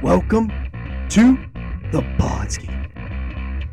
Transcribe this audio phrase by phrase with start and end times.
[0.00, 0.46] Welcome
[1.08, 1.36] to
[1.90, 2.68] the Podski.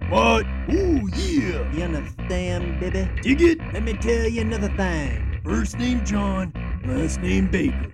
[0.10, 0.44] What?
[0.74, 1.72] Ooh, yeah.
[1.72, 3.08] You understand, baby?
[3.22, 3.60] Dig it?
[3.72, 5.40] Let me tell you another thing.
[5.46, 6.52] First name John,
[6.84, 7.92] last name Baker.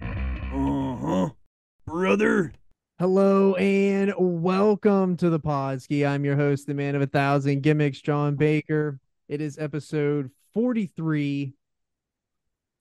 [0.54, 1.30] Uh huh.
[1.86, 2.54] Brother.
[3.00, 6.08] Hello and welcome to the Podski.
[6.08, 8.98] I'm your host, the man of a thousand gimmicks, John Baker.
[9.28, 11.54] It is episode 43.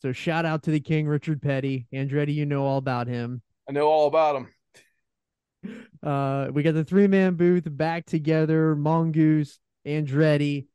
[0.00, 1.88] So shout out to the King, Richard Petty.
[1.92, 3.42] Andretti, you know all about him.
[3.68, 4.46] I know all about him.
[6.02, 8.74] Uh, we got the three man booth back together.
[8.74, 10.66] Mongoose, Andretti.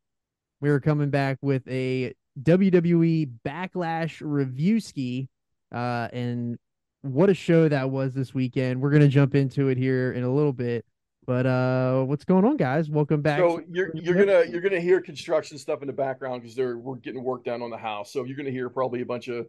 [0.62, 5.30] We are coming back with a WWE Backlash review ski.
[5.74, 6.58] Uh, and
[7.02, 8.82] what a show that was this weekend.
[8.82, 10.86] We're gonna jump into it here in a little bit.
[11.26, 12.90] But uh, what's going on, guys?
[12.90, 13.40] Welcome back.
[13.40, 16.98] So you're you're gonna you're gonna hear construction stuff in the background because they're we're
[16.98, 18.14] getting work done on the house.
[18.14, 19.48] So you're gonna hear probably a bunch of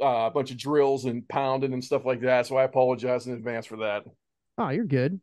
[0.00, 2.46] uh, a bunch of drills and pounding and stuff like that.
[2.46, 4.04] So I apologize in advance for that.
[4.58, 5.20] Oh, you're good.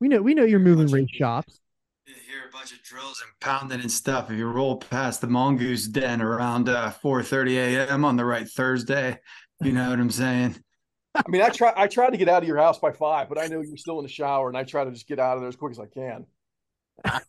[0.00, 1.60] We know we know you're moving race shops.
[2.06, 4.30] You hear a bunch of drills and pounding and stuff.
[4.30, 8.04] If you roll past the mongoose den around uh, 4:30 a.m.
[8.04, 9.18] on the right Thursday,
[9.62, 10.56] you know what I'm saying.
[11.14, 13.38] I mean, I try I tried to get out of your house by five, but
[13.38, 15.42] I know you're still in the shower, and I try to just get out of
[15.42, 16.26] there as quick as I can.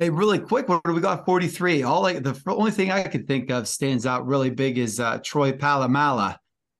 [0.00, 1.26] Hey, really quick, what do we got?
[1.26, 1.82] 43.
[1.82, 5.18] All like the only thing I could think of stands out really big is uh,
[5.24, 6.36] Troy Polamalu.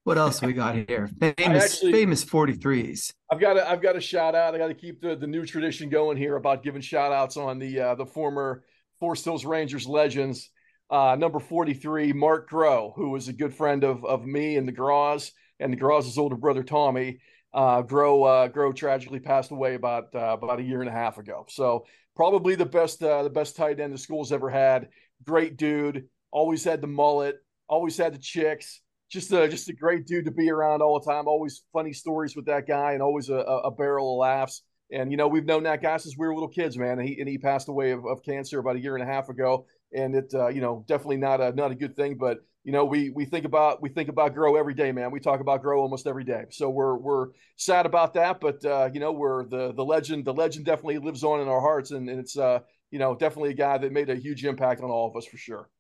[0.09, 1.11] What else we got here?
[1.21, 3.13] Famous, actually- famous 43s.
[3.31, 4.55] I've got to I've got to shout out.
[4.55, 7.59] I got to keep the, the new tradition going here about giving shout outs on
[7.59, 8.65] the uh, the former
[9.01, 10.49] Forest Hills Rangers legends.
[10.89, 14.73] Uh, number 43, Mark Grow, who was a good friend of of me and the
[14.73, 17.21] Groz and the Groz's older brother Tommy.
[17.53, 21.19] Uh, Grow uh, Grow tragically passed away about uh, about a year and a half
[21.19, 21.45] ago.
[21.51, 21.85] So
[22.17, 24.89] probably the best uh, the best tight end the school's ever had.
[25.23, 26.09] Great dude.
[26.31, 27.37] Always had the mullet.
[27.69, 31.11] Always had the chicks just a just a great dude to be around all the
[31.11, 31.27] time.
[31.27, 34.63] Always funny stories with that guy, and always a, a barrel of laughs.
[34.91, 36.99] And you know, we've known that guy since we were little kids, man.
[36.99, 39.29] And he and he passed away of, of cancer about a year and a half
[39.29, 39.67] ago.
[39.95, 42.17] And it, uh, you know, definitely not a not a good thing.
[42.17, 45.11] But you know, we we think about we think about grow every day, man.
[45.11, 46.45] We talk about grow almost every day.
[46.51, 50.27] So we're we're sad about that, but uh, you know, we're the the legend.
[50.27, 53.51] The legend definitely lives on in our hearts, and, and it's uh, you know, definitely
[53.51, 55.71] a guy that made a huge impact on all of us for sure.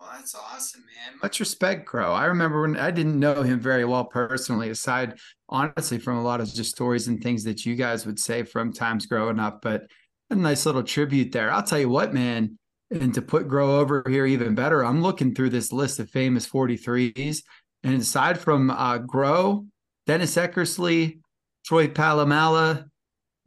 [0.00, 1.18] Well, that's awesome, man.
[1.22, 2.12] Much respect, Grow.
[2.12, 5.18] I remember when I didn't know him very well personally, aside
[5.48, 8.72] honestly from a lot of just stories and things that you guys would say from
[8.72, 9.62] times growing up.
[9.62, 9.86] But
[10.30, 11.50] a nice little tribute there.
[11.50, 12.58] I'll tell you what, man.
[12.90, 16.46] And to put Grow over here even better, I'm looking through this list of famous
[16.46, 17.42] 43s.
[17.82, 19.66] And aside from uh, Grow,
[20.06, 21.20] Dennis Eckersley,
[21.64, 22.84] Troy Polamalu,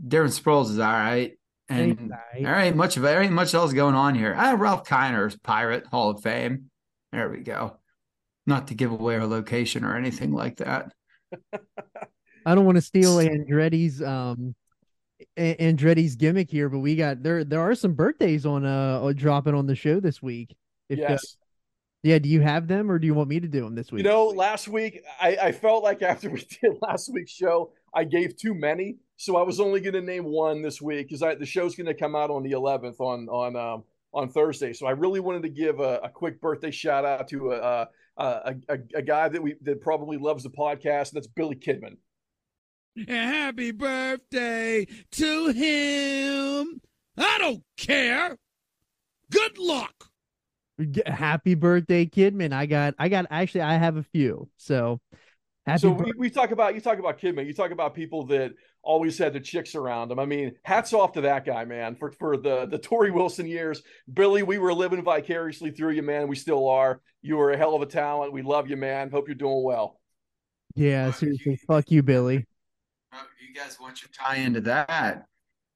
[0.06, 1.38] Darren Sproles is all right.
[1.70, 4.36] And all right, much of there ain't much else going on here.
[4.38, 6.72] Ah, Ralph Kiner's Pirate Hall of Fame.
[7.12, 7.78] There we go.
[8.48, 10.92] Not to give away our location or anything like that.
[12.46, 14.56] I don't want to steal Andretti's um
[15.38, 19.14] A- Andretti's gimmick here, but we got there there are some birthdays on uh uh,
[19.14, 20.56] dropping on the show this week.
[20.90, 21.38] If, uh, yes.
[22.02, 24.04] yeah, do you have them or do you want me to do them this week?
[24.04, 28.04] You know, last week I, I felt like after we did last week's show, I
[28.04, 31.46] gave too many, so I was only going to name one this week because the
[31.46, 33.84] show's going to come out on the 11th on on um,
[34.14, 34.74] on Thursday.
[34.74, 37.90] So I really wanted to give a, a quick birthday shout out to a, a
[38.18, 41.98] a, a a guy that we that probably loves the podcast, and that's Billy Kidman.
[43.08, 46.82] Happy birthday to him.
[47.18, 48.38] I don't care.
[49.32, 50.10] Good luck.
[51.06, 52.54] Happy birthday, Kidman.
[52.54, 54.50] I got I got actually I have a few.
[54.58, 55.02] So
[55.66, 58.26] happy so bir- we, we talk about you talk about Kidman, you talk about people
[58.28, 60.20] that always had the chicks around them.
[60.20, 63.82] I mean, hats off to that guy, man, for for the the Torrie Wilson years.
[64.14, 66.28] Billy, we were living vicariously through you, man.
[66.28, 67.02] We still are.
[67.22, 68.34] You were a hell of a talent.
[68.34, 69.10] We love you, man.
[69.12, 70.00] Hope you're doing well.
[70.76, 71.60] Yeah, seriously.
[71.68, 72.46] Fuck you, Billy.
[73.50, 75.26] You guys want your tie into that?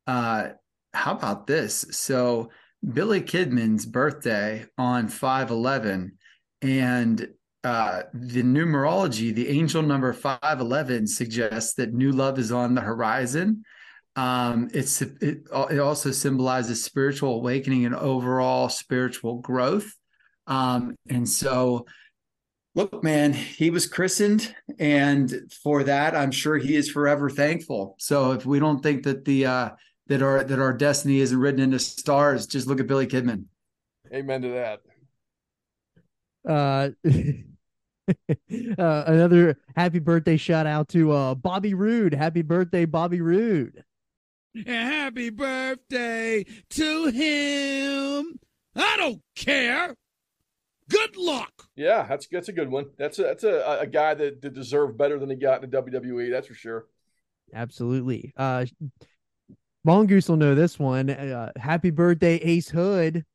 [0.06, 0.50] Uh,
[0.94, 1.86] how about this?
[1.92, 2.52] So
[2.94, 6.18] Billy Kidman's birthday on 511
[6.62, 7.28] and
[7.64, 13.64] uh, the numerology, the angel number 511 suggests that new love is on the horizon.
[14.16, 19.92] Um, it's it, it also symbolizes spiritual awakening and overall spiritual growth.
[20.46, 21.86] Um, and so
[22.76, 25.32] Look, man, he was christened, and
[25.62, 27.96] for that, I'm sure he is forever thankful.
[28.00, 29.70] So if we don't think that the uh,
[30.08, 33.46] that our that our destiny isn't written into stars, just look at Billy Kidman.
[34.12, 34.82] Amen to that.
[36.50, 36.90] Uh,
[38.78, 42.14] uh another happy birthday shout out to uh Bobby Roode.
[42.14, 43.84] Happy birthday, Bobby Roode.
[44.66, 48.40] Happy birthday to him.
[48.76, 49.96] I don't care.
[50.90, 51.52] Good luck.
[51.76, 52.86] Yeah, that's that's a good one.
[52.98, 55.78] That's a that's a, a guy that, that deserved better than he got in the
[55.78, 56.32] WWE.
[56.32, 56.86] That's for sure.
[57.54, 58.34] Absolutely.
[58.38, 58.66] Uh,
[59.84, 61.10] Mongoose will know this one.
[61.10, 63.26] Uh, happy birthday, Ace Hood.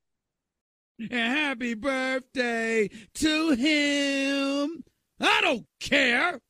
[0.98, 4.84] And happy birthday to him.
[5.20, 6.40] I don't care.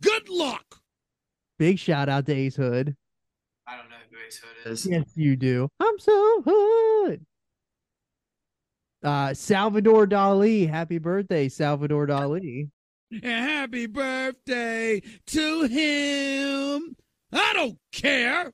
[0.00, 0.80] Good luck.
[1.58, 2.96] Big shout out to Ace Hood.
[3.66, 4.86] I don't know who Ace Hood is.
[4.86, 5.68] Yes, you do.
[5.80, 7.26] I'm so hood.
[9.02, 10.68] Uh, Salvador Dali.
[10.68, 12.70] Happy birthday, Salvador Dali.
[13.10, 16.96] And happy birthday to him.
[17.32, 18.52] I don't care.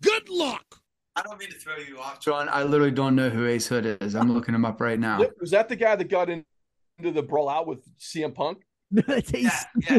[0.00, 0.81] Good luck.
[1.16, 2.48] I don't mean to throw you off, John.
[2.50, 4.14] I literally don't know who Ace Hood is.
[4.14, 5.20] I'm looking him up right now.
[5.40, 6.44] Was that the guy that got in,
[6.98, 8.62] into the brawl out with CM Punk?
[8.90, 9.64] That's Ace.
[9.88, 9.98] Yeah,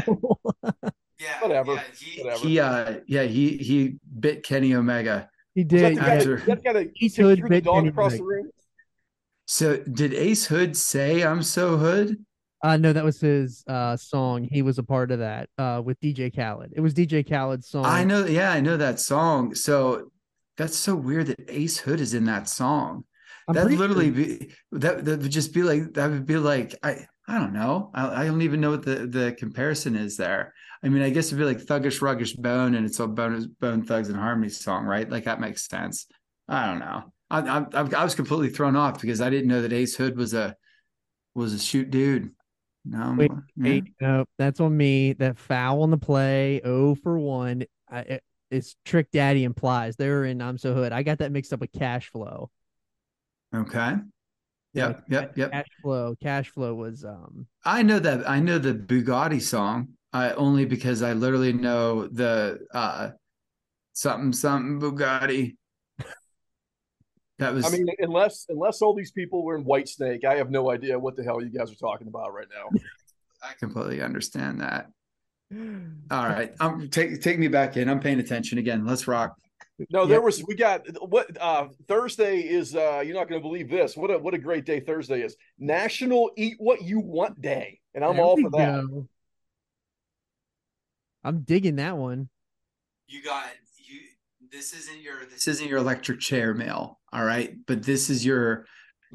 [1.20, 1.74] Yeah, Whatever.
[1.76, 2.48] yeah, he, Whatever.
[2.48, 5.30] he, uh, yeah, he he bit Kenny Omega.
[5.54, 5.98] he Was that did.
[5.98, 6.20] the guy, yeah.
[6.22, 6.38] Sure.
[6.38, 8.36] that guy that Ace kicked Hood through the bit dog Kenny across the Omega.
[8.36, 8.50] ring?
[9.46, 12.18] So did Ace Hood say I'm so hood?
[12.64, 14.48] Uh, no, that was his uh song.
[14.50, 16.72] He was a part of that uh with DJ Khaled.
[16.76, 17.86] It was DJ Khaled's song.
[17.86, 19.54] I know, yeah, I know that song.
[19.54, 20.10] So
[20.58, 23.06] that's so weird that Ace Hood is in that song.
[23.48, 26.76] I'm that literally sure- be that that would just be like that would be like
[26.84, 27.90] I I don't know.
[27.94, 30.54] I, I don't even know what the the comparison is there.
[30.84, 33.84] I mean, I guess it'd be like Thuggish Ruggish Bone and it's a Bone Bone
[33.84, 35.10] Thugs and Harmony song, right?
[35.10, 36.08] Like that makes sense.
[36.48, 37.14] I don't know.
[37.30, 40.34] I, I I was completely thrown off because I didn't know that Ace Hood was
[40.34, 40.56] a
[41.34, 42.32] was a shoot dude.
[42.86, 43.80] No, Wait, yeah.
[44.02, 45.14] No, that's on me.
[45.14, 47.64] That foul on the play, oh for one.
[47.90, 48.20] I,
[48.52, 50.92] it's Trick Daddy implies they're in I'm so hood.
[50.92, 52.50] I got that mixed up with Cash Flow.
[53.54, 53.96] okay.
[54.74, 55.52] Yep, yep, yep.
[55.52, 56.16] Cash Flow.
[56.22, 57.46] Cash Flow was um.
[57.64, 59.90] I know that I know the Bugatti song.
[60.12, 63.12] I only because I literally know the uh
[63.94, 65.56] something something Bugatti.
[67.40, 70.72] That was I mean, unless unless all these people were in Whitesnake, I have no
[70.72, 72.80] idea what the hell you guys are talking about right now.
[73.44, 74.90] I completely understand that.
[76.12, 76.52] All right.
[76.60, 77.90] Um take take me back in.
[77.90, 78.86] I'm paying attention again.
[78.86, 79.36] Let's rock.
[79.90, 80.24] No, there Yep.
[80.24, 83.98] was we got what uh Thursday is uh you're not gonna believe this.
[83.98, 85.36] What a what a great day Thursday is.
[85.58, 87.80] National Eat What You Want Day.
[87.96, 88.88] And I'm There all we for that.
[88.88, 89.08] go.
[91.24, 92.30] I'm digging that one.
[93.08, 93.46] You got
[93.78, 94.02] you
[94.52, 97.56] this isn't your this isn't your electric chair meal, all right?
[97.66, 98.66] But this is your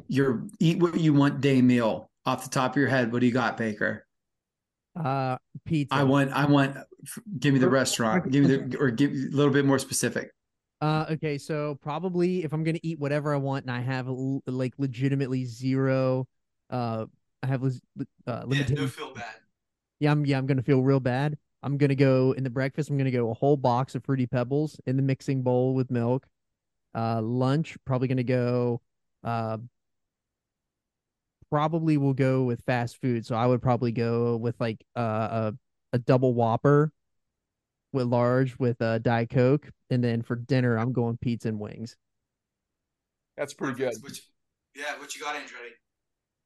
[0.08, 2.10] your eat what you want day meal.
[2.26, 4.06] Off the top of your head, what do you got, Baker?
[5.04, 5.94] Uh, pizza.
[5.94, 6.76] I want I want
[7.38, 8.30] give me the restaurant.
[8.30, 10.30] Give me the or give a little bit more specific.
[10.80, 14.42] Uh, okay, so probably if I'm gonna eat whatever I want and I have l-
[14.46, 16.26] like legitimately zero,
[16.70, 17.06] uh,
[17.42, 17.80] I have lis-
[18.26, 18.90] uh, limited.
[18.92, 19.34] feel bad.
[20.00, 21.36] Yeah, I'm yeah, I'm gonna feel real bad.
[21.62, 22.90] I'm gonna go in the breakfast.
[22.90, 26.26] I'm gonna go a whole box of fruity pebbles in the mixing bowl with milk.
[26.94, 28.80] Uh, lunch probably gonna go.
[29.24, 29.58] Uh,
[31.50, 33.24] probably will go with fast food.
[33.26, 35.54] So I would probably go with like uh, a
[35.94, 36.92] a double Whopper
[37.92, 41.96] with large with a Diet Coke, and then for dinner I'm going pizza and wings.
[43.36, 43.94] That's pretty good.
[44.74, 45.72] yeah, what you got, Andretti?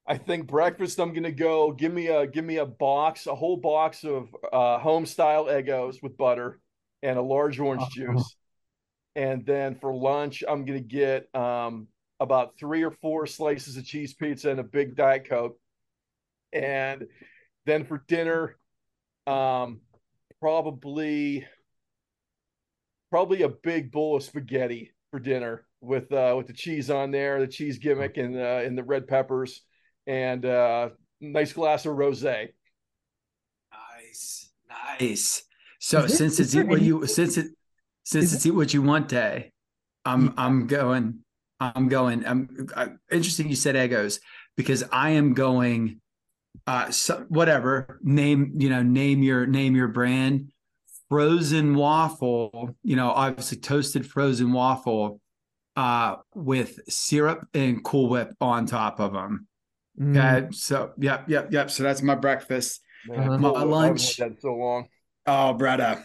[0.06, 3.56] I think breakfast I'm gonna go give me a give me a box, a whole
[3.56, 6.60] box of uh home style Eggos with butter
[7.02, 7.88] and a large orange Oh.
[7.92, 8.36] juice.
[9.14, 11.88] And then for lunch, I'm gonna get um
[12.22, 15.58] about three or four slices of cheese pizza and a big Diet Coke.
[16.52, 17.06] And
[17.66, 18.56] then for dinner,
[19.26, 19.80] um
[20.40, 21.46] probably
[23.10, 27.40] probably a big bowl of spaghetti for dinner with uh with the cheese on there,
[27.40, 29.62] the cheese gimmick and uh and the red peppers
[30.06, 30.88] and uh
[31.20, 32.48] nice glass of rosé.
[33.72, 35.42] Nice, nice.
[35.78, 37.46] So there- since it's eat what you since it
[38.04, 39.52] since it's eat what you want day,
[40.04, 41.21] I'm I'm going.
[41.74, 42.26] I'm going.
[42.26, 43.48] I'm I, interesting.
[43.48, 44.20] You said Eggos
[44.56, 46.00] because I am going.
[46.66, 50.52] Uh, so, whatever name you know name your name your brand.
[51.08, 55.20] Frozen waffle, you know, obviously toasted frozen waffle,
[55.76, 59.46] uh, with syrup and Cool Whip on top of them.
[60.00, 61.70] Mm, Okay, so yep, yep, yep.
[61.70, 62.80] So that's my breakfast.
[63.06, 63.38] Man, Uh-huh.
[63.38, 64.16] My haven't lunch.
[64.16, 64.88] that so long.
[65.26, 66.02] Oh, Bretta.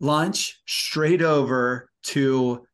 [0.00, 2.66] Lunch straight over to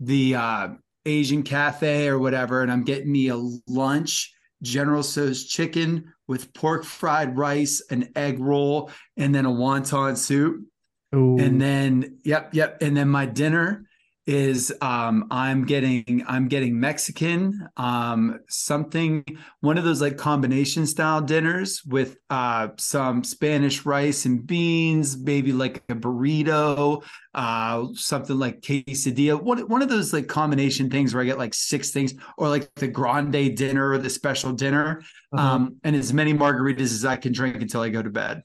[0.00, 0.68] the uh,
[1.06, 3.36] Asian cafe or whatever, and I'm getting me a
[3.66, 10.16] lunch, General Tso's chicken with pork fried rice, an egg roll, and then a wonton
[10.16, 10.66] soup.
[11.14, 11.38] ooh.
[11.38, 12.82] And then, yep, yep.
[12.82, 13.85] And then my dinner
[14.26, 19.24] is um I'm getting I'm getting Mexican, um something
[19.60, 25.52] one of those like combination style dinners with uh some Spanish rice and beans, maybe
[25.52, 27.04] like a burrito,
[27.34, 29.40] uh something like quesadilla.
[29.40, 32.74] One one of those like combination things where I get like six things or like
[32.74, 35.02] the grande dinner or the special dinner.
[35.32, 35.54] Uh-huh.
[35.54, 38.42] Um and as many margaritas as I can drink until I go to bed.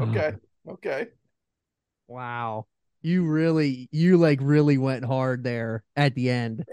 [0.00, 0.34] Okay.
[0.68, 1.08] Okay.
[2.06, 2.66] Wow.
[3.04, 6.64] You really, you like really went hard there at the end.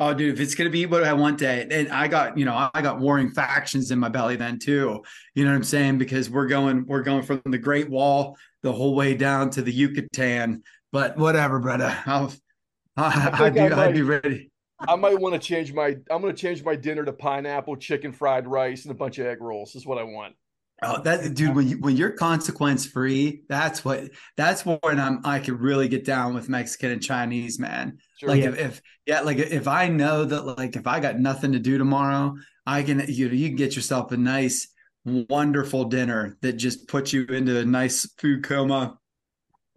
[0.00, 2.68] Oh, dude, if it's gonna be what I want to, and I got, you know,
[2.74, 5.04] I got warring factions in my belly then too.
[5.36, 5.98] You know what I'm saying?
[5.98, 9.72] Because we're going, we're going from the Great Wall the whole way down to the
[9.72, 10.64] Yucatan.
[10.90, 11.96] But whatever, brother.
[12.06, 12.32] I'll,
[12.96, 14.50] I, think I'd be, I I'd be ready.
[14.80, 15.96] I might want to change my.
[16.10, 19.26] I'm going to change my dinner to pineapple, chicken fried rice, and a bunch of
[19.26, 19.76] egg rolls.
[19.76, 20.34] Is what I want.
[20.82, 25.38] Oh, that dude, when you when you're consequence free, that's what that's when I'm I
[25.38, 27.98] could really get down with Mexican and Chinese, man.
[28.18, 28.28] Sure.
[28.28, 31.58] Like if, if yeah, like if I know that like if I got nothing to
[31.58, 32.34] do tomorrow,
[32.66, 34.68] I can you know you can get yourself a nice,
[35.04, 38.98] wonderful dinner that just puts you into a nice food coma,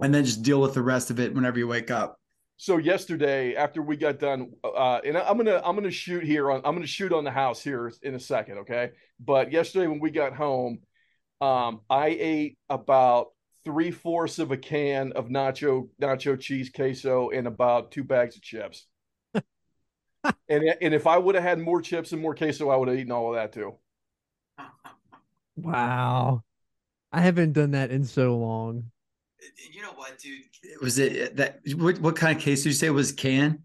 [0.02, 2.20] and then just deal with the rest of it whenever you wake up.
[2.58, 6.62] so yesterday after we got done uh and i'm gonna i'm gonna shoot here on
[6.66, 10.12] i'm gonna shoot on the house here in a second okay but yesterday when we
[10.12, 10.80] got home
[11.42, 13.28] um i ate about
[13.66, 18.42] three fourths of a can of nacho nacho cheese queso and about two bags of
[18.42, 18.86] chips
[19.34, 22.98] and and if i would have had more chips and more queso i would have
[22.98, 23.76] eaten all of that too
[25.64, 26.44] Wow.
[27.12, 28.92] I haven't done that in so long.
[29.72, 30.44] You know what, dude?
[30.82, 33.64] Was it that what, what kind of case did you say was can?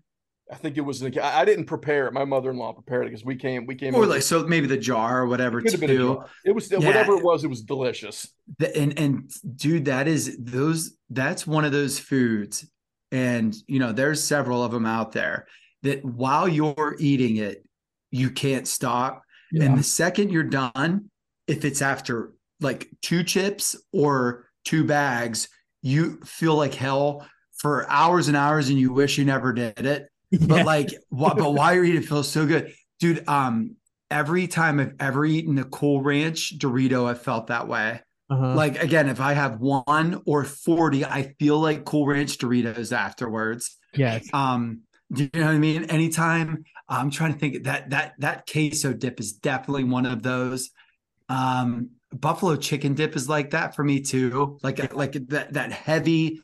[0.52, 1.10] I think it was I
[1.40, 4.22] I didn't prepare it my mother-in-law prepared it because we came we came Or like
[4.22, 6.22] so maybe the jar or whatever it could have been a too.
[6.44, 6.78] it was Yeah.
[6.78, 8.28] whatever it was it was delicious.
[8.58, 12.66] The- and and dude that is those that's one of those foods
[13.10, 15.46] and you know there's several of them out there
[15.82, 17.64] that while you're eating it
[18.10, 19.22] you can't stop.
[19.52, 21.10] And the second you're done
[21.46, 25.48] if it's after like two chips or two bags
[25.80, 30.08] you feel like hell for hours and hours and you wish you never did it
[30.48, 30.64] but Yeah.
[30.64, 31.98] like what but while you're you?
[31.98, 33.76] it feels so good dude um
[34.10, 38.00] every time i've ever eaten a cool ranch dorito i've felt that way
[38.30, 38.54] Uh-huh.
[38.54, 43.76] like again if i have one or 40 i feel like cool ranch doritos afterwards
[43.94, 44.26] yes.
[44.32, 44.80] um
[45.12, 48.92] do you know what i mean anytime i'm trying to think that that that queso
[48.92, 50.70] dip is definitely one of those
[51.28, 56.40] um buffalo chicken dip is like that for me too like like that that heavy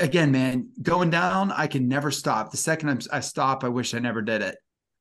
[0.00, 3.94] again man going down i can never stop the second I'm, i stop i wish
[3.94, 4.56] i never did it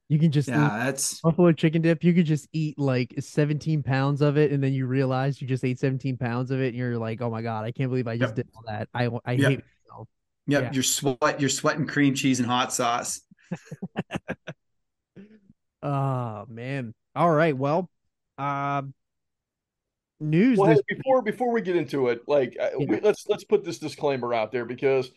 [0.10, 2.04] You can just yeah that's buffalo chicken dip.
[2.04, 5.64] You could just eat like 17 pounds of it, and then you realize you just
[5.66, 8.18] ate 17 pounds of it, and you're like, oh my god, I can't believe I
[8.18, 8.36] just Yep.
[8.36, 8.88] did all that.
[8.94, 9.50] I I Yep.
[9.50, 10.08] hate myself.
[10.48, 10.74] yep Yeah.
[10.74, 13.22] you're sweat you're sweating cream cheese and hot sauce
[15.82, 16.94] Oh man.
[17.16, 17.56] All right.
[17.56, 17.90] Well,
[18.38, 18.94] um,
[20.20, 20.58] news.
[20.58, 22.86] Well, hey, before before we get into it, like Yeah.
[22.88, 25.12] we, let's let's put this disclaimer out there because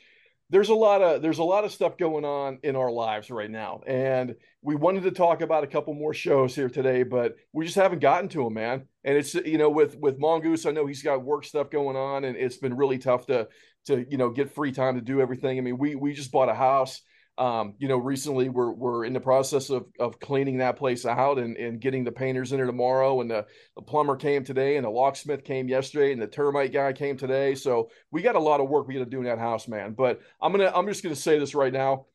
[0.51, 3.51] there's a lot of there's a lot of stuff going on in our lives right
[3.51, 7.65] now, and we wanted to talk about a couple more shows here today, but we
[7.65, 8.87] just haven't gotten to them, man.
[9.05, 12.25] And it's you know with with Mongoose, I know he's got work stuff going on,
[12.25, 13.49] and it's been really tough to
[13.87, 15.57] to you know get free time to do everything.
[15.59, 17.01] I mean, we we just bought a house.
[17.39, 21.39] Um, you know, recently we're we're in the process of of cleaning that place out
[21.39, 23.21] and, and getting the painters in there tomorrow.
[23.21, 23.47] And the
[23.77, 27.55] the plumber came today and the locksmith came yesterday and the termite guy came today.
[27.55, 29.95] So we got a lot of work we got to do in that house man.
[29.95, 32.07] But i'm gonna i'm just gonna say this right now.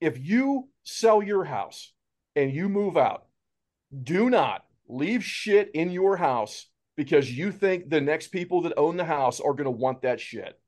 [0.00, 1.92] If you sell your house
[2.34, 3.26] and you move out
[4.02, 8.96] do not leave shit in your house because you think the next people that own
[8.96, 10.58] the house are to want that shit.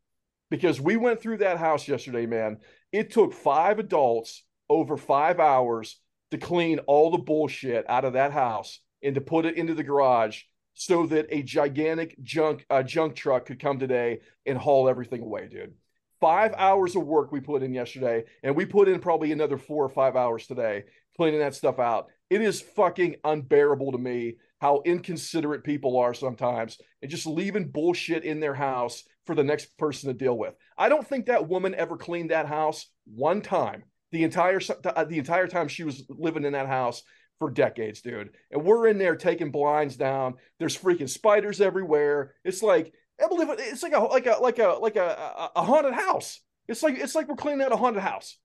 [0.51, 2.59] Because we went through that house yesterday man
[2.95, 5.99] it took five adults over five hours
[6.31, 9.83] to clean all the bullshit out of that house and to put it into the
[9.83, 10.43] garage
[10.75, 15.49] so that a gigantic junk uh, junk truck could come today and haul everything away,
[15.49, 15.75] dude.
[16.21, 19.85] Five hours of work we put in yesterday, and we put in probably another four
[19.85, 20.85] or five hours today
[21.17, 22.07] cleaning that stuff out.
[22.31, 28.23] It is fucking unbearable to me how inconsiderate people are sometimes and just leaving bullshit
[28.25, 30.55] in their house for the next person to deal with.
[30.77, 33.85] I don't think that woman ever cleaned that house one time.
[34.13, 37.03] The entire uh, the entire time she was living in that house
[37.39, 38.31] for decades, dude.
[38.53, 40.35] And we're in there taking blinds down.
[40.59, 42.35] There's freaking spiders everywhere.
[42.45, 45.63] It's like I believe it, it's like a like a like a like a, a
[45.63, 46.41] haunted house.
[46.69, 48.39] It's like it's like we're cleaning out a haunted house.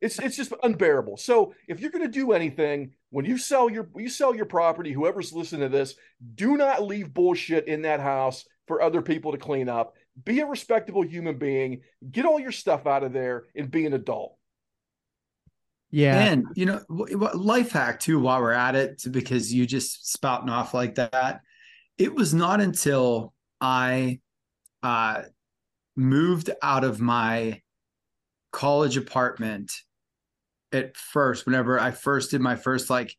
[0.00, 1.16] It's it's just unbearable.
[1.16, 4.92] So if you're going to do anything, when you sell your you sell your property,
[4.92, 5.94] whoever's listening to this,
[6.34, 9.94] do not leave bullshit in that house for other people to clean up.
[10.24, 11.80] Be a respectable human being.
[12.10, 14.36] Get all your stuff out of there and be an adult.
[15.90, 16.18] Yeah.
[16.18, 18.20] And you know, w- w- life hack too.
[18.20, 21.40] While we're at it, because you just spouting off like that.
[21.96, 24.20] It was not until I
[24.84, 25.22] uh,
[25.96, 27.62] moved out of my
[28.52, 29.72] college apartment
[30.72, 31.46] at first.
[31.46, 33.14] Whenever I first did my first like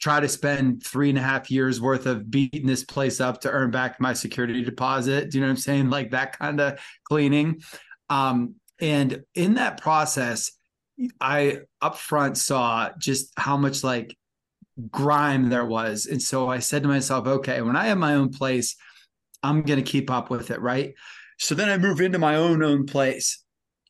[0.00, 3.50] try to spend three and a half years worth of beating this place up to
[3.50, 5.30] earn back my security deposit.
[5.30, 5.90] Do you know what I'm saying?
[5.90, 7.62] Like that kind of cleaning.
[8.10, 10.52] Um, and in that process,
[11.20, 14.16] I upfront saw just how much like
[14.90, 16.06] grime there was.
[16.06, 18.76] And so I said to myself, okay, when I have my own place,
[19.42, 20.60] I'm going to keep up with it.
[20.60, 20.94] Right.
[21.38, 23.44] So then I move into my own own place.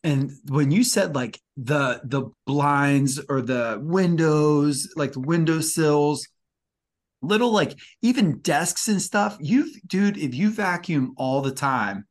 [0.07, 6.29] And when you said like the the blinds or the windows, like the windowsills,
[7.23, 12.07] little like even desks and stuff, you dude, if you vacuum all the time,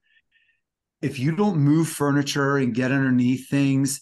[1.02, 4.02] if you don't move furniture and get underneath things,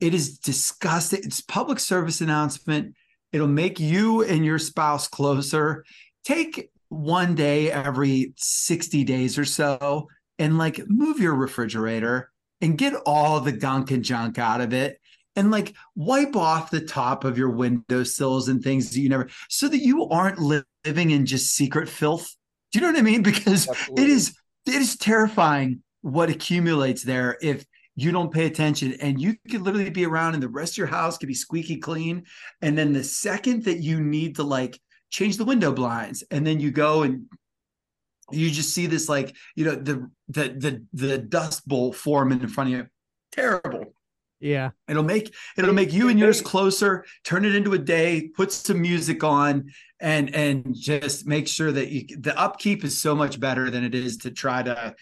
[0.00, 1.20] it is disgusting.
[1.22, 2.94] It's public service announcement.
[3.32, 5.84] It'll make you and your spouse closer.
[6.24, 12.94] Take one day every 60 days or so and like move your refrigerator and get
[13.06, 14.98] all the gunk and junk out of it
[15.36, 19.68] and like wipe off the top of your windowsills and things that you never so
[19.68, 22.34] that you aren't li- living in just secret filth.
[22.72, 23.22] Do you know what I mean?
[23.26, 24.04] Because Absolutely.
[24.04, 24.34] it is
[24.66, 29.90] it is terrifying what accumulates there if you don't pay attention and you could literally
[29.90, 32.24] be around and the rest of your house could be squeaky clean
[32.62, 34.78] and then the second that you need to like
[35.10, 37.26] change the window blinds and then you go and
[38.32, 42.46] you just see this like you know the the the, the dust bowl form in
[42.48, 42.86] front of you
[43.32, 43.92] terrible
[44.40, 44.70] Yeah.
[44.88, 48.80] it'll make it'll make you and yours closer turn it into a day put some
[48.80, 53.70] music on and and just make sure that you the upkeep is so much better
[53.70, 54.94] than it is to try to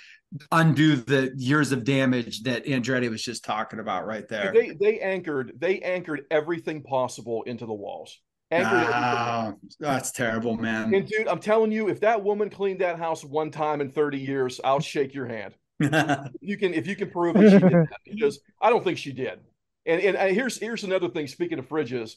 [0.50, 4.99] undo the years of damage that andretti was just talking about right there They they
[5.00, 8.19] anchored they anchored everything possible into the walls.
[8.50, 8.88] Anchored.
[8.92, 13.24] Ah, that's terrible man And dude, I'm telling you, if that woman cleaned that house
[13.24, 15.54] one time in 30 years, I'll shake your hand.
[16.40, 19.12] You can if you can prove that she did that, because I don't think she
[19.12, 19.40] did.
[19.86, 21.26] And, and and here's here's another thing.
[21.26, 22.16] Speaking of fridges,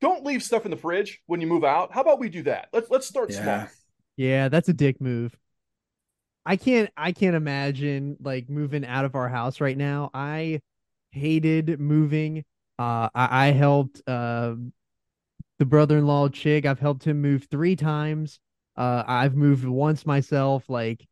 [0.00, 1.92] don't leave stuff in the fridge when you move out.
[1.92, 2.68] How about we do that?
[2.72, 3.68] Let's let's start Yeah.
[3.68, 3.72] small.
[4.16, 5.36] Yeah, that's a dick move.
[6.44, 10.10] I can't I can't imagine like moving out of our house right now.
[10.12, 10.60] I
[11.12, 12.44] hated moving.
[12.78, 14.54] Uh I, I helped uh
[15.62, 16.66] the brother-in-law Chig.
[16.66, 18.40] I've helped him move three times.
[18.76, 20.68] Uh I've moved once myself.
[20.68, 21.06] Like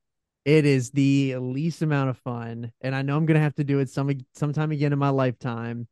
[0.45, 2.73] it is the least amount of fun.
[2.81, 5.87] And I know I'm gonna have to do it some sometime again in my lifetime.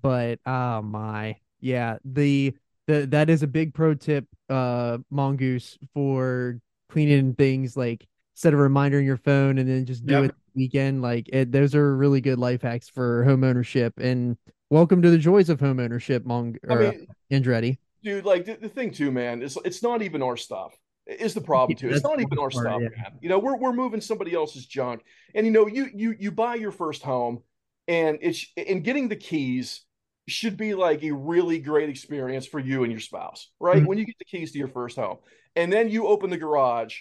[0.00, 2.54] But oh my yeah, the
[2.86, 8.56] the that is a big pro tip, uh Mongoose, for cleaning things like set a
[8.56, 10.24] reminder in your phone and then just do Yep.
[10.26, 11.02] it the weekend.
[11.02, 13.94] Like it, those are really good life hacks for home ownership.
[13.98, 14.36] And
[14.70, 17.78] welcome to the joys of home ownership, Mong I mean, Andretti.
[18.06, 20.78] Dude, like the, the thing too, man, is it's not even our stuff.
[21.06, 21.88] Is the problem too?
[21.88, 22.88] It's not even our stuff, yeah.
[22.88, 23.18] man.
[23.20, 26.54] You know, we're we're moving somebody else's junk, and you know, you you you buy
[26.54, 27.42] your first home,
[27.88, 29.82] and it's and getting the keys
[30.28, 33.82] should be like a really great experience for you and your spouse, right?
[33.82, 33.86] Mhm.
[33.86, 35.18] When you get the keys to your first home,
[35.54, 37.00] and then you open the garage,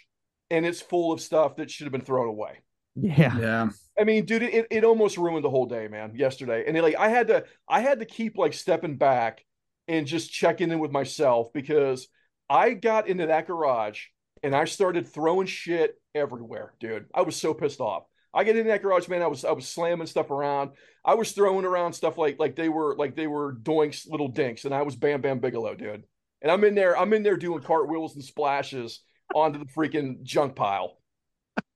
[0.49, 2.61] and it's full of stuff that should have been thrown away.
[2.95, 3.37] Yeah.
[3.37, 6.63] yeah I mean, dude, it, it almost ruined the whole day, man, yesterday.
[6.67, 9.44] And like I had to I had to keep like stepping back
[9.87, 12.07] and just checking in with myself because
[12.49, 14.05] I got into that garage
[14.43, 17.05] and I started throwing shit everywhere, dude.
[17.13, 18.03] I was so pissed off.
[18.33, 19.21] I get in that garage, man.
[19.21, 20.71] I was I was slamming stuff around.
[21.05, 24.65] I was throwing around stuff like like they were like they were doinks little dinks,
[24.65, 26.03] and I was Bam Bam Bigelow, dude.
[26.41, 29.01] And I'm in there, I'm in there doing cartwheels and splashes
[29.33, 30.99] onto the freaking junk pile.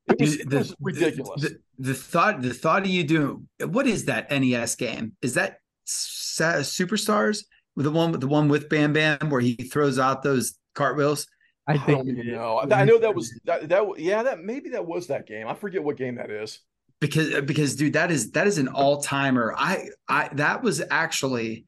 [0.10, 1.41] It was, Dude, it was ridiculous.
[1.41, 5.13] The, the thought, the thought of you doing what is that NES game?
[5.22, 7.45] Is that Superstars?
[7.84, 11.28] The one, with the one with Bam Bam, where he throws out those cartwheels.
[11.68, 12.34] I I think don't it even is.
[12.36, 12.58] know.
[12.58, 13.84] I, I know that was that, that.
[13.98, 15.48] Yeah, that maybe that was that game.
[15.48, 16.60] I forget what game that is.
[17.00, 21.65] because because dude that is that is an all-timer i i that was actually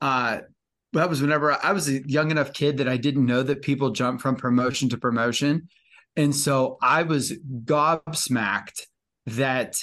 [0.00, 0.38] uh
[0.92, 3.90] that was whenever I was a young enough kid that I didn't know that people
[3.90, 5.68] jump from promotion to promotion.
[6.16, 8.86] And so I was gobsmacked
[9.26, 9.76] that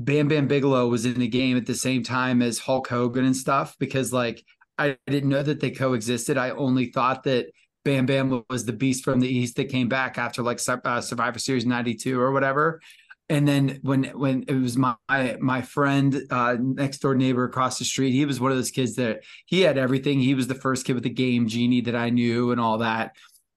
[0.00, 3.36] Bam Bam Bigelow was in the game at the same time as Hulk Hogan and
[3.36, 4.44] stuff because like
[4.78, 6.38] I didn't know that they coexisted.
[6.38, 7.46] I only thought that
[7.84, 11.38] Bam Bam was the beast from the east that came back after like uh, Survivor
[11.38, 12.80] Series 92 or whatever.
[13.28, 14.96] and then when when it was my
[15.40, 18.94] my friend uh, next door neighbor across the street he was one of those kids
[18.96, 22.08] that he had everything he was the first kid with the game genie that i
[22.10, 23.14] knew and all that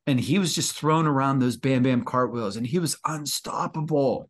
[0.08, 4.30] and he was just thrown around those bam bam cartwheels and he was unstoppable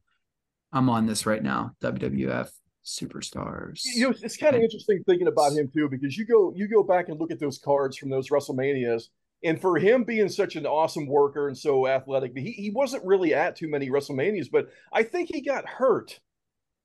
[0.72, 2.50] i'm on this right now wwf
[2.86, 6.67] superstars You know, it's kind of interesting thinking about him too, because you go you
[6.67, 9.04] go back and look at those cards from those WrestleManias,
[9.44, 13.34] and for him being such an awesome worker and so athletic, he, he wasn't really
[13.34, 16.20] at too many WrestleManias, but I think he got hurt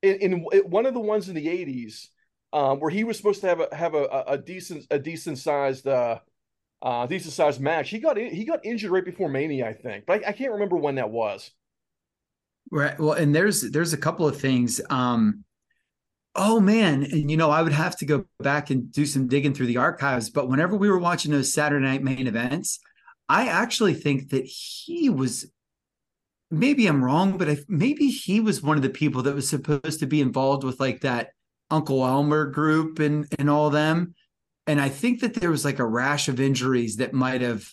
[0.02, 0.32] in, in
[0.68, 2.08] one of the ones in the '80s
[2.52, 5.86] um, where he was supposed to have a have a, a decent a decent sized
[5.86, 6.18] uh,
[6.82, 7.90] uh, decent sized match.
[7.90, 10.52] He got in, he got injured right before Mania, I think, but I, I can't
[10.52, 11.50] remember when that was.
[12.70, 12.98] Right.
[12.98, 14.80] Well, and there's there's a couple of things.
[14.90, 15.44] Um,
[16.36, 19.54] oh man, and you know, I would have to go back and do some digging
[19.54, 20.30] through the archives.
[20.30, 22.78] But whenever we were watching those Saturday night main events,
[23.28, 25.50] I actually think that he was.
[26.48, 29.98] Maybe I'm wrong, but I, maybe he was one of the people that was supposed
[29.98, 31.30] to be involved with like that
[31.72, 34.14] Uncle Elmer group and and all them.
[34.68, 37.68] And I think that there was like a rash of injuries that might have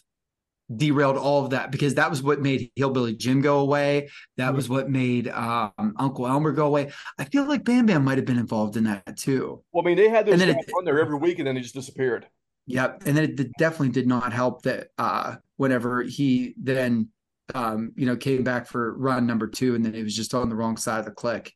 [0.76, 4.10] derailed all of that because that was what made Hillbilly Jim go away.
[4.38, 6.91] That was what made um, Uncle Elmer go away.
[7.17, 9.63] I feel like Bam Bam might have been involved in that too.
[9.71, 11.56] Well, I mean, they had those And then it- on there every week, and then
[11.56, 12.28] they just disappeared.
[12.67, 13.04] Yep.
[13.06, 17.10] And then it definitely did not help that uh, whenever he then
[17.54, 20.49] um, you know came back for run number two, and then it was just on
[20.49, 21.52] the wrong side of the Kliq.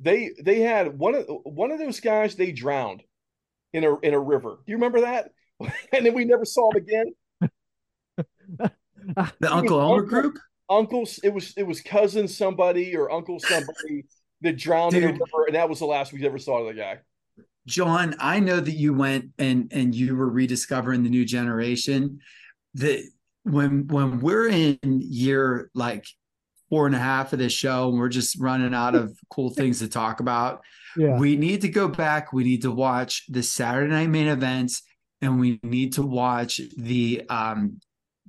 [0.00, 3.02] They they had one of one of those guys they drowned
[3.72, 4.58] in a in a river.
[4.66, 5.30] Do you remember that?
[5.60, 7.06] and then we never saw him again.
[8.56, 10.38] The Uncle Elmer group.
[10.70, 14.04] Uncle's it was it was cousin somebody or uncle somebody
[14.42, 15.20] that drowned in a Dude.
[15.20, 16.98] river, and that was the last we ever saw of the guy.
[17.66, 22.20] John, I know that you went and and you were rediscovering the new generation.
[22.74, 23.02] That
[23.44, 26.04] when when we're in year like
[26.68, 29.78] four and a half of this show and we're just running out of cool things
[29.78, 30.60] to talk about,
[30.98, 31.16] Yeah.
[31.18, 32.32] we need to go back.
[32.34, 34.82] We need to watch the Saturday night main events
[35.22, 37.80] and we need to watch the um,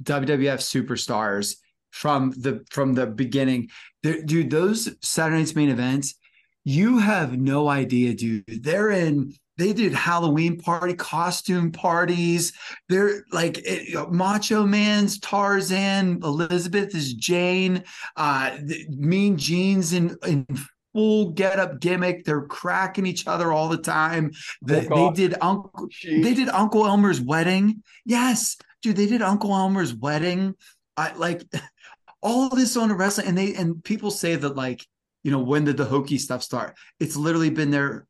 [0.04, 1.56] WWF superstars
[1.92, 3.70] from the from the beginning.
[4.04, 6.16] There- dude, those Saturday night's main events,
[6.64, 8.44] you have no idea, dude.
[8.64, 9.34] They're in.
[9.58, 12.54] They did Halloween party costume parties.
[12.88, 17.84] They're like it, Macho Man's Tarzan, Elizabeth is Jane,
[18.16, 20.46] uh, the Mean Gene's in in
[20.94, 22.24] full get up gimmick.
[22.24, 24.32] They're cracking each other all the time.
[24.62, 27.84] The- they did Uncle She, they did Uncle Elmer's wedding.
[28.06, 30.56] Yes, dude, they did Uncle Elmer's wedding.
[30.98, 31.44] I like
[32.22, 34.86] all of this on a wrestling, and they and people say that like
[35.24, 36.76] you know when did the hokey stuff start?
[37.00, 38.08] It's literally been there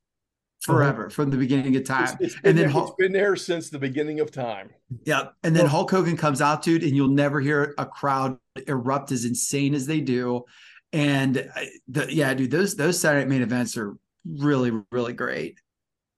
[0.67, 0.73] uh-huh.
[0.73, 2.17] forever from the beginning of time.
[2.19, 4.69] it's been and then there, Hulk- it's been there since the beginning of time.
[5.05, 9.12] Yeah, and then Hulk Hogan comes out, dude, and you'll never hear a crowd erupt
[9.12, 10.45] as insane as they do.
[10.91, 15.60] And uh, the, yeah, dude, those those Saturday main events are really really great.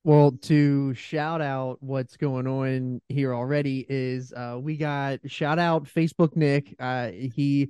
[0.03, 5.83] Well, to shout out what's going on here already is uh we got shout out
[5.85, 6.75] Facebook Nick.
[6.79, 7.69] Uh he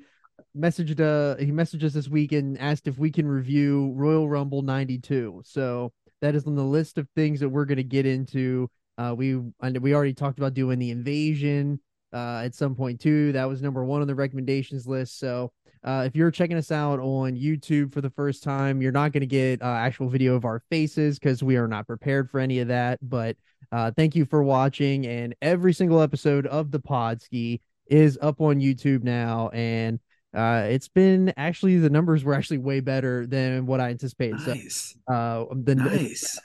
[0.58, 4.62] messaged uh he messaged us this week and asked if we can review Royal Rumble
[4.62, 5.42] 92.
[5.46, 5.92] So
[6.22, 8.70] that is on the list of things that we're going to get into.
[8.98, 11.82] Uh we we already talked about doing the invasion
[12.14, 13.32] uh at some point too.
[13.32, 15.20] That was number 1 on the recommendations list.
[15.20, 15.52] So
[15.84, 19.22] uh, if you're checking us out on YouTube for the first time, you're not going
[19.22, 22.60] to get uh, actual video of our faces because we are not prepared for any
[22.60, 23.00] of that.
[23.02, 23.36] But
[23.72, 25.08] uh, thank you for watching.
[25.08, 29.50] And every single episode of the Podski is up on YouTube now.
[29.50, 30.00] And
[30.36, 34.40] uh, it's been actually, the numbers were actually way better than what I anticipated.
[34.46, 36.38] Nice, So uh, the nice.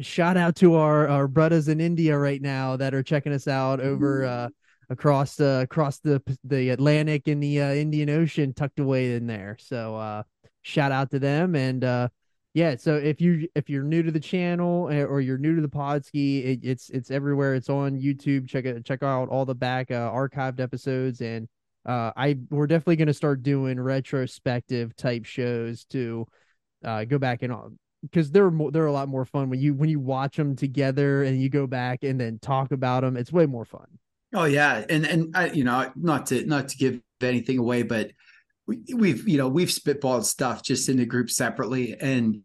[0.00, 3.80] shout out to our our brothers in India right now that are checking us out
[3.80, 4.48] over uh
[4.90, 9.56] across the across the the Atlantic and the uh, Indian Ocean tucked away in there.
[9.60, 10.22] So uh
[10.62, 12.08] shout out to them and uh
[12.54, 15.62] yeah, so if you if you're new to the channel eh, or you're new to
[15.62, 17.56] the Podski, it, it's it's everywhere.
[17.56, 18.48] It's on YouTube.
[18.48, 21.48] Check it check out all the back uh, archived episodes and
[21.86, 26.26] uh I we're definitely going to start doing retrospective type shows to
[26.84, 27.68] uh go back and uh,
[28.02, 31.40] because they're they're a lot more fun when you when you watch them together and
[31.40, 33.16] you go back and then talk about them.
[33.16, 33.98] It's way more fun.
[34.34, 38.10] Oh yeah, and and I, you know, not to not to give anything away, but
[38.66, 42.42] we, we've you know we've spitballed stuff just in the group separately, and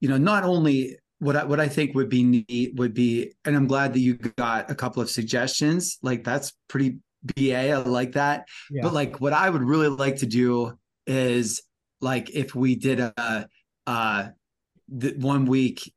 [0.00, 3.54] you know, not only what I what I think would be neat would be, and
[3.54, 5.98] I'm glad that you got a couple of suggestions.
[6.02, 7.54] Like that's pretty ba.
[7.54, 8.46] I like that.
[8.70, 8.82] Yeah.
[8.82, 11.62] But like, what I would really like to do is
[12.00, 13.48] like if we did a
[13.86, 14.28] uh
[14.88, 15.92] the one week,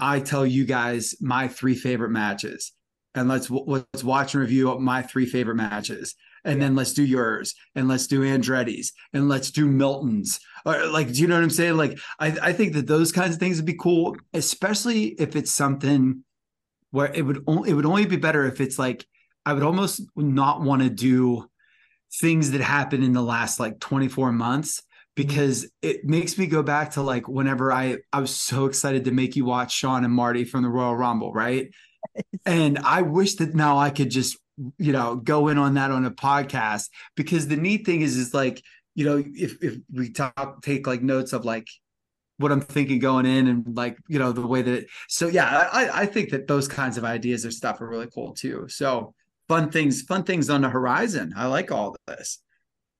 [0.00, 2.72] I tell you guys my three favorite matches
[3.16, 6.14] and let's let's watch and review my three favorite matches
[6.46, 10.38] and then let's do yours, and let's do Andretti's, and let's do Milton's.
[10.64, 11.76] Or like, do you know what I'm saying?
[11.76, 15.52] Like, I, I think that those kinds of things would be cool, especially if it's
[15.52, 16.24] something
[16.92, 19.04] where it would only it would only be better if it's like
[19.44, 21.50] I would almost not want to do
[22.20, 24.86] things that happen in the last like 24 months mm-hmm.
[25.16, 29.10] because it makes me go back to like whenever I I was so excited to
[29.10, 31.70] make you watch Shawn and Marty from the Royal Rumble, right?
[32.46, 34.38] and I wish that now I could just
[34.78, 38.32] you know go in on that on a podcast because the neat thing is is
[38.32, 38.62] like
[38.94, 41.68] you know if if we talk take like notes of like
[42.38, 45.68] what I'm thinking going in and like you know the way that it, so yeah
[45.72, 48.66] I I think that those kinds of ideas or stuff are really cool too.
[48.68, 49.14] So
[49.48, 51.34] fun things fun things on the horizon.
[51.36, 52.38] I like all this.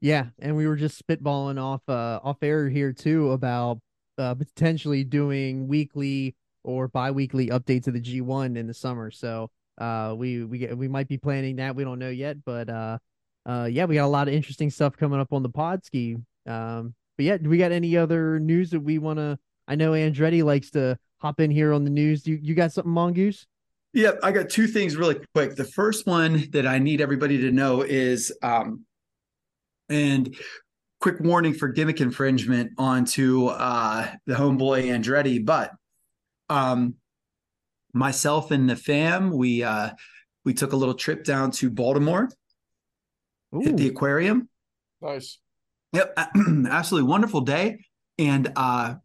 [0.01, 3.79] Yeah, and we were just spitballing off uh off air here too about
[4.19, 6.35] uh potentially doing weekly
[6.67, 9.11] or bi-weekly updates of the G1 in the summer.
[9.11, 11.77] So uh we we get- we might be planning that.
[11.77, 12.99] We don't know yet, but uh
[13.47, 16.23] uh yeah, we got a lot of interesting stuff coming up on the Podski.
[16.47, 19.93] Um but yeah, do we got any other news that we want to I know
[19.93, 22.27] Andretti likes to hop in here on the news.
[22.27, 23.47] You you got something Mongoose?
[23.93, 25.57] Yeah, I got two things really quick.
[25.57, 28.85] The first one that I need everybody to know is um
[29.89, 30.35] and
[31.01, 35.71] quick warning for gimmick infringement onto uh the homeboy Andretti, but
[36.49, 36.95] um
[37.93, 39.91] myself and the fam, we uh
[40.45, 42.29] we took a little trip down to Baltimore,
[43.53, 44.49] hit the aquarium.
[45.01, 45.39] Nice.
[45.93, 46.19] Yep,
[46.71, 47.81] absolutely wonderful day.
[48.19, 48.97] And uh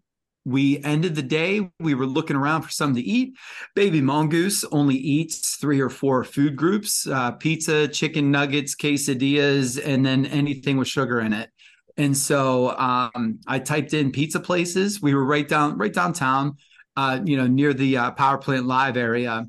[0.44, 1.70] we ended the day.
[1.80, 3.36] We were looking around for something to eat.
[3.76, 10.06] Baby Mongoose only eats three or four food groups: uh, pizza, chicken nuggets, quesadillas, and
[10.06, 11.52] then anything with sugar in it.
[11.98, 15.02] And so um, I typed in pizza places.
[15.02, 16.58] We were right down, right downtown,
[17.02, 19.48] uh, you know, near the uh, power plant live area.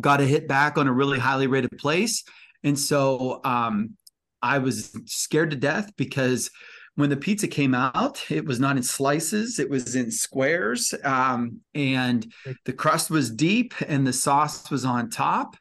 [0.00, 2.24] Got a hit back on a really highly rated place,
[2.64, 3.96] and so um,
[4.42, 6.50] I was scared to death because
[6.94, 10.94] when the pizza came out, it was not in slices, it was in squares.
[11.04, 12.32] Um, and
[12.64, 15.56] the crust was deep and the sauce was on top.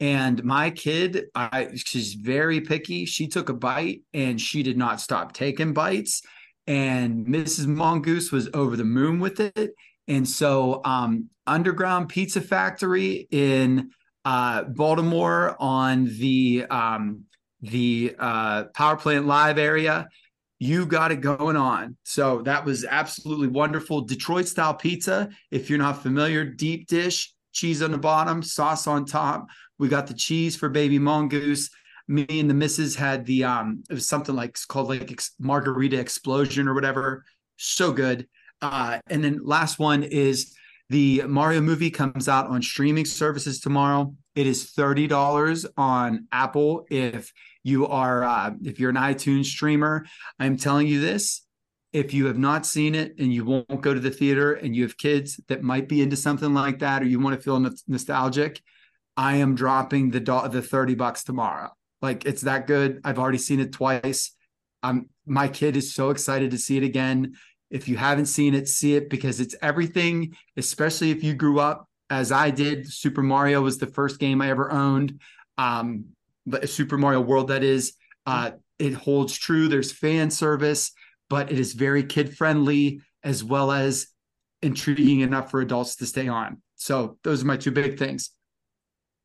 [0.00, 3.04] And my kid, I, she's very picky.
[3.04, 6.22] She took a bite and she did not stop taking bites.
[6.66, 7.66] And Mrs.
[7.66, 9.74] Mongoose was over the moon with it.
[10.10, 13.90] And so, um, Underground Pizza Factory in
[14.26, 17.24] uh, Baltimore on the um,
[17.62, 20.08] the uh, power plant live area
[20.60, 21.96] you got it going on.
[22.04, 24.02] So that was absolutely wonderful.
[24.02, 25.30] Detroit style pizza.
[25.50, 29.48] If you're not familiar, deep dish, cheese on the bottom, sauce on top.
[29.78, 31.70] We got the cheese for baby mongoose.
[32.08, 35.98] Me and the missus had the um, it was something like it's called like margarita
[35.98, 37.24] explosion or whatever.
[37.56, 38.28] So good.
[38.62, 40.54] Uh, and then last one is
[40.90, 44.14] the Mario movie comes out on streaming services tomorrow.
[44.34, 50.04] It is thirty dollars on Apple if you are uh, if you're an iTunes streamer.
[50.38, 51.42] I'm telling you this:
[51.92, 54.82] if you have not seen it and you won't go to the theater, and you
[54.82, 57.72] have kids that might be into something like that, or you want to feel no-
[57.88, 58.60] nostalgic,
[59.16, 61.70] I am dropping the do- the thirty bucks tomorrow.
[62.02, 63.00] Like it's that good.
[63.04, 64.34] I've already seen it twice.
[64.82, 67.34] Um, my kid is so excited to see it again.
[67.70, 71.88] If you haven't seen it, see it because it's everything, especially if you grew up
[72.10, 72.92] as I did.
[72.92, 75.20] Super Mario was the first game I ever owned.
[75.56, 76.06] Um,
[76.46, 77.94] but Super Mario World, that is,
[78.26, 79.68] uh, it holds true.
[79.68, 80.92] There's fan service,
[81.28, 84.08] but it is very kid friendly as well as
[84.62, 86.60] intriguing enough for adults to stay on.
[86.76, 88.30] So those are my two big things.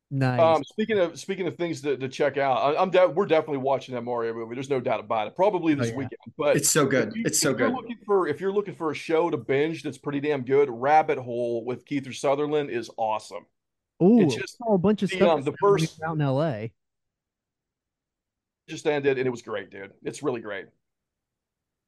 [0.08, 0.38] Nice.
[0.40, 3.58] Um, speaking of speaking of things to, to check out, I, I'm de- we're definitely
[3.58, 4.54] watching that Mario movie.
[4.54, 5.34] There's no doubt about it.
[5.34, 5.96] Probably this Oh, yeah.
[5.96, 7.12] weekend, but It's so good.
[7.16, 7.72] you- It's so good.
[7.72, 11.18] Looking for if you're looking for a show to binge that's pretty damn good, Rabbit
[11.18, 13.46] Hole with Kiefer Sutherland is awesome.
[14.00, 16.50] Ooh, it's just saw a bunch of the, stuff um, the first- out in LA.
[16.50, 16.72] It
[18.68, 19.92] just ended and it was great, dude.
[20.04, 20.66] It's really great.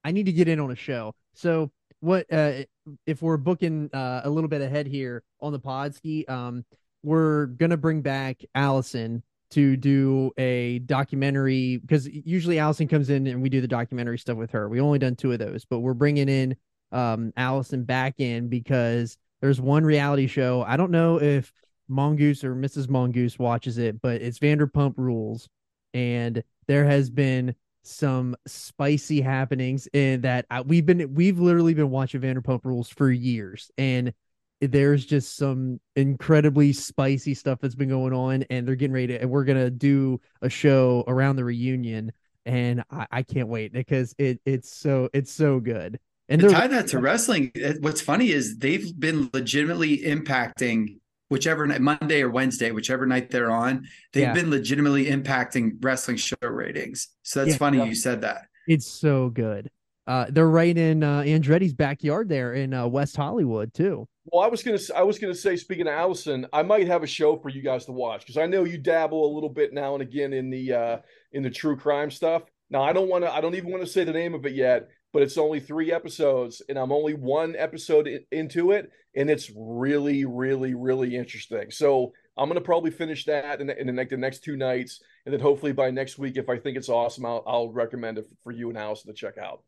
[0.05, 1.15] I need to get in on a show.
[1.35, 2.63] So what uh
[3.07, 6.65] if we're booking uh a little bit ahead here on the podski, um
[7.03, 13.41] we're gonna bring back Allison to do a documentary because usually Allison comes in and
[13.41, 14.69] we do the documentary stuff with her.
[14.69, 16.57] We only done two of those, but we're bringing in
[16.93, 20.65] um Allison back in because there's one reality show.
[20.67, 21.53] I don't know if
[21.89, 22.89] Mongoose or Mrs.
[22.89, 25.49] Mongoose watches it, but it's Vanderpump Rules,
[25.95, 31.91] and there has been some spicy happenings in that I, we've been we've literally been
[31.91, 34.13] watching Vanderpump Rules for years, and
[34.61, 39.21] there's just some incredibly spicy stuff that's been going on, and they're getting ready to,
[39.21, 42.13] and we're gonna do a show around the reunion,
[42.47, 46.67] and I, I can't wait because it it's so it's so good, and to tie
[46.67, 50.99] that to wrestling, what's funny is they've been legitimately impacting
[51.31, 54.33] whichever night, Monday or Wednesday, whichever night they're on, they've Yeah.
[54.33, 57.09] been legitimately impacting wrestling show ratings.
[57.23, 57.59] So that's Yeah.
[57.59, 57.85] funny Yeah.
[57.85, 58.47] you said that.
[58.67, 59.71] It's so good.
[60.09, 64.09] Uh, they're right in uh, Andretti's backyard there in uh, West Hollywood too.
[64.25, 67.07] Well, I was gonna I was gonna say, speaking of Allison, I might have a
[67.07, 69.93] show for you guys to watch because I know you dabble a little bit now
[69.93, 70.97] and again in the uh
[71.33, 72.43] in the true crime stuff.
[72.71, 74.55] Now I don't want to I don't even want to say the name of it
[74.55, 79.29] yet, but it's only three episodes and I'm only one episode in, into it, and
[79.29, 81.71] it's really, really, really interesting.
[81.71, 85.03] So I'm gonna probably finish that in the, in the, next, the next two nights,
[85.27, 88.27] and then hopefully by next week, if I think it's awesome, I'll, I'll recommend it
[88.43, 89.65] for you and Allison to check out.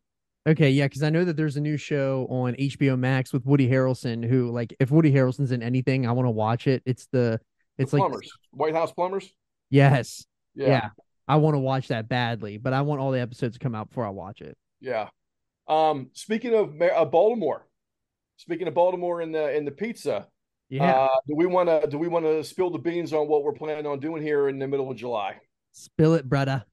[0.46, 3.68] Okay, yeah, because I know that there's a new show on HBO Max with Woody
[3.68, 4.26] Harrelson.
[4.26, 6.83] Who, like, if Woody Harrelson's in anything, I want to watch it.
[6.87, 7.38] It's the,
[7.76, 9.31] it's the like, plumbers, White House plumbers.
[9.68, 10.24] yes,
[10.55, 10.66] Yeah.
[10.68, 10.88] yeah,
[11.29, 13.88] I want to watch that badly, but I want all the episodes to come out
[13.90, 14.57] before I watch it.
[14.81, 15.09] Yeah.
[15.68, 17.66] Um, speaking of uh, Baltimore,
[18.38, 20.26] speaking of Baltimore and the in the pizza,
[20.70, 23.44] Yeah, uh, do we want to do we want to spill the beans on what
[23.44, 25.37] we're planning on doing here in the middle of July?
[25.72, 26.64] spill it, brother.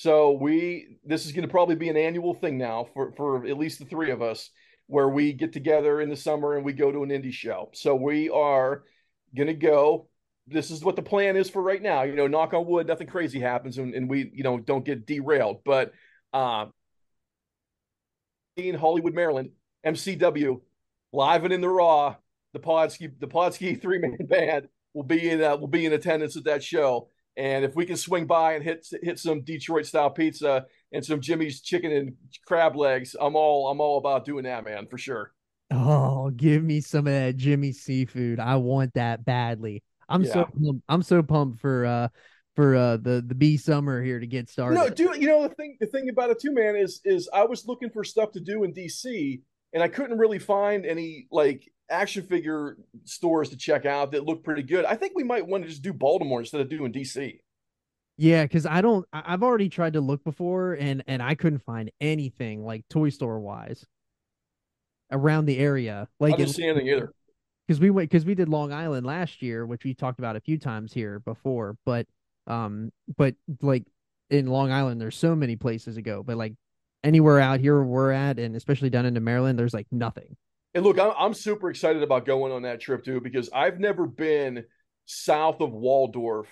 [0.00, 3.58] So we this is going to probably be an annual thing now for for at
[3.58, 4.48] least the three of us,
[4.86, 7.68] where we get together in the summer and we go to an indie show.
[7.74, 8.84] So we are
[9.36, 10.08] going to go.
[10.46, 12.04] This is what the plan is for right now.
[12.04, 15.04] You know, knock on wood, nothing crazy happens, and, and we you know don't get
[15.04, 15.64] derailed.
[15.66, 15.92] But
[16.32, 16.68] uh,
[18.56, 19.50] in Hollywood, Maryland,
[19.84, 20.62] MCW,
[21.12, 22.16] live and in the raw,
[22.54, 26.38] the Podski the Podski three man band will be in uh, will be in attendance
[26.38, 27.10] at that show.
[27.36, 31.20] And if we can swing by and hit hit some Detroit style pizza and some
[31.20, 32.12] Jimmy's chicken and
[32.46, 35.32] crab legs, I'm all I'm all about doing that, man, for sure.
[35.72, 38.40] Oh, give me some of that Jimmy seafood.
[38.40, 39.82] I want that badly.
[40.08, 40.44] I'm so Yeah.
[40.46, 40.82] pumped.
[40.88, 42.08] I'm so pumped for uh
[42.56, 44.74] for uh the the B summer here to get started.
[44.74, 47.44] No, dude, you know the thing the thing about it too, man, is is I
[47.44, 49.40] was looking for stuff to do in DC
[49.72, 54.44] and I couldn't really find any like action figure stores to check out that looked
[54.44, 54.84] pretty good.
[54.84, 57.40] I think we might want to just do Baltimore instead of doing DC.
[58.16, 59.06] Yeah, because I don't.
[59.12, 63.08] I- I've already tried to look before, and and I couldn't find anything like toy
[63.08, 63.86] store wise
[65.10, 66.08] around the area.
[66.20, 67.12] I Like didn't see anything either.
[67.66, 70.40] because we went because we did Long Island last year, which we talked about a
[70.40, 71.76] few times here before.
[71.86, 72.06] But
[72.46, 73.84] um, but like
[74.28, 76.22] in Long Island, there's so many places to go.
[76.22, 76.54] But like
[77.04, 80.36] anywhere out here we're at, and especially down into Maryland, there's like nothing.
[80.74, 84.06] And look, I'm, I'm super excited about going on that trip too because I've never
[84.06, 84.64] been
[85.06, 86.48] south of Waldorf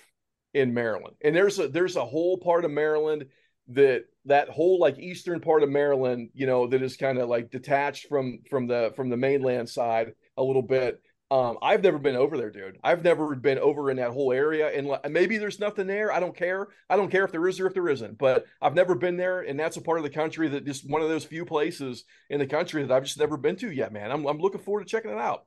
[0.53, 3.25] in Maryland, and there's a there's a whole part of Maryland
[3.69, 7.51] that that whole like eastern part of Maryland, you know, that is kind of like
[7.51, 11.01] detached from from the from the mainland side a little bit.
[11.31, 12.79] Um, I've never been over there, dude.
[12.83, 16.11] I've never been over in that whole area, and like, maybe there's nothing there.
[16.11, 16.69] I don't care.
[16.89, 18.17] I don't care if there is or if there isn't.
[18.17, 21.03] But I've never been there, and that's a part of the country that just one
[21.03, 24.11] of those few places in the country that I've just never been to yet, man.
[24.11, 25.45] I'm I'm looking forward to checking it out.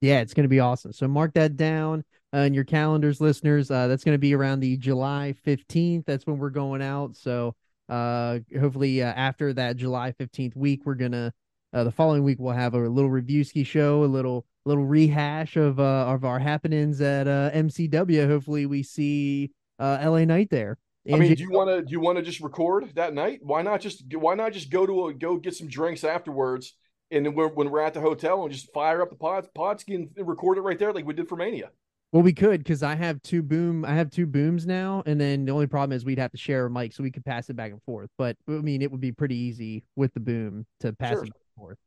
[0.00, 0.92] Yeah, it's going to be awesome.
[0.92, 3.70] So mark that down uh, in your calendars, listeners.
[3.70, 6.06] Uh, that's going to be around the July 15th.
[6.06, 7.16] That's when we're going out.
[7.16, 7.54] So
[7.88, 11.32] uh, hopefully uh, after that July 15th week, we're going to,
[11.72, 15.56] uh, the following week, we'll have a little review ski show, a little little rehash
[15.56, 18.26] of uh, of our happenings at uh, MCW.
[18.26, 20.78] Hopefully we see uh, LA Knight there.
[21.10, 23.40] I mean, do you want to do you want to just record that night?
[23.42, 26.74] Why not just why not just go to a go get some drinks afterwards,
[27.10, 29.94] and then we're, when we're at the hotel and just fire up the pod podski
[29.94, 31.70] and record it right there like we did for Mania.
[32.12, 33.84] Well, we could because I have two boom.
[33.84, 36.66] I have two booms now, and then the only problem is we'd have to share
[36.66, 38.10] a mic, so we could pass it back and forth.
[38.18, 41.18] But I mean, it would be pretty easy with the boom to pass Sure.
[41.22, 41.78] it back and forth.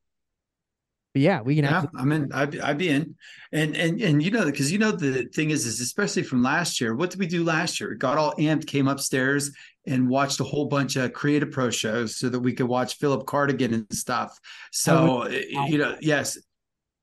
[1.13, 1.65] But yeah, we can.
[1.65, 2.31] Yeah, I'm in.
[2.33, 3.15] I'd, be- I'd be in.
[3.51, 6.81] And and and you know because you know the thing is is especially from last
[6.81, 6.95] year.
[6.95, 7.91] What did we do last year?
[7.91, 9.51] We got all amped, came upstairs
[9.85, 12.97] and watched a whole bunch of Create A Pro shows so that we could watch
[12.97, 14.39] Philip Cardigan and stuff.
[14.71, 16.37] So you know, yes.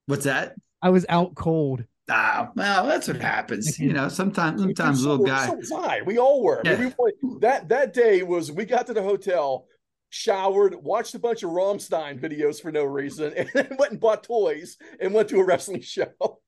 [0.07, 0.57] What's that?
[0.83, 1.85] I was out cold.
[2.11, 3.79] Ah, well, that's what happens.
[3.79, 5.46] You know, sometimes sometimes so, little guy.
[5.46, 6.01] So was I.
[6.03, 6.62] We all were.
[6.64, 6.90] Yeah.
[6.99, 9.66] We- that that day was we got to the hotel,
[10.11, 14.23] showered, watched a bunch of Rammstein videos for no reason, and then went and bought
[14.25, 16.07] toys and went to a wrestling show.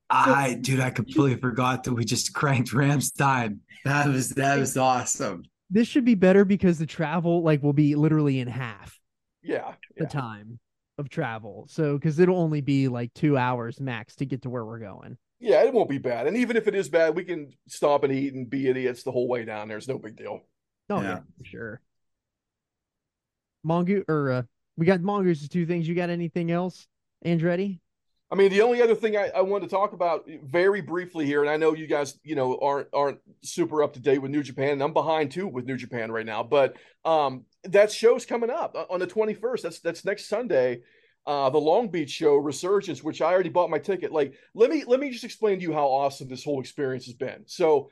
[0.09, 3.59] I dude, I completely forgot that we just cranked Rammstein.
[3.85, 5.43] That was that was awesome.
[5.71, 8.99] This should be better because the travel like will be literally in half
[9.41, 9.73] Yeah.
[9.97, 10.09] the yeah.
[10.09, 10.59] time
[10.99, 11.65] of travel.
[11.69, 15.17] So because it'll only be like two hours max to get to where we're going.
[15.39, 16.27] Yeah, it won't be bad.
[16.27, 19.11] And even if it is bad, we can stop and eat and be idiots the
[19.11, 19.77] whole way down there.
[19.77, 20.41] It's no big deal.
[20.91, 21.07] Oh Yeah.
[21.07, 21.81] yeah, for sure.
[23.63, 24.43] Mongoose or uh,
[24.77, 25.49] we got mongooses.
[25.49, 25.87] Two things.
[25.87, 26.87] You got anything else,
[27.25, 27.79] Andretti?
[28.31, 31.41] I mean, the only other thing I, I wanted to talk about very briefly here,
[31.41, 34.41] and I know you guys, you know, aren't aren't super up to date with New
[34.41, 36.41] Japan, and I'm behind too with New Japan right now.
[36.41, 36.75] But
[37.05, 39.61] um, that show's coming up on the 21st.
[39.61, 40.81] That's that's next Sunday.
[41.25, 44.11] uh, the Long Beach show Resurgence, which I already bought my ticket.
[44.11, 47.15] Like, let me let me just explain to you how awesome this whole experience has
[47.15, 47.43] been.
[47.45, 47.89] So,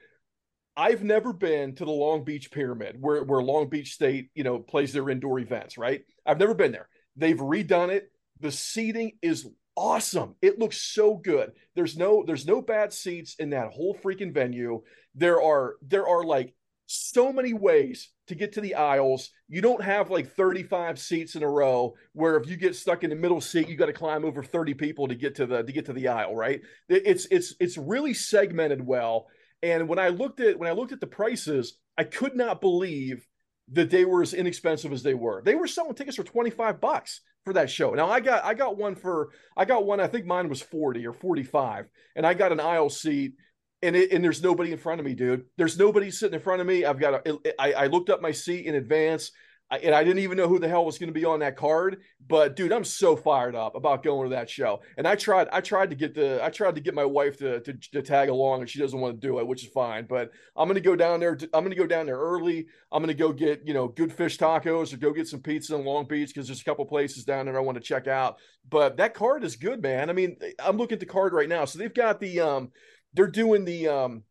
[0.76, 4.60] I've never been to the Long Beach Pyramid, where where Long Beach State, you know,
[4.60, 5.78] plays their indoor events.
[5.78, 6.02] Right?
[6.26, 6.88] I've never been there.
[7.16, 8.12] They've redone it.
[8.40, 10.36] The seating is awesome.
[10.42, 11.52] It looks so good.
[11.76, 14.82] There's no there's no bad seats in that whole freaking venue.
[15.16, 16.54] There are there are like
[16.88, 19.30] so many ways to get to the aisles.
[19.48, 23.10] You don't have like 35 seats in a row where if you get stuck in
[23.10, 25.72] the middle seat, you got to climb over 30 people to get to the to
[25.72, 26.62] get to the aisle, right?
[26.90, 29.28] It's it's it's really segmented well.
[29.64, 33.28] And when I looked at when I looked at the prices, I could not believe
[33.74, 35.42] that they were as inexpensive as they were.
[35.44, 37.94] They were selling tickets for 25 bucks for that show.
[37.94, 41.06] Now I got I got one for I got one I think mine was 40
[41.08, 43.34] or 45 and I got an aisle seat
[43.82, 45.46] and it, and there's nobody in front of me, dude.
[45.58, 46.86] There's nobody sitting in front of me.
[46.86, 47.26] I've got
[47.60, 49.32] I looked up my seat in advance.
[49.72, 51.56] I, and I didn't even know who the hell was going to be on that
[51.56, 52.02] card.
[52.28, 54.82] But dude, I'm so fired up about going to that show.
[54.98, 57.62] And I tried, I tried to get the, I tried to get my wife to
[57.62, 60.06] to, to tag along, and she doesn't want to do it, which is fine.
[60.08, 61.36] But I'm going to go down there.
[61.36, 62.68] To, I'm going to go down there early.
[62.92, 65.76] I'm going to go get you know good fish tacos or go get some pizza
[65.76, 68.38] in Long Beach because there's a couple places down there I want to check out.
[68.70, 70.10] But that card is good, man.
[70.10, 71.66] I mean, I'm looking at the card right now.
[71.66, 72.72] So they've got the um
[73.14, 74.24] they're doing the um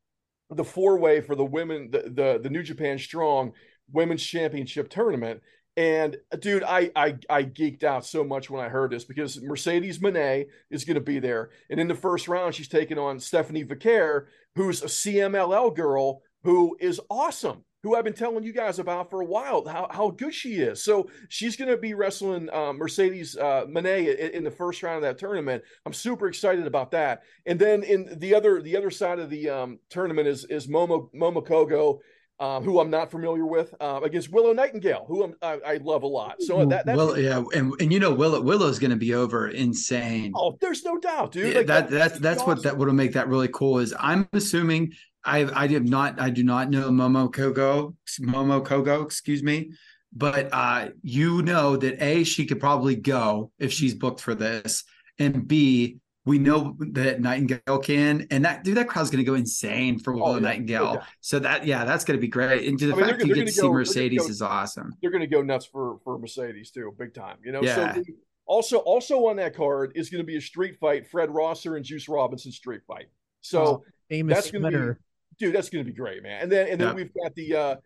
[0.50, 3.52] the four way for the women the, the the New Japan Strong
[3.92, 5.42] Women's Championship tournament.
[5.76, 10.00] And dude, I, I I geeked out so much when I heard this because Mercedes
[10.00, 13.64] Moné is going to be there, and in the first round, she's taking on Stephanie
[13.64, 14.26] Vaquer,
[14.56, 19.22] who's a CMLL girl who is awesome who I've been telling you guys about for
[19.22, 20.84] a while, how, how good she is.
[20.84, 24.96] So she's going to be wrestling uh, Mercedes uh, Moné in, in, the first round
[24.96, 25.62] of that tournament.
[25.86, 27.22] I'm super excited about that.
[27.46, 31.08] And then in the other the other side of the um, tournament is is Momo
[31.14, 32.00] Momo Kohgo.
[32.40, 36.06] Um, who I'm not familiar with, uh, against Willow Nightingale, who I, I love a
[36.06, 36.40] lot.
[36.40, 39.48] So that that's Willow, yeah, and and you know Willow Willow's going to be over
[39.48, 40.32] insane.
[40.34, 41.52] Oh, there's no doubt, dude.
[41.52, 42.48] Yeah, like, that, that's that's awesome.
[42.48, 43.78] what that would make that really cool.
[43.78, 49.04] Is I'm assuming I I did not I do not know Momo Kohgo Momo Kohgo
[49.04, 49.72] excuse me,
[50.12, 54.84] but uh, you know that a she could probably go if she's booked for this,
[55.18, 59.34] and b we know that Nightingale can, and that dude that crowd's going to go
[59.34, 60.40] insane for Willow oh, yeah.
[60.40, 60.94] Nightingale.
[60.96, 61.04] Yeah.
[61.20, 62.68] So that yeah, that's going to be great.
[62.68, 64.94] And the I mean, fact you get to see Mercedes go, is awesome.
[65.00, 67.38] They're going to go nuts for for Mercedes too, big time.
[67.42, 67.94] You know, yeah.
[67.94, 68.02] so
[68.46, 71.84] also also on that card is going to be a street fight, Fred Rosser and
[71.84, 73.06] Juice Robinson street fight.
[73.40, 74.98] So oh, famous that's going to be
[75.38, 76.42] dude, that's going to be great, man.
[76.42, 76.94] And then and then yeah.
[76.94, 77.76] we've got the uh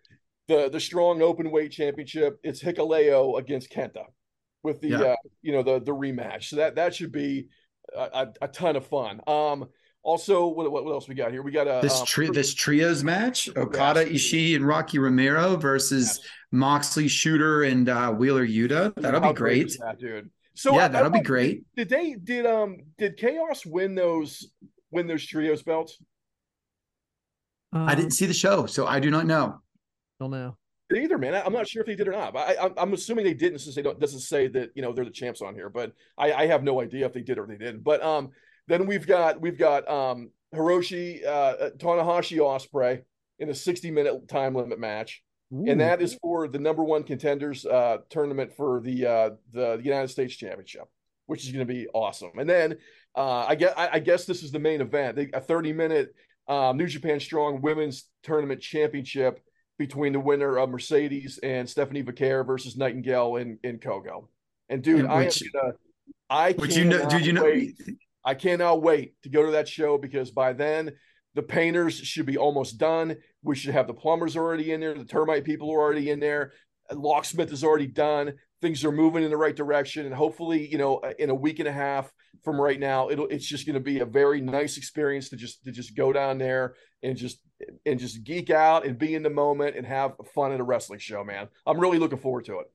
[0.48, 2.40] the the strong open weight championship.
[2.42, 4.06] It's Hikuleo against Kenta
[4.62, 5.02] with the yeah.
[5.02, 6.44] uh, you know the the rematch.
[6.44, 7.48] So that that should be
[7.96, 9.20] a, a, a ton of fun.
[9.26, 9.68] Um
[10.04, 11.42] also, what, what else we got here?
[11.42, 16.28] We got a this um, this trios match: Okada, Ishii, and Rocky Romero versus yes.
[16.52, 18.94] Moxley, Shota, and uh, Wheeler Yuta.
[18.96, 20.30] That'll How be great, that, dude.
[20.52, 21.64] So yeah, that'll I, be great.
[21.74, 24.46] Did they did um did Chaos win those
[24.90, 25.96] win those trios belts?
[27.72, 29.62] Um, I didn't see the show, so I do not know.
[30.20, 30.58] Don't know
[30.92, 31.34] either, man.
[31.34, 32.32] I, am not sure if they did or not.
[32.34, 35.04] But I, am assuming they didn't, since they don't doesn't say that you know they're
[35.04, 35.68] the champs on here.
[35.68, 37.82] But I, I have no idea if they did or they didn't.
[37.82, 38.30] But um,
[38.68, 43.02] then we've got we've got um Hiroshi uh, Tanahashi Ospreay
[43.38, 45.22] in a 60 minute time limit match.
[45.52, 45.64] Ooh.
[45.68, 50.08] And that is for the number one contenders uh, tournament for the uh, the United
[50.08, 50.84] States Championship,
[51.26, 52.38] which is going to be awesome.
[52.38, 52.78] And then
[53.14, 56.14] uh, I guess I, I guess this is the main event, a 30 minute
[56.48, 59.40] um, New Japan Strong Women's Tournament Championship
[59.78, 64.28] between the winner of Mercedes and Stephanie Vaquer versus Nightingale in in Kohgo.
[64.68, 65.74] And dude, and which, I am gonna,
[66.30, 67.78] I would you know, dude, you know, wait.
[68.24, 70.92] I cannot wait to go to that show because by then
[71.34, 73.16] the painters should be almost done.
[73.42, 74.94] We should have the plumbers already in there.
[74.94, 76.52] The termite people are already in there.
[76.90, 80.96] Locksmith is already done things are moving in the right direction and hopefully you know
[80.96, 82.10] uh, in a week and a half
[82.42, 85.62] from right now it'll it's just going to be a very nice experience to just
[85.62, 87.38] to just go down there and just
[87.86, 90.98] and just geek out and be in the moment and have fun at a wrestling
[90.98, 92.70] show man i'm really looking forward to it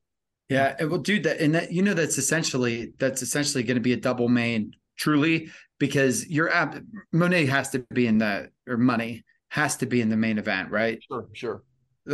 [0.49, 3.81] yeah And well dude that and that you know that's essentially that's essentially going to
[3.81, 5.49] be a double main truly
[5.79, 10.09] because your app monet has to be in the or money has to be in
[10.09, 11.63] the main event right sure sure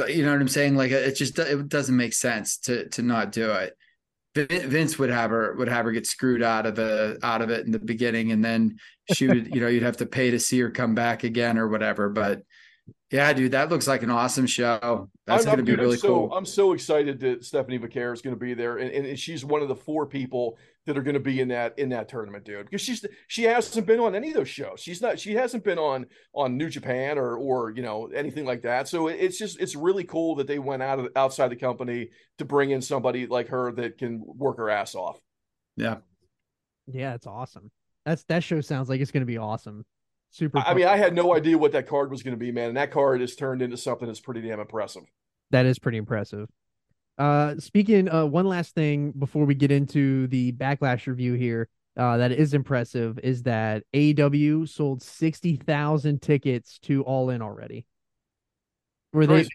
[0.07, 0.76] you know what I'm saying?
[0.76, 3.78] Like it just it doesn't make sense to to not do it.
[4.36, 7.66] Vince would have her would have her get screwed out of the out of it
[7.66, 8.78] in the beginning, and then
[9.14, 11.70] she would you know you'd have to pay to see her come back again or
[11.70, 12.10] whatever.
[12.10, 12.42] But
[13.12, 15.10] yeah, dude, that looks like an awesome show.
[15.26, 16.34] That's going to be really so, cool.
[16.34, 19.62] I'm so excited that Stephanie Vaquer is going to be there, and, and she's one
[19.62, 22.66] of the four people that are going to be in that in that tournament, dude.
[22.66, 24.80] Because she's she hasn't been on any of those shows.
[24.82, 25.20] She's not.
[25.20, 28.88] She hasn't been on on New Japan or or you know anything like that.
[28.88, 32.46] So it's just it's really cool that they went out of outside the company to
[32.46, 35.20] bring in somebody like her that can work her ass off.
[35.76, 35.98] Yeah,
[36.88, 37.72] Yeah, it's awesome.
[38.06, 39.86] That's that show sounds like it's going to be awesome.
[40.30, 40.60] Super.
[40.60, 42.70] I I mean, I had no idea what that card was going to be, man,
[42.70, 45.04] and that card has turned into something that's pretty damn impressive.
[45.52, 46.48] that is pretty impressive.
[47.18, 52.18] Uh, speaking, uh, one last thing before we get into the backlash review here, uh,
[52.18, 57.86] that is impressive is that AEW sold sixty thousand tickets to All In already.
[59.11, 59.47] Where they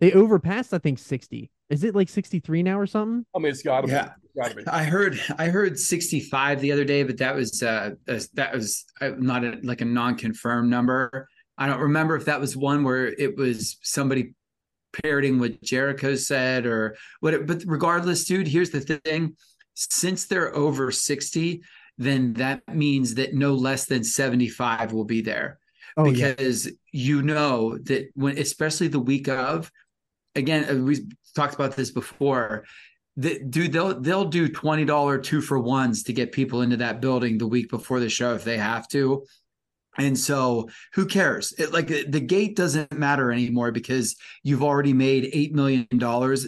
[0.00, 1.50] they overpassed, I think sixty.
[1.68, 3.26] Is it like sixty three now or something?
[3.36, 4.04] I mean, it's got to Yeah.
[4.04, 4.10] be.
[4.24, 4.66] It's got to be.
[4.66, 8.86] I heard I heard 65 the other day, but that was uh a- that was
[9.02, 11.28] uh, not a, like a non-confirmed number.
[11.58, 14.34] I don't remember if that was one where it was somebody
[14.92, 17.46] parroting what Jericho said or what.
[17.46, 19.36] But regardless, dude, here's the thing:
[19.74, 21.62] since they're over 60,
[21.98, 25.58] then that means that no less than 75 will be there.
[25.96, 29.70] Oh yeah, because you know that when especially the week of
[30.34, 32.64] again uh, we talked about this before
[33.18, 37.36] that dude they'll they'll do $20 two for ones to get people into that building
[37.36, 39.26] the week before the show if they have to
[39.98, 44.92] and so who cares it, like the, the gate doesn't matter anymore because you've already
[44.92, 45.86] made $8 million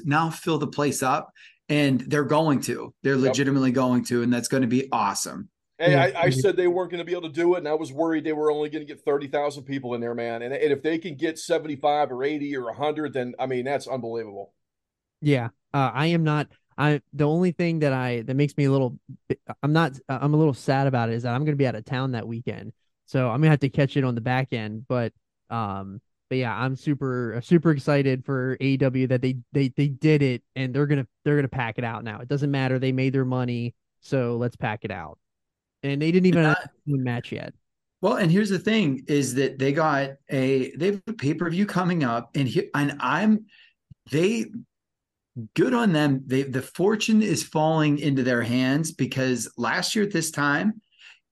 [0.05, 1.31] now fill the place up
[1.69, 3.23] and they're going to they're Yep.
[3.29, 6.93] legitimately going to and that's going to be awesome Hey, I, I said they weren't
[6.93, 8.87] going to be able to do it, and I was worried they were only going
[8.87, 10.43] to get thirty thousand people in there, man.
[10.43, 13.89] And, and if they can get seventy-five or eighty or hundred, then I mean that's
[13.89, 14.53] unbelievable.
[15.21, 15.49] yeah.
[15.73, 16.47] Uh, I am not.
[16.79, 18.99] I the only thing that I that makes me a little.
[19.29, 19.99] bi- I'm not.
[20.09, 22.13] I'm a little sad about it is that I'm going to be out of town
[22.13, 22.73] that weekend,
[23.07, 24.87] so I'm gonna have to catch it on the back end.
[24.89, 25.13] But
[25.51, 30.43] um, but yeah, I'm super super excited for AEW that they they they did it
[30.57, 32.21] and they're gonna they're gonna pack it out now.
[32.21, 32.79] It doesn't matter.
[32.79, 35.19] They made their money, so let's pack it out.
[35.83, 36.57] And they didn't even have
[36.89, 37.55] a match yet.
[38.01, 41.49] Well, and here's the thing: is that they got a they have a pay per
[41.51, 43.47] view coming up, and here and I'm
[44.11, 44.47] they
[45.55, 46.23] good on them.
[46.27, 50.81] They the fortune is falling into their hands because last year at this time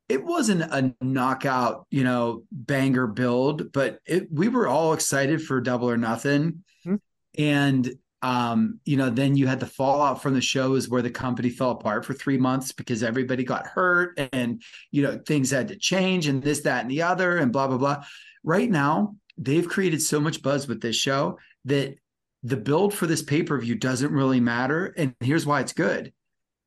[0.09, 5.61] it wasn't a knockout, you know, banger build, but it we were all excited for
[5.61, 6.96] Double or Nothing, Hmm.
[7.38, 7.90] and
[8.22, 11.72] um, you know, then you had the fallout from the shows where the company fell
[11.72, 16.28] apart for three months because everybody got hurt and you know things had to change
[16.28, 18.05] and this, that, and the other, and blah blah blah.
[18.44, 21.96] Right now, they've created so much buzz with this show that
[22.44, 24.86] the build for this pay-per-view doesn't really matter.
[24.96, 26.12] And here's why it's good.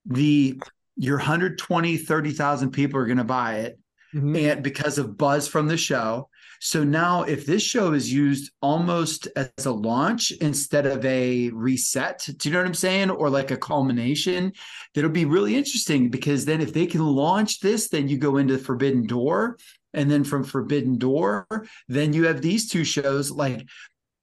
[0.06, 0.60] The
[0.96, 3.80] your 120, 30,000 people are going to buy it
[4.14, 4.52] Mhm.
[4.52, 6.30] and because of buzz from the show.
[6.62, 12.28] So now, if this show is used almost as a launch instead of a reset,
[12.38, 13.10] do you know what I'm saying?
[13.10, 14.54] Or like a culmination,
[14.94, 18.58] that'll be really interesting because then if they can launch this, then you go into
[18.58, 19.58] Forbidden Door.
[19.94, 21.48] And then from Forbidden Door,
[21.88, 23.32] then you have these two shows.
[23.32, 23.66] Like,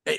[0.07, 0.19] eh,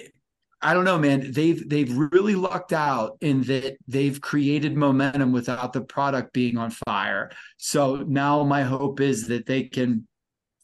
[0.63, 1.31] I don't know, man.
[1.31, 6.71] They've they've really lucked out in that they've created momentum without the product being on
[6.87, 7.31] fire.
[7.57, 10.07] So now my hope is that they can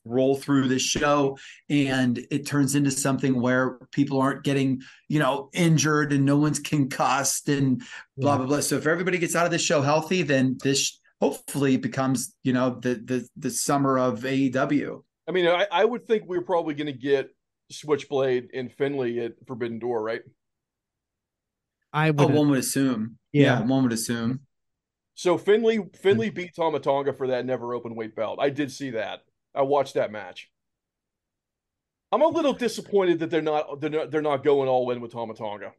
[0.05, 1.37] roll through this show
[1.69, 6.59] and it turns into something where people aren't getting, you know, injured and no one's
[6.59, 7.81] concussed and
[8.17, 8.37] blah Yeah.
[8.37, 8.59] blah blah.
[8.61, 12.79] So if everybody gets out of this show healthy, then this hopefully becomes, you know,
[12.79, 15.03] the the the summer of AEW.
[15.27, 17.29] I mean, I, I would think we're probably going to get
[17.71, 20.21] Switchblade in Finley at Forbidden Door, right?
[21.93, 22.33] I Oh, would.
[22.33, 23.17] one would assume.
[23.31, 23.59] Yeah.
[23.59, 24.41] Yeah, one would assume.
[25.15, 26.35] So Finley Finley hmm.
[26.35, 28.39] beat Tama Tonga for that never open weight belt.
[28.41, 29.21] I did see that.
[29.53, 30.49] I watched that match.
[32.11, 35.11] I'm a little disappointed that they're not they're not, they're not going all in with
[35.11, 35.73] Tama Tonga.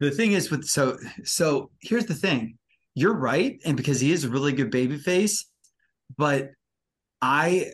[0.00, 2.58] The thing is with so so here's the thing.
[2.94, 5.46] You're right, and because he is a really good baby face,
[6.16, 6.50] but
[7.20, 7.72] I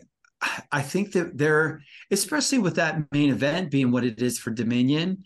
[0.71, 1.81] I think that they're
[2.11, 5.23] especially with that main event being what it is for Dominion,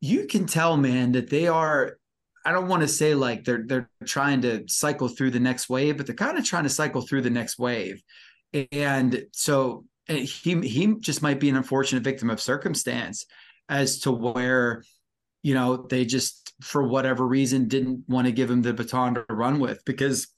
[0.00, 1.98] you can tell, man, that they are.
[2.44, 5.96] I don't want to say like they're they're trying to cycle through the next wave,
[5.96, 8.02] but they're kind of trying to cycle through the next wave,
[8.72, 13.26] and so and he he just might be an unfortunate victim of circumstance
[13.68, 14.82] as to where
[15.42, 19.24] you know they just for whatever reason didn't want to give him the baton to
[19.30, 20.28] run with because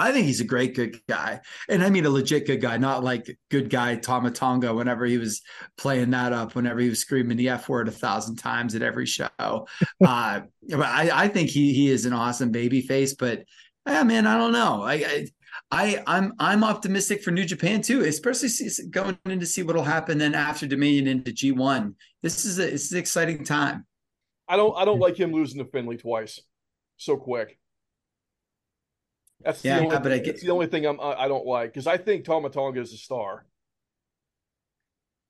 [0.00, 1.40] I think he's a great good guy.
[1.68, 5.18] And I mean a legit good guy, not like good guy Tama Tonga whenever he
[5.18, 5.42] was
[5.76, 9.06] playing that up, whenever he was screaming the F word a thousand times at every
[9.06, 9.28] show.
[9.38, 13.44] uh but I, I think he he is an awesome baby face, but
[13.86, 14.82] yeah, man, I don't know.
[14.82, 15.26] I, I
[15.70, 19.82] I I'm I'm optimistic for New Japan too, especially see, going in to see what'll
[19.82, 21.94] happen then after Dominion into G1.
[22.22, 23.86] This is a this is an exciting time.
[24.48, 26.40] I don't I don't like him losing to Finley twice
[26.96, 27.59] so quick.
[29.42, 31.46] That's the Yeah, only, but I that's get- the only thing I'm I I don't
[31.46, 33.46] like because I think Tama Tonga is a star.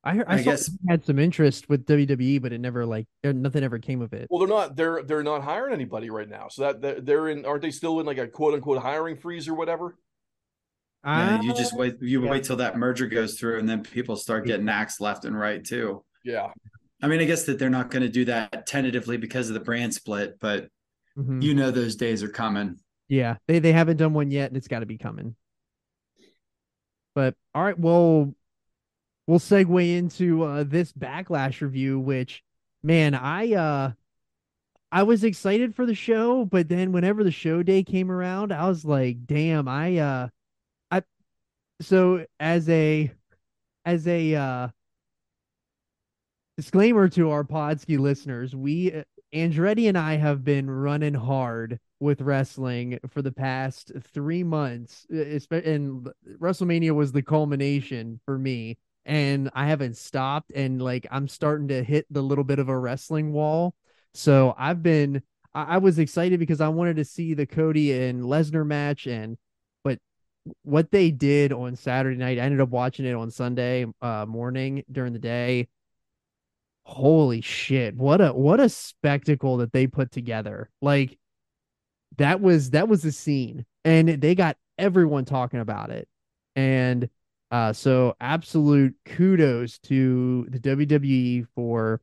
[0.02, 2.86] I heard, I, I saw guess- he had some interest with WWE, but it never
[2.86, 4.26] like er, nothing ever came of it.
[4.30, 6.48] Well, they're not they're they're not hiring anybody right now.
[6.48, 9.46] So that they're, they're in aren't they still in like a quote unquote hiring freeze
[9.48, 9.96] or whatever?
[11.04, 11.96] Yeah, you just wait.
[12.00, 12.30] You yeah.
[12.30, 15.64] wait till that merger goes through, and then people start getting axed left and right
[15.64, 16.04] too.
[16.24, 16.48] Yeah.
[17.02, 19.60] I mean, I guess that they're not going to do that tentatively because of the
[19.60, 20.68] brand split, but
[21.16, 21.42] mhm.
[21.42, 22.78] you know those days are coming.
[23.10, 25.34] Yeah, they they haven't done one yet, and it's got to be coming.
[27.14, 28.32] But all right, well,
[29.26, 32.44] we'll segue into uh, this backlash review, which
[32.84, 33.92] man, I uh,
[34.92, 38.68] I was excited for the show, but then whenever the show day came around, I
[38.68, 40.28] was like, damn, I uh,
[40.92, 41.02] I
[41.80, 43.12] so as a
[43.84, 44.68] as a uh
[46.56, 49.02] disclaimer to our Podski listeners, we uh,
[49.34, 55.38] Andretti and I have been running hard with wrestling for the past three months, uh,
[55.52, 58.78] and WrestleMania was the culmination for me.
[59.04, 62.78] And I haven't stopped, and like I'm starting to hit the little bit of a
[62.78, 63.74] wrestling wall.
[64.14, 65.22] So I've been,
[65.54, 69.36] I, I was excited because I wanted to see the Cody and Lesnar match, and
[69.84, 69.98] but
[70.62, 74.84] what they did on Saturday night, I ended up watching it on Sunday uh, morning
[74.90, 75.68] during the day
[76.82, 81.19] holy shit what a what a spectacle that they put together like
[82.18, 86.08] that was that was a scene and they got everyone talking about it
[86.56, 87.08] and
[87.50, 92.00] uh so absolute kudos to the WWE for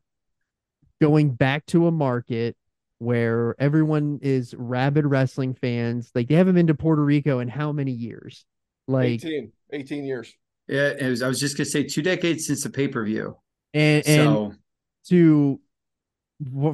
[1.02, 2.56] going back to a market
[3.00, 7.72] where everyone is rabid wrestling fans like they haven't been to Puerto Rico in how
[7.72, 8.46] many years
[8.88, 10.34] like 18, 18 years.
[10.68, 13.04] Yeah, it was, I was just going to say two decades since the pay per
[13.06, 13.38] view.
[13.74, 14.54] and and So
[15.10, 15.67] to wh-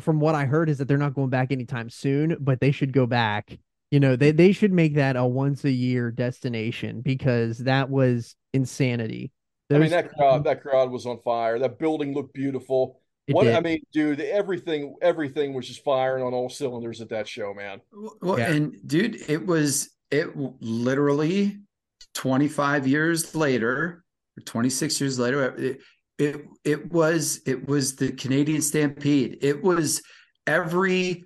[0.02, 2.92] from what I heard is that they're not going back anytime soon, but they should
[2.94, 3.58] go back.
[3.92, 8.36] You know, they they should make that a once a year destination because that was
[8.54, 9.32] insanity.
[9.72, 11.60] I mean that crowd that crowd was on fire.
[11.60, 13.00] That building looked beautiful.
[13.28, 17.28] it what I mean, dude, everything everything was just firing on all cylinders at that
[17.28, 17.82] show, man.
[18.22, 18.52] Well, Yeah.
[18.52, 21.60] and dude, it was it literally
[22.16, 24.04] 25 years later,
[24.38, 25.56] or 26 years later.
[25.56, 25.80] It,
[26.18, 29.40] it it was it was the Canadian Stampede.
[29.42, 30.02] It was
[30.46, 31.24] every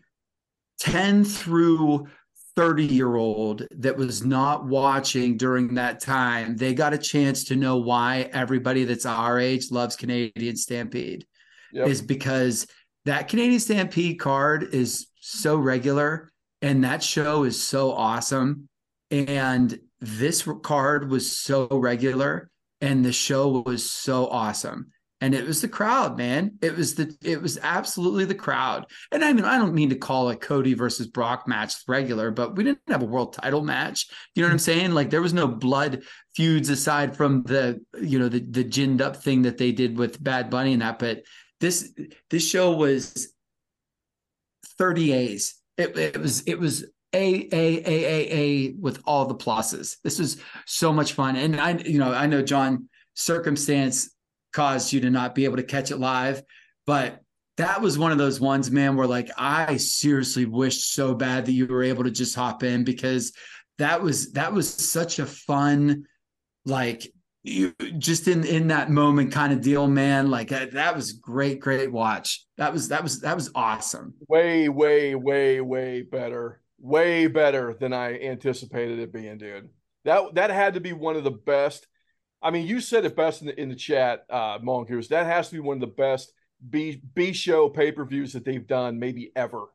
[0.80, 2.08] 10 through
[2.56, 6.56] 30 year old that was not watching during that time.
[6.56, 11.26] They got a chance to know why everybody that's our age loves Canadian Stampede
[11.74, 11.88] Yep.
[11.88, 12.66] is because
[13.06, 16.32] that Canadian Stampede card is so regular
[16.62, 18.68] and that show is so awesome.
[19.12, 22.50] And this card was so regular
[22.82, 24.92] and the show was so awesome.
[25.20, 26.60] And it was the crowd, man.
[26.62, 28.86] It was the it was absolutely the crowd.
[29.12, 32.56] And I mean, I don't mean to call a Cody versus Brock match regular, but
[32.56, 34.08] we didn't have a world title match.
[34.36, 34.92] You know what I'm saying?
[34.92, 36.04] Like there was no blood
[36.36, 40.24] feuds aside from the, you know, the the ginned up thing that they did with
[40.24, 41.00] Bad Bunny and that.
[41.00, 41.24] But
[41.60, 41.92] this
[42.30, 43.34] this show was
[44.78, 45.56] 30 A's.
[45.78, 46.86] It, it was it was
[47.18, 49.98] a a a a a with all the pluses.
[50.04, 54.10] This was so much fun, and I you know I know John circumstance
[54.54, 56.44] caused you to not be able to catch it live,
[56.86, 57.22] but
[57.58, 61.54] that was one of those ones, man, where like I seriously wished so bad that
[61.54, 63.34] you were able to just hop in because
[63.80, 66.06] that was that was such a fun
[66.66, 67.12] like
[67.44, 71.62] you just in in that moment kind of deal man like that, that was great
[71.62, 76.62] great watch that was that was that was awesome Way, way, way, way better.
[76.80, 79.70] Way better than I anticipated it being, dude.
[80.06, 81.88] That that had to be one of the best.
[82.42, 85.08] I mean, you said it best in the in the chat, uh, Mongoose.
[85.08, 86.32] That has to be one of the best
[86.70, 89.66] B B show pay per views that they've done, maybe ever.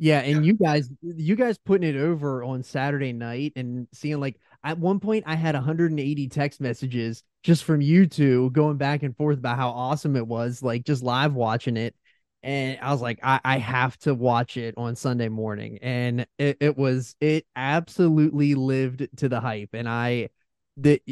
[0.00, 4.36] Yeah, and you guys, you guys putting it over on Saturday night and seeing like
[4.62, 9.16] at one point I had 180 text messages just from you two going back and
[9.16, 11.96] forth about how awesome it was, like just live watching it.
[12.42, 15.78] And I was like, I, I have to watch it on Sunday morning.
[15.82, 19.70] And it, it was it absolutely lived to the hype.
[19.72, 20.30] And I
[20.76, 21.02] the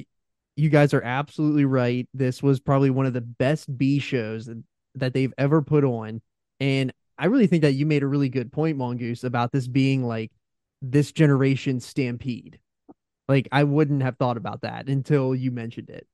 [0.56, 2.08] you guys are absolutely right.
[2.14, 4.62] This was probably one of the best B shows that,
[4.94, 6.22] that they've ever put on.
[6.60, 10.04] And I really think that you made a really good point, Mongoose, about this being
[10.04, 10.32] like
[10.80, 12.58] this generation stampede.
[13.28, 16.06] Like I wouldn't have thought about that until you mentioned it.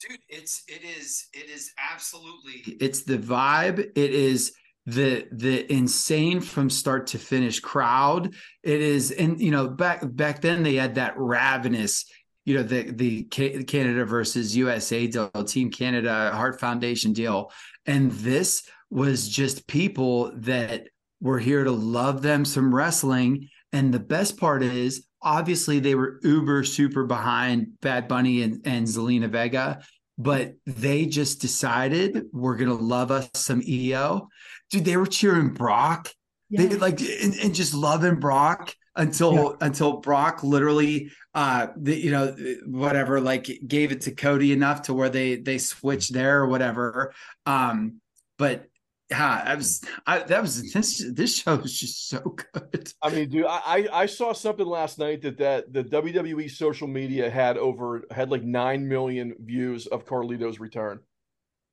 [0.00, 3.80] Dude it's it is it is absolutely it's the vibe.
[3.80, 4.52] It is
[4.86, 8.34] the the insane from start to finish crowd.
[8.62, 12.06] It is and you know back back then they had that ravenous
[12.44, 17.52] you know the the canada versus usa deal team canada heart foundation deal.
[17.84, 20.88] And this was just people that
[21.20, 23.48] were here to love them some wrestling.
[23.72, 28.86] And the best part is obviously they were uber super behind bad bunny and, and
[28.86, 29.80] zelina vega
[30.18, 34.28] but they just decided we're gonna love us some EO.
[34.68, 36.10] Dude, they were cheering Brock.
[36.50, 39.50] They like and, and just loving Brock until Yeah.
[39.60, 42.34] until Brock literally uh the, you know
[42.66, 47.12] whatever like gave it to Cody enough to where they they switched there or whatever.
[47.46, 48.00] Um
[48.38, 48.66] but
[49.10, 52.92] yeah, I was I that was this this show was just so good.
[53.02, 56.88] I mean, dude, I I I saw something last night that that the WWE social
[56.88, 61.00] media had over had like nine million views of Carlito's return.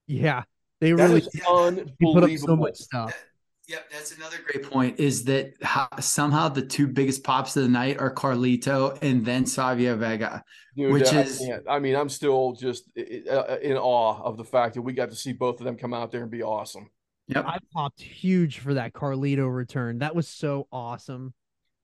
[0.08, 0.44] Yeah,
[0.82, 2.48] they That really is he put up unbelievable.
[2.48, 3.26] so much stuff.
[3.68, 5.00] Yep, that's another great point.
[5.00, 9.48] Is that how, somehow the two biggest pops of the night are Carlito and then
[9.48, 10.44] Savio Vega.
[10.78, 11.64] Dude, which I is- can't.
[11.68, 14.94] I mean, I'm still just i- i- uh, in awe of the fact that we
[14.94, 16.92] got to see both of them come out there and be awesome.
[17.28, 17.46] Yep.
[17.48, 20.00] I popped huge for that Carlito return.
[20.00, 21.34] That was so awesome.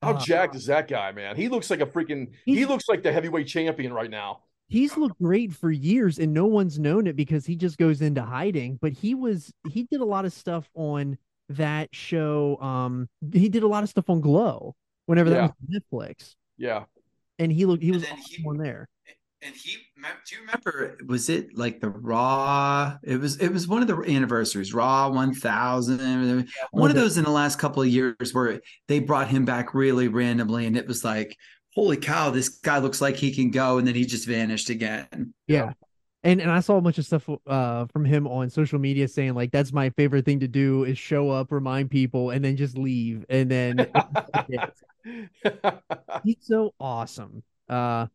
[0.02, 1.36] How Uh, jacked is that guy, man?
[1.36, 2.32] He looks like a freaking.
[2.46, 4.44] He looks like the heavyweight champion right now.
[4.68, 8.22] He's looked great for years and no one's known it because he just goes into
[8.22, 8.78] hiding.
[8.82, 11.18] But he was he did a lot of stuff on
[11.50, 12.58] that show.
[12.62, 14.76] Um he did a lot of stuff on Glow
[15.08, 15.48] whenever Yeah.
[15.48, 16.36] that was on Netflix.
[16.58, 16.86] Yeah.
[17.38, 18.88] And he looked he was then awesome he- on there.
[19.44, 19.78] And he,
[20.26, 20.98] do you remember?
[21.08, 22.98] Was it like the Raw?
[23.04, 23.38] It was.
[23.38, 26.50] It was one of the anniversaries, Raw One Thousand.
[26.72, 30.08] One of those in the last couple of years where they brought him back really
[30.08, 31.38] randomly, and it was like,
[31.74, 35.34] holy cow, this guy looks like he can go, and then he just vanished again.
[35.48, 35.74] Yeah.
[36.24, 39.34] And and I saw a bunch of stuff uh from him on social media saying
[39.34, 42.78] like that's my favorite thing to do is show up, remind people, and then just
[42.78, 43.26] leave.
[43.28, 43.88] And then
[46.24, 47.44] he's so awesome.
[47.68, 48.06] Uh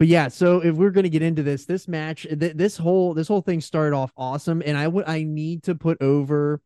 [0.00, 3.28] but yeah, so if we're gonna get into this, this match, th- this whole this
[3.28, 6.62] whole thing started off awesome, and I would I need to put over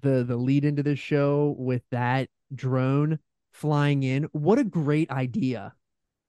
[0.00, 3.18] the the lead into this show with that drone
[3.52, 4.28] flying in.
[4.30, 5.74] What a great idea!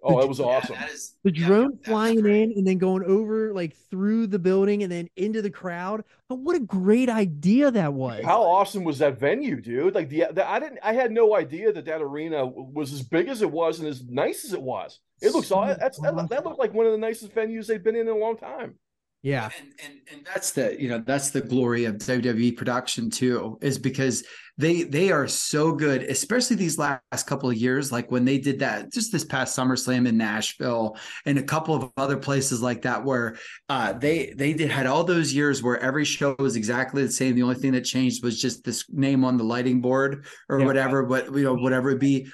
[0.02, 0.78] Oh, that was awesome.
[1.24, 5.42] The drone flying in and then going over like through the building and then into
[5.42, 6.04] the crowd.
[6.30, 8.24] But what a great idea that was!
[8.24, 9.96] How awesome was that venue, dude?
[9.96, 13.28] Like the, the I didn't I had no idea that that arena was as big
[13.28, 15.00] as it was and as nice as it was.
[15.22, 17.84] It looks all So that's that, that looked like one of the nicest venues they've
[17.84, 18.76] been in in a long time.
[19.24, 23.58] Yeah, and, and and that's the you know that's the glory of WWE production too
[23.62, 24.24] is because
[24.60, 28.60] they they are so good especially these last couple of years like when they did
[28.60, 30.96] that just this past SummerSlam in Nashville
[31.26, 33.38] and a couple of other places like that where
[33.70, 37.36] uh they they did had all those years where every show was exactly the same.
[37.36, 40.66] The only thing that changed was just this name on the lighting board or Yeah.
[40.66, 42.28] whatever but you know whatever it be.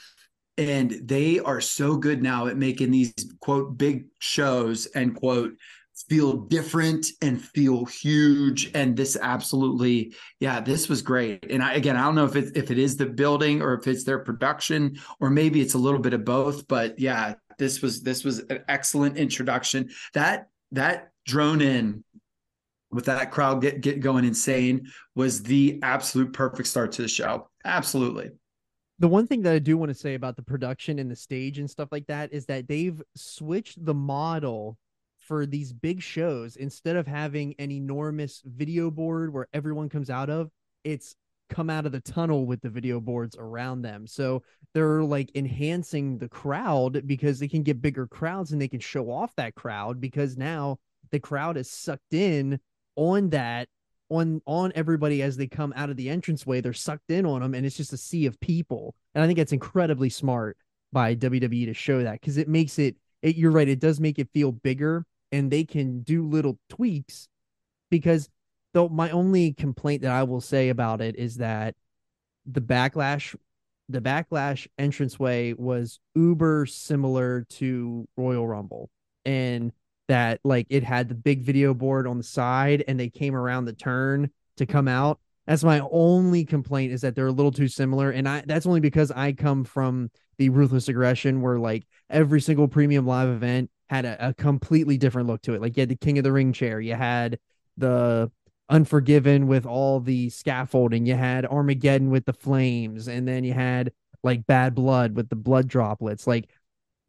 [0.57, 5.53] And they are so good now at making these quote big shows and quote
[6.09, 8.71] feel different and feel huge.
[8.73, 11.45] And this absolutely yeah this was great.
[11.49, 13.87] And i again i don't know if it if it is the building or if
[13.87, 18.01] it's their production or maybe it's a little bit of both but yeah this was
[18.01, 19.89] this was an excellent introduction.
[20.13, 22.03] That that drone in
[22.91, 27.49] with that crowd get get going insane was the absolute perfect start to the show.
[27.65, 28.31] Absolutely.
[28.99, 31.59] The one thing that I do want to say about the production and the stage
[31.59, 34.77] and stuff like that is that they've switched the model
[35.27, 40.29] for these big shows instead of having an enormous video board where everyone comes out
[40.29, 40.49] of
[40.83, 41.15] it's
[41.49, 44.07] come out of the tunnel with the video boards around them.
[44.07, 44.43] So
[44.73, 49.11] they're like enhancing the crowd because they can get bigger crowds and they can show
[49.11, 50.79] off that crowd because now
[51.11, 52.59] the crowd is sucked in
[52.95, 53.67] on that
[54.09, 57.53] on on everybody as they come out of the entranceway they're sucked in on them
[57.53, 58.95] and it's just a sea of people.
[59.13, 60.57] And i think that's incredibly smart
[60.91, 64.19] by wwe to show that because it makes it, it you're right it does make
[64.19, 67.27] it feel bigger and they can do little tweaks
[67.89, 68.29] because
[68.73, 71.75] though my only complaint that i will say about it is that
[72.45, 73.35] the backlash
[73.89, 78.89] the backlash entranceway was uber similar to royal rumble
[79.25, 79.73] and
[80.07, 83.65] that like it had the big video board on the side and they came around
[83.65, 85.19] the turn to come out.
[85.47, 88.11] That's my only complaint is that they're a little too similar.
[88.11, 92.67] And I that's only because I come from the ruthless aggression where like every single
[92.67, 95.61] premium live event had a, a completely different look to it.
[95.61, 97.39] Like you had the King of the Ring chair, you had
[97.77, 98.31] the
[98.69, 103.91] Unforgiven with all the scaffolding, you had Armageddon with the flames, and then you had
[104.23, 106.25] like Bad Blood with the blood droplets.
[106.25, 106.49] Like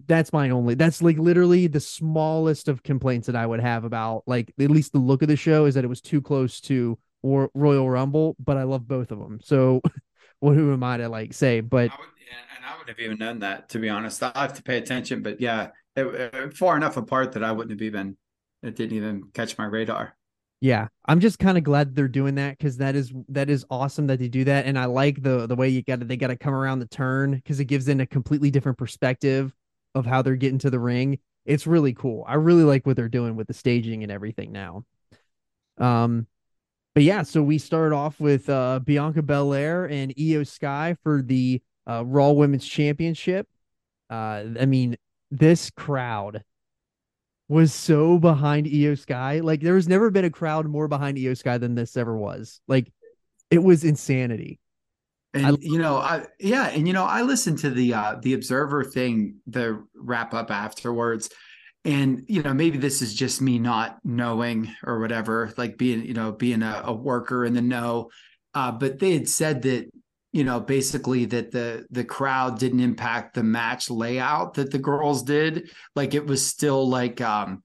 [0.07, 4.25] that's my only that's like literally the smallest of complaints that I would have about
[4.27, 6.99] like at least the look of the show is that it was too close to
[7.23, 9.41] or Royal Rumble, but I love both of them.
[9.43, 9.81] So
[10.41, 11.61] what who am I to like say?
[11.61, 12.09] But would,
[12.57, 14.23] and I wouldn't have even known that to be honest.
[14.23, 15.69] I have to pay attention, but yeah,
[16.55, 18.17] far enough apart that I wouldn't have even
[18.63, 20.17] it didn't even catch my radar.
[20.61, 24.07] yeah, I'm just kind of glad they're doing that because that is that is awesome
[24.07, 26.37] that they do that, and I like the the way you got they got to
[26.37, 29.55] come around the turn because it gives them a completely different perspective
[29.95, 31.19] of how they're getting to the ring.
[31.45, 32.25] It's really cool.
[32.27, 34.85] I really like what they're doing with the staging and everything now.
[35.79, 36.27] Um,
[36.95, 41.61] but yeah, so we start off with uh, Bianca Belair and Io Sky for the
[41.89, 43.49] uh, Raw Women's Championship.
[44.09, 44.97] Uh, I mean,
[45.39, 46.43] this crowd
[47.49, 49.41] was so behind Io Sky.
[49.41, 52.61] Like, there has never been a crowd more behind Io Sky than this ever was.
[52.69, 52.91] Like,
[53.51, 54.59] it was insanity.
[55.35, 58.35] And I- you know, I yeah, and you know, I listened to the uh the
[58.35, 61.29] Observer thing, the wrap up afterwards.
[61.85, 66.15] And you know, maybe this is just me not knowing or whatever, like being, you
[66.15, 68.11] know, being a, a worker in the know.
[68.55, 69.91] Uh, but they had said that,
[70.35, 75.23] you know, basically that the the crowd didn't impact the match layout that the girls
[75.23, 75.71] did.
[75.97, 77.63] Like it was still like um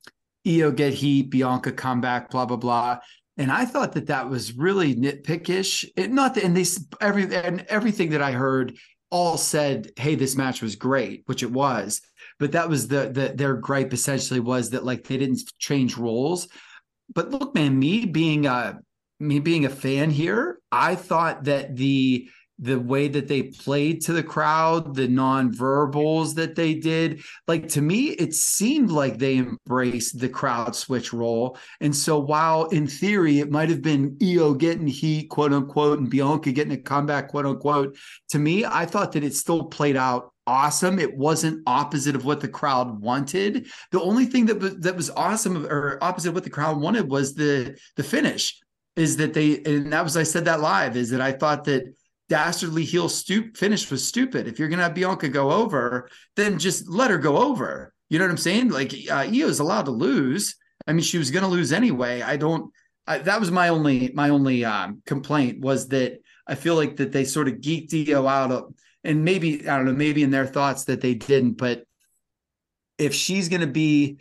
[0.48, 3.00] Io get heat, Bianca come back, blah blah blah
[3.40, 5.86] and I thought that that was really nitpickish.
[5.96, 6.66] It, not that, and they
[7.00, 8.78] every and everything that I heard
[9.10, 12.02] all said, "Hey, this match was great," which it was.
[12.38, 16.50] But that was the the their gripe essentially was that like they didn't change roles.
[17.16, 18.80] But look, man, me being a
[19.22, 22.30] me being a fan here, I thought that the
[22.60, 27.82] the way that they played to the crowd, the non-verbals that they did, like to
[27.82, 31.58] me, it seemed like they embraced the crowd switch role.
[31.80, 36.10] And so while in theory it might have been Io getting heat, quote unquote, and
[36.10, 37.98] Bianca getting a comeback, quote unquote,
[38.30, 41.00] to me, I thought that it still played out awesome.
[41.00, 43.68] It wasn't opposite of what the crowd wanted.
[43.92, 47.10] The only thing that was that was awesome or opposite of what the crowd wanted
[47.10, 48.60] was the the finish.
[48.96, 51.84] Is that they and that was I said that live, is that I thought that
[52.30, 54.48] dastardly heel stoop finish was stupid.
[54.48, 57.94] If you're gonna have Bianca go over, then just let her go over.
[58.10, 58.70] You know what I'm saying?
[58.70, 60.56] Like uh, Io's allowed to lose.
[60.88, 62.22] I mean, she was gonna lose anyway.
[62.22, 62.72] I don't.
[63.06, 67.12] I, that was my only my only um, complaint was that I feel like that
[67.12, 68.74] they sort of geeked Io out of,
[69.04, 71.54] and maybe I don't know, maybe in their thoughts that they didn't.
[71.54, 71.84] But
[72.98, 74.20] if she's gonna be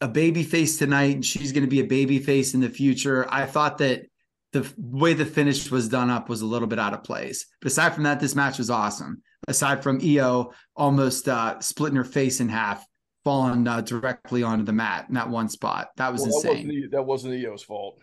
[0.00, 3.26] a baby face tonight and she's to be a baby face in the future.
[3.28, 4.06] I thought that
[4.52, 7.46] the way the finish was done up was a little bit out of place.
[7.60, 9.22] But aside from that, this match was awesome.
[9.46, 12.84] Aside from Io almost uh, splitting her face in half,
[13.24, 15.88] falling uh, directly onto the mat in that one spot.
[15.96, 16.66] That was Well, that insane.
[16.68, 18.00] wasn't, that wasn't Io's fault.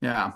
[0.00, 0.32] yeah.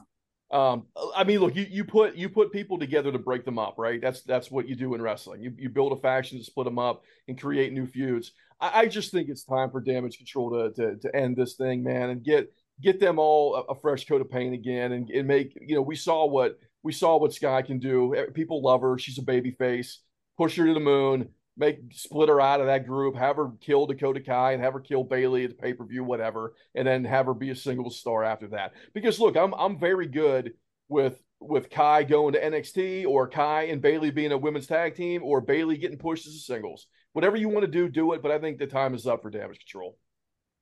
[0.53, 0.87] Um,
[1.17, 4.01] I mean, look, you, you put you put people together to break them up, right?
[4.01, 5.43] That's that's what you do in wrestling.
[5.43, 8.31] You you build a faction to split them up and create new feuds.
[8.61, 11.83] I, I just think it's time for Damage Control to, to to end this thing,
[11.83, 15.27] man, and get get them all a, a fresh coat of paint again, and, and
[15.27, 18.15] make you know we saw what we saw what Sky can do.
[18.35, 18.99] People love her.
[18.99, 20.01] She's a baby face.
[20.37, 21.29] Push her to the moon.
[21.57, 23.17] Make split her out of that group.
[23.17, 26.05] Have her kill Dakota Kai and have her kill Bayley at the pay per view,
[26.05, 28.73] whatever, and then have her be a single star after that.
[28.93, 30.53] Because look, I'm I'm very good
[30.89, 35.23] with with Kai going to NXT or Kai and Bayley being a women's tag team
[35.23, 36.87] or Bayley getting pushed as a singles.
[37.13, 38.23] Whatever you want to do, do it.
[38.23, 39.99] But I think the time is up for Damage Control.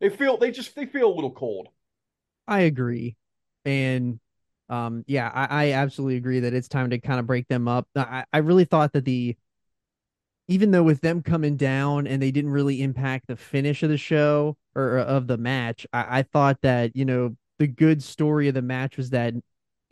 [0.00, 1.68] They feel they just they feel a little cold.
[2.46, 3.16] I agree.
[3.64, 4.20] And
[4.68, 7.88] um yeah, I, I absolutely agree that it's time to kind of break them up.
[7.96, 9.36] I, I really thought that the
[10.48, 13.96] even though with them coming down and they didn't really impact the finish of the
[13.96, 18.54] show or of the match, I, I thought that, you know, the good story of
[18.54, 19.34] the match was that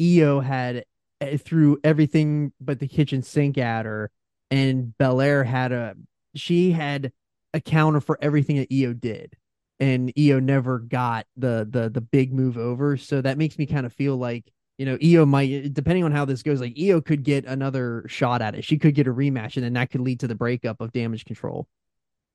[0.00, 0.84] Io had
[1.20, 4.10] eh, threw everything but the kitchen sink at her,
[4.50, 5.94] and Belair had a
[6.34, 7.12] she had
[7.54, 9.36] a counter for everything that Io did
[9.80, 12.96] and Io never got the the the big move over.
[12.96, 14.44] So that makes me kind of feel like
[14.78, 18.42] you know Io might, depending on how this goes, like Io could get another shot
[18.42, 18.64] at it.
[18.64, 21.24] She could get a rematch, and then that could lead to the breakup of Damage
[21.24, 21.66] Control.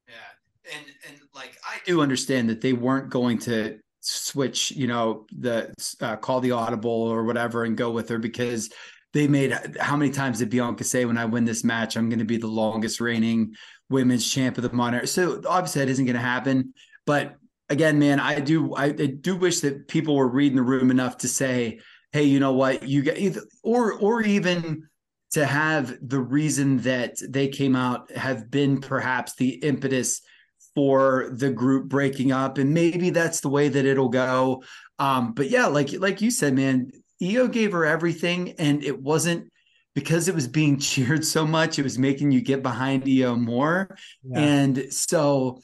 [0.07, 5.25] Yeah, and and like I do understand that they weren't going to switch, you know,
[5.37, 8.69] the uh, call the audible or whatever and go with her because
[9.13, 12.19] they made how many times did Bianca say when I win this match I'm going
[12.19, 13.55] to be the longest reigning
[13.89, 15.07] women's champ of the modern.
[15.07, 16.73] So obviously that isn't going to happen,
[17.07, 17.37] but
[17.69, 21.17] again, man, I do I, I do wish that people were reading the room enough
[21.19, 21.79] to say,
[22.11, 24.87] hey, you know what, you get either or or even
[25.31, 30.21] to have the reason that they came out have been perhaps the impetus
[30.75, 32.57] for the group breaking up.
[32.57, 34.63] And maybe that's the way that it'll go.
[34.99, 36.91] Um but yeah like like you said man
[37.23, 38.53] io gave her everything.
[38.59, 39.49] And it wasn't
[39.95, 43.97] because it was being cheered so much it was making you get behind io more.
[44.23, 44.39] Yeah.
[44.39, 45.61] and so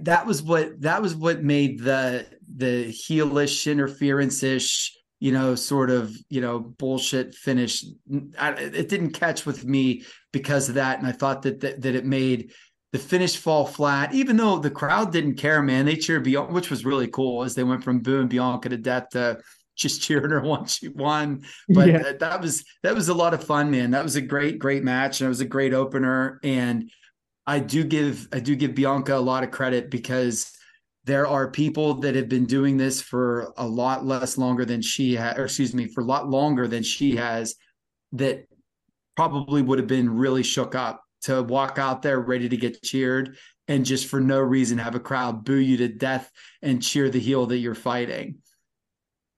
[0.00, 2.26] that was what that was what made the
[2.56, 7.84] the heelish interference ish you know sort of you know bullshit finish.
[8.38, 11.94] I, it didn't catch with me because of that and i thought that, that that
[11.94, 12.52] it made
[12.92, 15.84] the finish fall flat even though the crowd didn't care man.
[15.86, 19.10] They cheered beyond which was really cool as they went from booing bianca to death
[19.10, 19.38] to
[19.76, 21.42] just cheering her once she won.
[21.68, 21.98] But Yeah.
[22.02, 23.90] that, that was that was a lot of fun man.
[23.90, 26.90] That was a great great match and it was a great opener and
[27.46, 30.52] I do give I do give Bianca a lot of credit because
[31.04, 35.14] there are people that have been doing this for a lot less longer than she
[35.14, 37.54] has, or excuse me, for a lot longer than she has,
[38.12, 38.46] that
[39.16, 43.36] probably would have been really shook up to walk out there ready to get cheered
[43.68, 46.30] and just for no reason have a crowd boo you to death
[46.62, 48.36] and cheer the heel that you're fighting.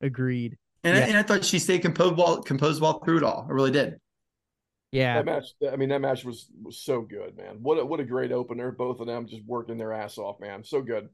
[0.00, 0.56] Agreed.
[0.84, 1.04] And, Yeah.
[1.04, 3.46] I, and I thought she stayed composed while composed while through it all.
[3.48, 3.98] I really did.
[4.92, 5.22] Yeah.
[5.22, 7.58] That match, I mean, that match was was so good, man.
[7.60, 8.70] What a, what a great opener.
[8.72, 10.64] Both of them just working their ass off, man.
[10.64, 11.08] So good.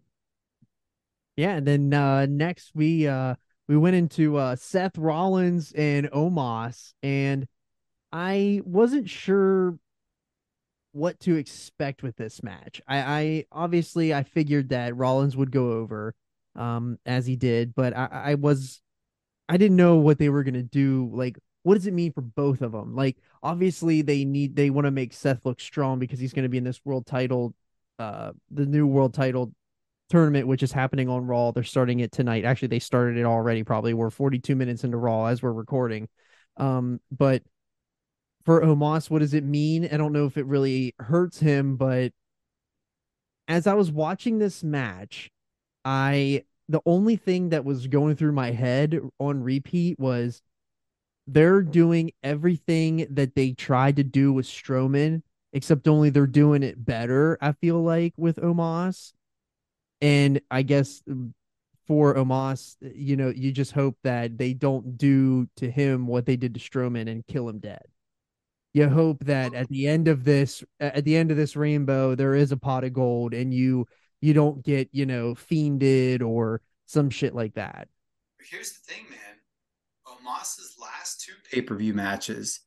[1.36, 3.34] Yeah, and then uh next we uh
[3.68, 7.46] we went into uh Seth Rollins and Omos and
[8.12, 9.78] I wasn't sure
[10.92, 12.80] what to expect with this match.
[12.86, 16.14] I I obviously I figured that Rollins would go over
[16.54, 18.80] um as he did, but I I was
[19.48, 22.20] I didn't know what they were going to do like what does it mean for
[22.20, 22.94] both of them?
[22.94, 26.48] Like obviously they need they want to make Seth look strong because he's going to
[26.48, 27.54] be in this world title
[27.98, 29.52] uh the new world title
[30.10, 31.50] tournament, which is happening on Raw.
[31.50, 32.44] They're starting it tonight.
[32.44, 33.64] Actually, they started it already.
[33.64, 36.08] Probably we're 42 minutes into Raw as we're recording.
[36.56, 37.42] Um, but
[38.44, 39.88] for Omos, what does it mean?
[39.90, 42.12] I don't know if it really hurts him, but
[43.48, 45.30] as I was watching this match,
[45.84, 50.42] I the only thing that was going through my head on repeat was
[51.26, 55.22] they're doing everything that they tried to do with Strowman,
[55.52, 57.38] except only they're doing it better.
[57.40, 59.12] I feel like with Omos.
[60.00, 61.32] And I guess mm,
[61.86, 66.36] for Omos, you know, you just hope that they don't do to him what they
[66.36, 67.84] did to Strowman and kill him dead.
[68.74, 72.34] You hope that at the end of this, at the end of this rainbow, there
[72.34, 73.86] is a pot of gold, and you
[74.20, 77.88] you don't get you know fiended or some shit like that.
[78.40, 79.33] Here's the thing, man.
[80.24, 82.60] Omos's last two pay per view matches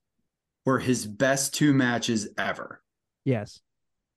[0.66, 2.82] were his best two matches ever.
[3.26, 3.60] Yes,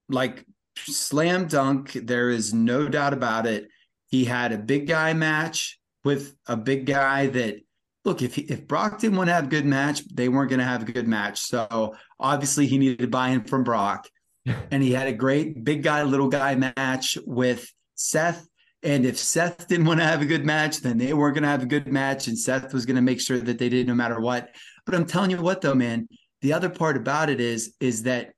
[0.09, 0.45] Like
[0.77, 1.93] slam dunk.
[1.93, 3.69] There is no doubt about it.
[4.07, 7.61] He had a big guy match with a big guy that
[8.05, 10.61] look if he, if Brock didn't want to have a good match, they weren't going
[10.61, 11.41] to have a good match.
[11.41, 14.09] So obviously he needed to buy in from Brock,
[14.71, 18.47] and he had a great big guy little guy match with Seth.
[18.83, 21.51] And if Seth didn't want to have a good match, then they weren't going to
[21.51, 23.95] have a good match, and Seth was going to make sure that they did no
[23.95, 24.55] matter what.
[24.87, 26.09] But I'm telling you what, though, man,
[26.41, 28.33] the other part about it is is that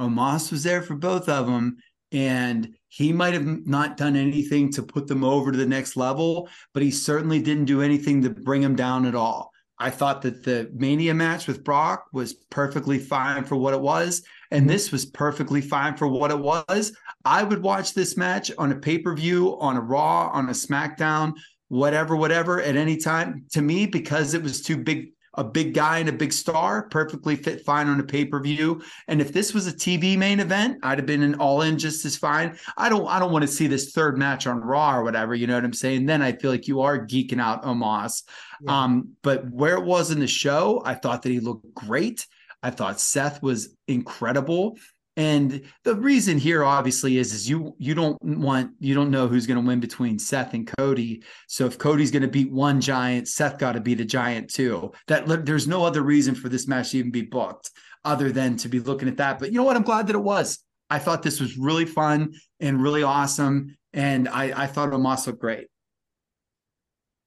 [0.00, 1.78] Omos was there for both of them,
[2.12, 6.48] and he might have not done anything to put them over to the next level,
[6.74, 9.50] but he certainly didn't do anything to bring them down at all.
[9.78, 14.22] I thought that the Mania match with Brock was perfectly fine for what it was,
[14.50, 16.96] and this was perfectly fine for what it was.
[17.26, 20.52] I would watch this match on a pay per view, on a Raw, on a
[20.52, 21.34] SmackDown,
[21.66, 23.46] whatever, whatever, at any time.
[23.52, 27.34] To me, because it was too big, a big guy and a big star, perfectly
[27.34, 28.80] fit fine on a pay per view.
[29.08, 32.04] And if this was a TV main event, I'd have been an all in just
[32.04, 32.56] as fine.
[32.76, 35.34] I don't, I don't want to see this third match on Raw or whatever.
[35.34, 36.06] You know what I'm saying?
[36.06, 38.22] Then I feel like you are geeking out Omos.
[38.62, 38.84] Yeah.
[38.84, 42.24] Um, but where it was in the show, I thought that he looked great.
[42.62, 44.76] I thought Seth was incredible.
[45.16, 49.46] And the reason here obviously is is you you don't want you don't know who's
[49.46, 51.22] going to win between Seth and Cody.
[51.48, 54.92] So if Cody's going to beat one giant, Seth got to beat a giant too.
[55.06, 57.70] That there's no other reason for this match to even be booked
[58.04, 59.38] other than to be looking at that.
[59.38, 59.76] But you know what?
[59.76, 60.58] I'm glad that it was.
[60.90, 65.40] I thought this was really fun and really awesome, and I I thought Omos looked
[65.40, 65.68] great.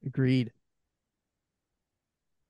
[0.05, 0.51] agreed.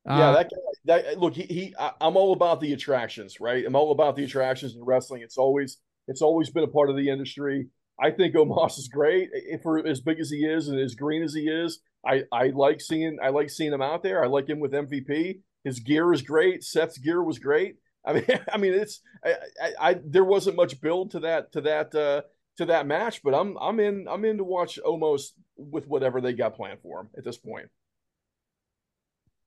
[0.05, 0.57] Yeah, Uh, that guy.
[0.85, 3.65] That look, he, he I, I'm all about the attractions, right?
[3.65, 5.21] I'm all about the attractions in wrestling.
[5.21, 5.77] It's always
[6.07, 7.67] it's always been a part of the industry.
[8.01, 11.21] I think Omos is great if for as big as he is and as green
[11.23, 11.81] as he is.
[12.05, 14.23] I I like seeing I like seeing him out there.
[14.23, 15.41] I like him with MVP.
[15.63, 16.63] His gear is great.
[16.63, 17.75] Seth's gear was great.
[18.05, 21.61] I mean, I mean, it's I, I, I there wasn't much build to that to
[21.61, 22.21] that uh,
[22.57, 26.33] to that match, but I'm I'm in I'm in to watch Omos with whatever they
[26.33, 27.67] got planned for him at this point.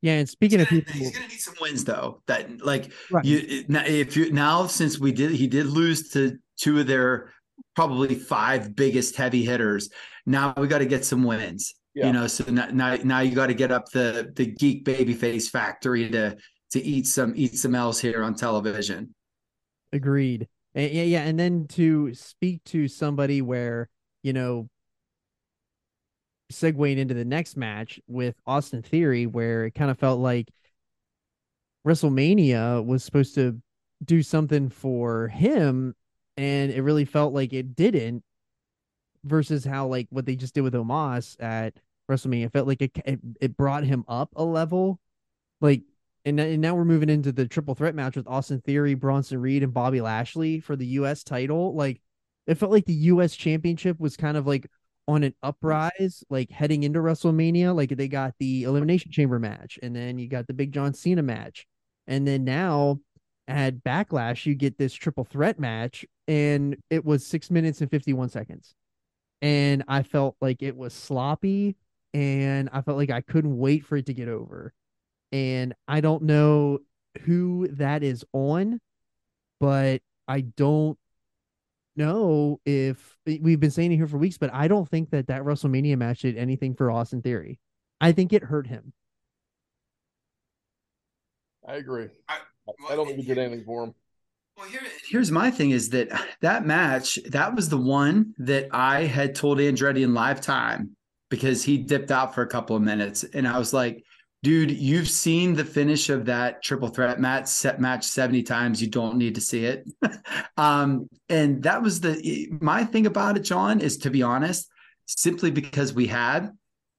[0.03, 2.21] Yeah, and speaking of people, He's gonna need some wins though.
[2.27, 3.25] That like Right.
[3.25, 7.33] you if you now since we did he did lose to two of their
[7.75, 9.89] probably five biggest heavy hitters.
[10.27, 11.75] Now we got to get some wins.
[11.95, 12.07] Yeah.
[12.07, 15.49] You know, so now now, now you got to get up the the geek babyface
[15.49, 16.37] factory to
[16.73, 19.15] to eat some eat some else here on television.
[19.93, 20.49] Agreed.
[20.75, 23.89] And, yeah, yeah, and then to speak to somebody where
[24.23, 24.69] you know,
[26.53, 30.51] segueing into the next match with Austin Theory, where it kind of felt like
[31.87, 33.61] WrestleMania was supposed to
[34.05, 35.95] do something for him,
[36.37, 38.23] and it really felt like it didn't.
[39.25, 41.75] Versus how like what they just did with Omos at
[42.11, 44.99] WrestleMania, it felt like it it, it brought him up a level,
[45.61, 45.83] like
[46.25, 49.63] and, and now we're moving into the triple threat match with Austin Theory, Bronson Reed,
[49.63, 51.25] and Bobby Lashley for the U.S.
[51.25, 51.75] title.
[51.75, 52.01] Like,
[52.47, 53.35] it felt like the U.S.
[53.35, 54.69] championship was kind of like
[55.13, 55.49] on an mm-hmm.
[55.49, 57.75] uprise, like heading into WrestleMania.
[57.75, 61.23] Like they got the Elimination Chamber match, and then you got the Big John Cena
[61.23, 61.67] match,
[62.07, 62.99] and then now
[63.49, 68.13] at Backlash you get this triple threat match, and it was six minutes and fifty
[68.13, 68.75] one seconds,
[69.41, 71.77] and I felt like it was sloppy,
[72.15, 74.73] and I felt like I couldn't wait for it to get over,
[75.31, 76.79] and I don't know
[77.23, 78.81] who that is on,
[79.61, 80.99] but I don't
[81.97, 85.27] know if eh, we've been saying it here for weeks, but I don't think that
[85.29, 87.59] that WrestleMania match did anything for Austin Theory.
[88.01, 88.93] I think it hurt him.
[91.67, 92.09] I agree.
[92.29, 92.39] I-
[92.89, 93.95] I don't think he did anything for him.
[94.57, 96.09] Well, here, here's my thing is that
[96.41, 100.97] that match, that was the one that I had told Andretti in live time
[101.29, 103.25] because he dipped out for a couple of minutes.
[103.25, 104.05] And I was like,
[104.43, 108.83] dude, you've seen the finish of that triple threat match set match 70 times.
[108.83, 109.89] You don't need to see it.
[110.57, 114.69] um, and that was the my thing about it, John, is to be honest,
[115.07, 116.51] simply because we had,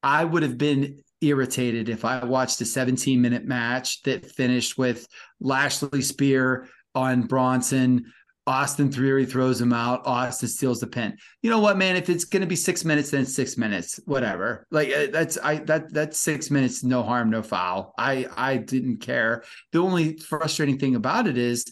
[0.02, 5.08] I would have been irritated if I watched a 17 minute match that finished with
[5.39, 8.12] Lashley Spear on Bronson.
[8.46, 10.06] Austin Theory throws him out.
[10.06, 11.18] Austin steals the pin.
[11.41, 11.96] You know what, man?
[11.96, 14.00] If it's going to be six minutes, then six minutes.
[14.06, 14.68] Whatever.
[14.70, 16.84] Like uh, that's I that that's six minutes.
[16.84, 17.94] No harm, no foul.
[17.98, 19.44] I I didn't care.
[19.72, 21.66] The only frustrating thing about it is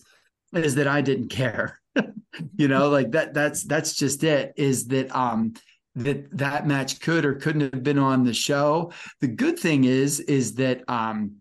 [0.54, 1.80] is that I didn't care.
[2.56, 3.34] you know, like that.
[3.34, 4.54] That's that's just it.
[4.56, 5.54] Is that um
[5.96, 8.94] that that match could or couldn't have been on the show.
[9.20, 11.41] The good thing is is that um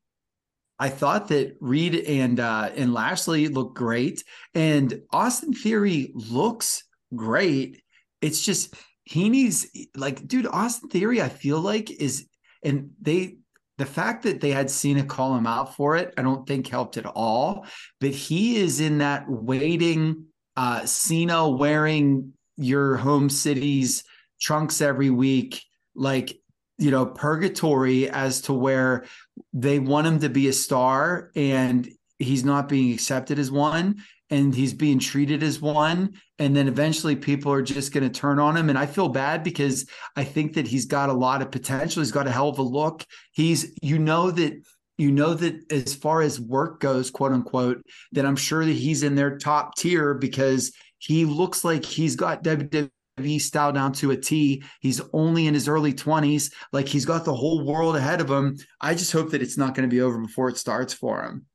[0.80, 4.24] I thought that Reed and uh and Lashley look great
[4.54, 6.82] and Austin Theory looks
[7.14, 7.82] great.
[8.22, 8.74] It's just
[9.04, 12.26] he needs like dude Austin Theory I feel like is
[12.64, 13.36] and they
[13.76, 16.96] the fact that they had Cena call him out for it I don't think helped
[16.96, 17.66] at all
[18.00, 20.24] but he is in that waiting
[20.56, 24.02] uh Cena wearing your home city's
[24.40, 25.62] trunks every week
[25.94, 26.40] like
[26.80, 29.04] you know purgatory as to where
[29.52, 31.88] they want him to be a star and
[32.18, 37.16] he's not being accepted as one and he's being treated as one and then eventually
[37.16, 38.68] people are just going to turn on him.
[38.68, 42.02] And i feel bad because i think that he's got a lot of potential.
[42.02, 43.04] He's got a hell of a look.
[43.32, 44.54] He's you know that
[44.98, 47.82] you know that as far as work goes quote unquote
[48.12, 52.44] that i'm sure that he's in their top tier because he looks like he's got
[52.44, 52.90] WWE
[53.38, 54.62] style down to a T.
[54.80, 56.52] He's only in his early 20s.
[56.72, 58.56] Like he's got the whole world ahead of him.
[58.80, 61.46] I just hope that it's not going to be over before it starts for him.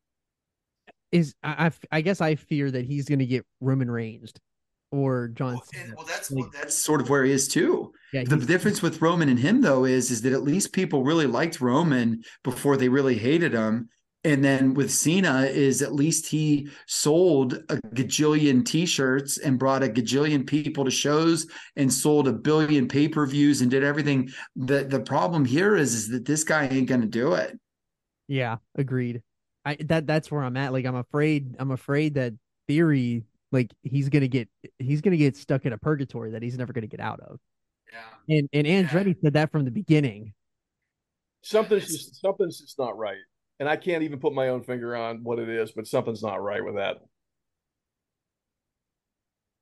[1.12, 4.34] Is I I, guess I fear that he's going to get Roman Reigns
[4.92, 5.94] or John Cena.
[5.96, 7.94] Well, that's that's sort of where he is too.
[8.14, 11.28] Yeah, The difference with Roman and him though is is that at least people really
[11.28, 13.90] liked Roman before they really hated him.
[14.26, 19.88] And then with Cena is at least he sold a gajillion t-shirts and brought a
[19.88, 21.46] gajillion people to shows
[21.76, 24.32] and sold a billion pay-per-views and did everything.
[24.56, 27.60] The the problem here is is that this guy ain't gonna do it.
[28.28, 29.22] Yeah, agreed.
[29.64, 30.74] I that that's where I'm at.
[30.74, 32.34] Like I'm afraid I'm afraid that
[32.68, 34.50] theory like he's gonna get
[34.80, 37.40] he's gonna get stuck in a purgatory that he's never gonna get out of.
[37.94, 38.38] Yeah.
[38.38, 40.34] And and Andretti said that from the beginning.
[41.44, 43.22] Something's just something's just not right.
[43.60, 46.42] And I can't even put my own finger on what it is, but something's not
[46.44, 46.98] right with that.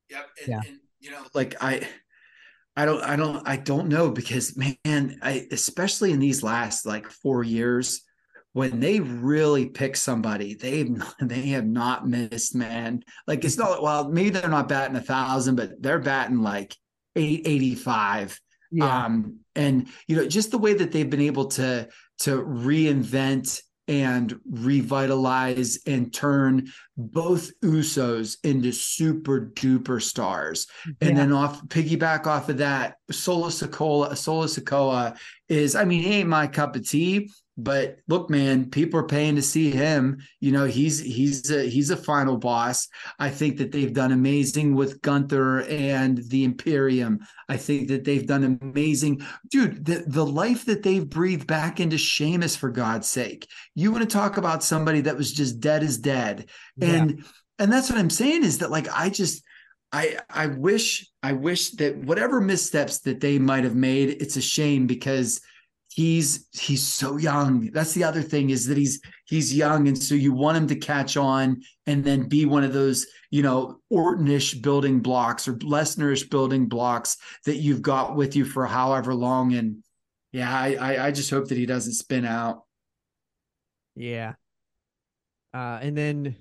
[0.10, 0.30] Yep.
[0.42, 0.62] And, Yeah.
[0.68, 1.88] and you know, like I
[2.76, 7.08] I don't I don't I don't know because man, I especially in these last like
[7.08, 8.02] four years,
[8.54, 13.04] when they really pick somebody, they've not, they have not missed, man.
[13.28, 16.76] Like it's not well, maybe they're not batting a thousand, but they're batting like
[17.16, 18.40] eight eighty five.
[18.72, 19.06] Yeah.
[19.06, 21.88] Um, and you know, just the way that they've been able to
[22.20, 30.68] to reinvent and revitalize and turn both Usos into super duper stars.
[31.02, 35.18] And then off piggyback off of that, Solo Sokola, Solo Sikoa
[35.50, 39.36] is, I mean, he ain't my cup of tea, but look, man, people are paying
[39.36, 40.18] to see him.
[40.40, 42.88] You know, he's he's a he's a final boss.
[43.20, 47.20] I think that they've done amazing with Gunther and the Imperium.
[47.48, 49.22] I think that they've done amazing,
[49.52, 49.86] dude.
[49.86, 53.48] The the life that they've breathed back into Sheamus, for God's sake.
[53.76, 56.88] You want to talk about somebody that was just dead as dead, Yeah.
[56.88, 57.26] and
[57.60, 59.44] and that's what I'm saying is that like I just
[59.92, 64.42] I I wish I wish that whatever missteps that they might have made, it's a
[64.42, 65.40] shame because
[65.94, 67.70] he's he's so young.
[67.72, 70.76] That's the other thing is that he's he's young, and so you want him to
[70.76, 76.30] catch on and then be one of those you know Ortonish building blocks or Lesnerish
[76.30, 79.54] building blocks that you've got with you for however long.
[79.54, 79.84] And
[80.32, 82.64] yeah, I I, I just hope that he doesn't spin out.
[83.96, 84.34] Yeah.
[85.54, 86.36] Uh, and then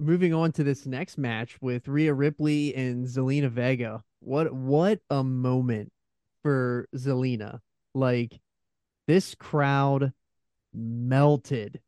[0.00, 4.02] moving on to this next match with Rhea Ripley and Zelina Vega.
[4.20, 5.92] What what a moment
[6.42, 7.60] for Zelina.
[7.94, 8.40] Like
[9.08, 10.12] this crowd
[10.72, 11.80] melted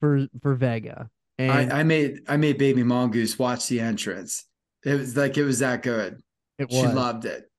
[0.00, 1.10] for for Vega.
[1.38, 4.46] And I, I made I made baby mongoose watch the entrance.
[4.84, 6.18] It was like it was that good.
[6.58, 6.94] it She was.
[6.94, 7.50] loved it.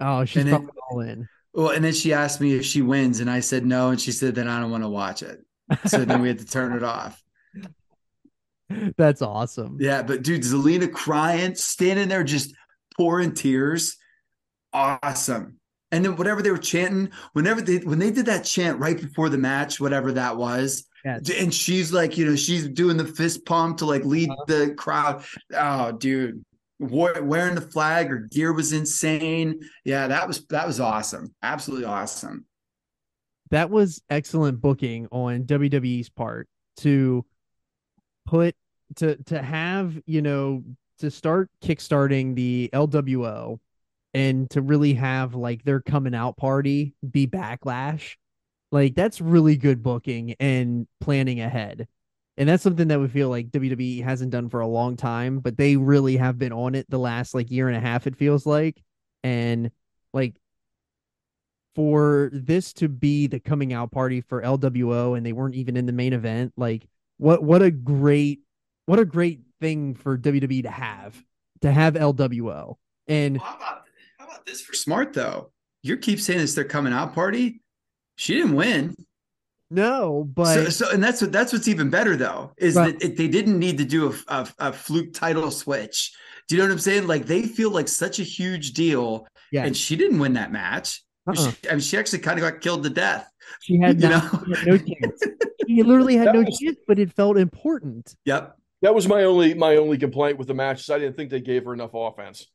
[0.00, 1.28] oh, she's it- all in.
[1.54, 4.10] Well, and then she asked me if she wins, and I said no, and she
[4.10, 5.44] said then I don't want to watch it.
[5.86, 7.22] So then we had to turn it off.
[8.96, 9.76] That's awesome.
[9.78, 12.54] Yeah, but dude, Zelina crying, standing there just
[12.96, 13.98] pouring tears.
[14.72, 15.58] Awesome.
[15.92, 19.28] And then whatever they were chanting, whenever they when they did that chant right before
[19.28, 21.28] the match, whatever that was, Yes.
[21.30, 24.44] and she's like, you know, she's doing the fist pump to like lead uh-huh.
[24.46, 25.24] the crowd.
[25.54, 26.44] Oh, dude,
[26.78, 29.60] wearing the flag or gear was insane.
[29.84, 31.34] Yeah, that was that was awesome.
[31.42, 32.46] Absolutely awesome.
[33.50, 36.48] that was excellent booking on WWE's part
[36.78, 37.24] to
[38.26, 38.54] put
[38.96, 40.62] to to have you know
[41.00, 43.58] to start kickstarting the LWO
[44.14, 48.16] and to really have like their coming out party be backlash
[48.72, 51.86] like that's really good booking and planning ahead.
[52.38, 55.58] And that's something that we feel like WWE hasn't done for a long time but
[55.58, 58.46] they really have been on it the last like year and a half it feels
[58.46, 58.82] like.
[59.22, 59.70] And
[60.14, 60.34] like
[61.74, 65.86] for this to be the coming out party for LWO and they weren't even in
[65.86, 66.86] the main event like
[67.16, 68.40] what what a great
[68.84, 71.22] what a great thing for WWE to have
[71.62, 72.74] to have LWO
[73.06, 73.82] and Well,
[74.32, 75.52] how about this for smart though?
[75.82, 77.60] You keep saying it's their coming out party.
[78.16, 78.94] She didn't win.
[79.70, 83.02] no but so, so and that's what that's what's even better though is Well- that
[83.02, 86.12] it, they didn't need to do a, a, a fluke title switch.
[86.48, 87.06] Do you know what I'm saying?
[87.06, 91.02] Like they feel like such a huge deal, yeah and she didn't win that match.
[91.26, 91.34] uh-uh.
[91.34, 93.28] She, I mean, she actually kind of got killed to death.
[93.60, 94.54] she had, you not, know?
[94.54, 95.22] she had no chance
[95.68, 98.56] she literally had That no was- chance but it felt important Yep.
[98.82, 100.80] That was my only my only complaint with the match.
[100.80, 102.48] Is I didn't think they gave her enough offense.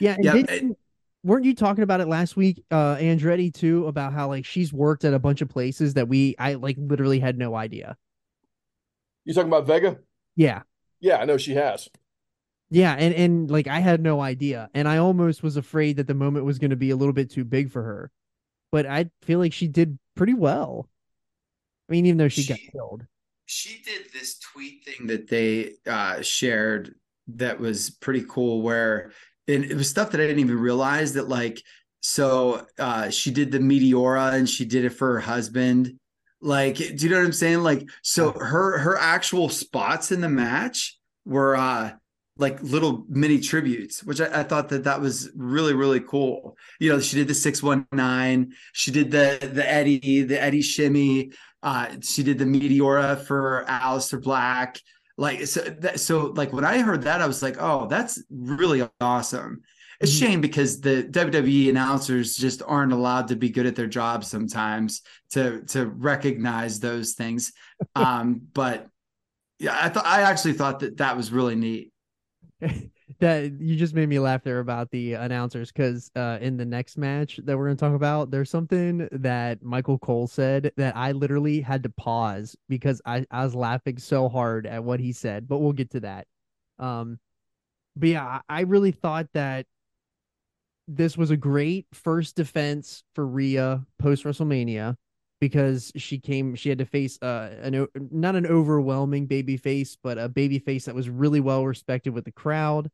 [0.00, 0.76] Yeah, and Yeah, didn't it-
[1.22, 5.04] weren't you talking about it last week, uh, Andretti too, about how like she's worked
[5.04, 7.96] at a bunch of places that we I like literally had no idea.
[9.24, 9.98] You talking about Vega?
[10.36, 10.62] Yeah,
[11.00, 11.88] Yeah, I know she has.
[12.70, 16.14] yeah, and and like I had no idea, and I almost was afraid that the
[16.14, 18.10] moment was going to be a little bit too big for her,
[18.72, 20.88] but I feel like she did pretty well.
[21.88, 23.06] I mean, even though she, got killed.
[23.46, 26.94] she did this tweet thing that they uh, shared
[27.28, 29.12] that was pretty cool where
[29.50, 31.62] and it was stuff that i didn't even realize that like
[32.00, 35.98] so uh, she did the meteora and she did it for her husband.
[36.42, 37.62] Like do you know what i'm saying?
[37.62, 40.96] Like so her her actual spots in the match
[41.26, 41.92] were uh
[42.38, 46.56] like little mini tributes which I, I thought that that was really really cool.
[46.78, 51.32] You know she did the 619 she did the the eddie the eddie shimmy
[51.62, 54.80] uh, she did the Meteora for Aleister Black.
[55.20, 58.88] Like so, that, so like when I heard that, I was like, oh, that's really
[59.00, 59.62] awesome.
[60.00, 60.16] It's a Mhm.
[60.16, 65.02] shame because the WWE announcers just aren't allowed to be good at their jobs sometimes
[65.32, 67.52] to to recognize those things.
[67.94, 68.88] Um, but
[69.58, 71.92] yeah, I thought I actually thought that that was really neat.
[73.18, 76.96] that you just made me laugh there about the announcers because uh, in the next
[76.96, 81.12] match that we're going to talk about, there's something that Michael Cole said that I
[81.12, 85.48] literally had to pause because I, I was laughing so hard at what he said.
[85.48, 86.26] But we'll get to that.
[86.78, 87.18] Um,
[87.96, 89.66] but yeah, I really thought that
[90.86, 94.96] this was a great first defense for Rhea post WrestleMania
[95.40, 100.18] because she came she had to face uh an not an overwhelming baby face but
[100.18, 102.90] a baby face that was really well respected with the crowd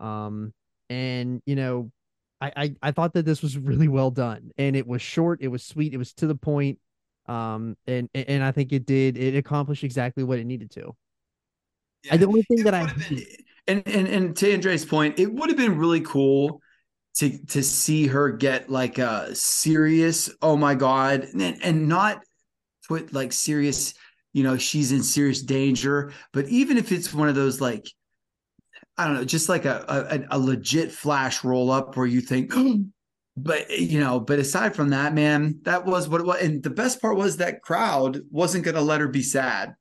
[0.00, 0.52] um
[0.90, 1.90] and you know
[2.40, 5.48] I, I i thought that this was really well done and it was short it
[5.48, 6.78] was sweet it was to the point
[7.26, 10.94] um and and i think it did it accomplished exactly what it needed to
[12.10, 13.24] I, the only thing that i been-
[13.66, 16.60] and and and to Andre's point, it would have been really cool
[17.16, 22.22] to to see her get like a serious, oh my god, and and not
[22.88, 23.94] put like serious,
[24.32, 26.12] you know, she's in serious danger.
[26.32, 27.86] But even if it's one of those like,
[28.98, 29.84] I don't know, just like a
[30.30, 32.52] a, a legit flash roll up where you think.
[33.38, 36.40] But you know, but aside from that, man, that was what it was.
[36.40, 39.74] And the best part was that crowd wasn't going to let her be sad.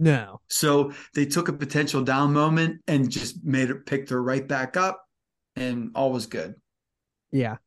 [0.00, 4.46] no So they took a potential down moment and just made her picked her right
[4.46, 5.00] back up,
[5.54, 6.56] and all was good.
[7.30, 7.58] Yeah.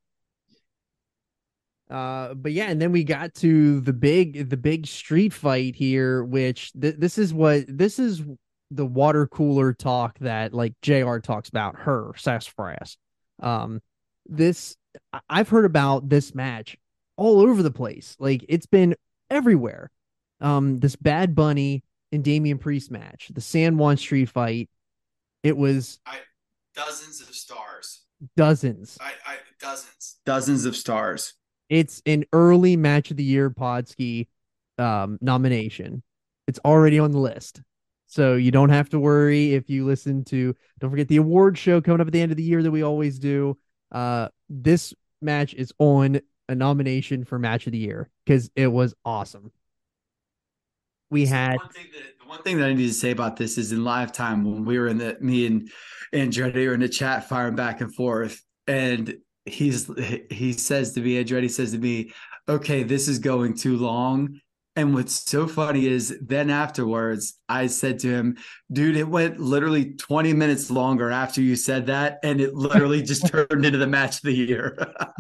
[1.90, 6.24] Uh, but yeah, and then we got to the big, the big street fight here,
[6.24, 8.22] which th- this is what this is
[8.72, 11.18] the water cooler talk that like Jr.
[11.19, 12.98] talks about her sassafras.
[13.41, 13.81] Um,
[14.26, 14.77] this
[15.14, 16.77] I- I've heard about this match
[17.18, 18.15] all over the place.
[18.19, 18.95] Like it's been
[19.30, 19.91] everywhere.
[20.39, 24.69] Um, this Bad Bunny and Damian Priest match, the San Juan Street fight.
[25.43, 26.19] It was I-
[26.76, 28.02] dozens of stars.
[28.38, 28.98] Dozens.
[29.02, 31.34] I, I dozens, dozens of stars.
[31.69, 34.27] It's an early match of the year Podski
[34.77, 36.03] um, nomination.
[36.48, 37.61] It's already on the list.
[38.12, 41.80] So you don't have to worry if you listen to don't forget the award show
[41.80, 43.58] coming up at the end of the year that we always do.
[43.90, 46.20] Uh this match is on
[46.50, 49.54] a nomination for match of the year because it was awesome.
[51.10, 53.58] We had one thing that the one thing that I need to say about this
[53.58, 55.72] is in live time when we were in the me and
[56.14, 59.16] Andretti were in the chat firing back and forth, and
[59.46, 59.90] he's
[60.30, 62.12] he says to me, Andretti says to me,
[62.50, 64.41] "Okay, this is going too long."
[64.77, 68.38] And what's so funny is then afterwards, I said to him,
[68.72, 72.19] dude, it went literally 20 minutes longer after you said that.
[72.23, 74.77] And it literally just turned into the match of the year.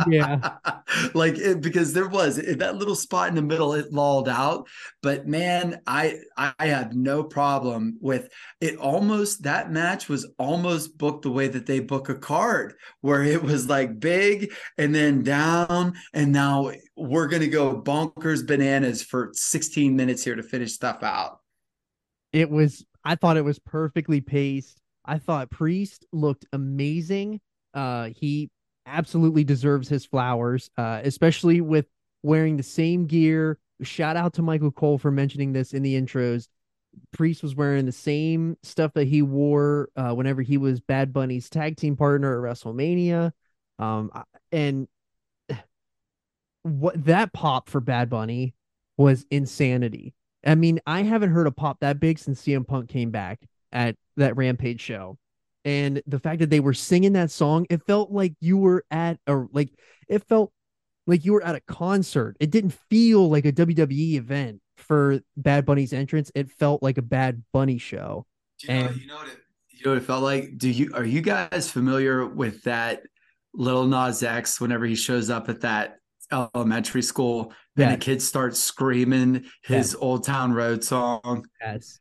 [0.07, 0.55] Yeah.
[1.13, 4.69] like it, because there was that little spot in the middle, it lulled out.
[5.03, 8.29] But man, I I have no problem with
[8.61, 8.77] it.
[8.77, 13.43] Almost that match was almost booked the way that they book a card, where it
[13.43, 16.71] was like big and then down, and now
[17.07, 21.39] we're gonna go bonkers bananas for 16 minutes here to finish stuff out.
[22.33, 24.79] it was I thought it was perfectly paced.
[25.05, 27.41] I thought Priest looked amazing.
[27.73, 28.49] Uh he
[28.85, 31.85] absolutely deserves his flowers, uh, especially with
[32.23, 33.59] wearing the same gear.
[33.81, 36.47] Shout out to Michael Cole for mentioning this in the intros.
[37.11, 41.49] Priest was wearing the same stuff that he wore uh, whenever he was Bad Bunny's
[41.49, 43.31] tag team partner at WrestleMania.
[43.79, 44.11] Um,
[44.51, 44.87] and
[46.63, 48.53] what that pop for Bad Bunny
[48.97, 50.13] was insanity.
[50.45, 53.39] I mean, I haven't heard a pop that big since CM Punk came back
[53.71, 55.17] at that Rampage show.
[55.63, 59.19] And the fact that they were singing that song, it felt like you were at
[59.27, 59.69] a like
[60.09, 60.51] it felt
[61.05, 62.35] like you were at a concert.
[62.39, 66.31] It didn't feel like a WWE event for Bad Bunny's entrance.
[66.33, 68.25] It felt like a Bad Bunny show.
[68.63, 69.37] You know, And- you know what it
[69.69, 70.57] you know what it felt like?
[70.57, 73.01] Do you are you guys familiar with that
[73.53, 75.97] Lil Nas X whenever he shows up at that
[76.31, 77.95] elementary school then Yeah.
[77.95, 81.45] the kids start screaming his Old Town Road song?
[81.61, 81.99] Yes.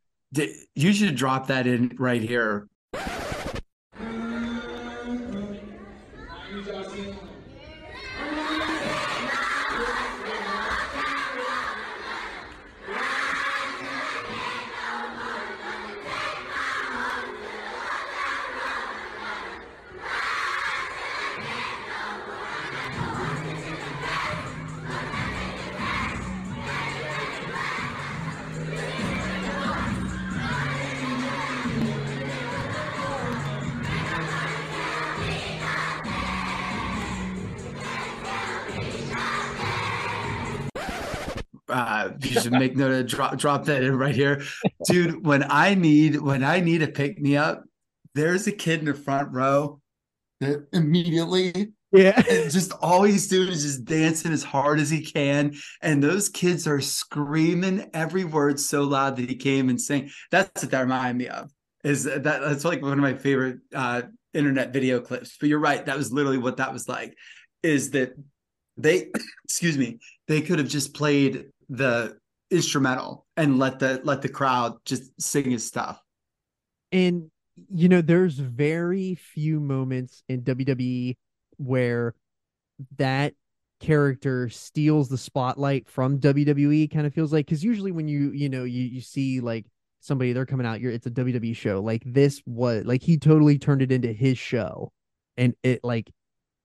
[0.75, 2.67] You should drop that in right here.
[42.25, 44.43] you should make note of drop drop that in right here.
[44.87, 47.65] Dude when i need when i need a pick me up
[48.15, 49.81] there's a kid in the front row
[50.41, 52.21] that immediately Yeah.
[52.31, 55.55] and just all he's doing is just dancing as hard as he can.
[55.83, 60.63] And those kids are screaming every word so loud that he came and sang that's
[60.63, 61.51] what that reminded me of
[61.85, 64.03] is that that's like one of my favorite uh
[64.35, 65.37] internet video clips.
[65.39, 67.17] But you're right that was literally what that was like
[67.63, 68.15] is that
[68.77, 69.11] they
[69.45, 69.99] excuse me
[70.29, 72.19] they could have just played the
[72.51, 76.03] instrumental and let the let the crowd just sing his stuff.
[76.93, 77.31] And
[77.73, 81.17] you know, there's very few moments in WWE
[81.57, 82.15] where
[82.97, 83.35] that
[83.79, 88.49] character steals the spotlight from WWE kind of feels like cuz usually when you you
[88.51, 89.65] know you you see like
[90.01, 93.59] somebody they're coming out you're it's a WWE show like this was like he totally
[93.59, 94.93] turned it into his show.
[95.37, 96.11] And it like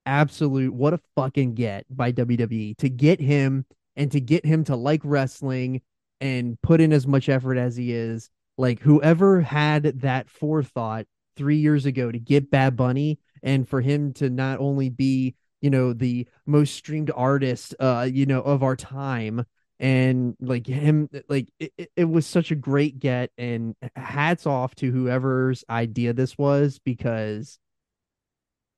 [0.06, 3.66] absolute what a fucking get by WWE to get him
[3.96, 5.82] and to get him to like wrestling
[6.22, 11.06] and put in as much effort as he is like whoever had that forethought
[11.36, 15.70] three years ago to get Bad Bunny and for him to not only be, you
[15.70, 19.46] know, the most streamed artist, uh, you know, of our time,
[19.78, 24.90] and like him, like it, it- was such a great get, and hats off to
[24.92, 27.60] whoever's idea this was because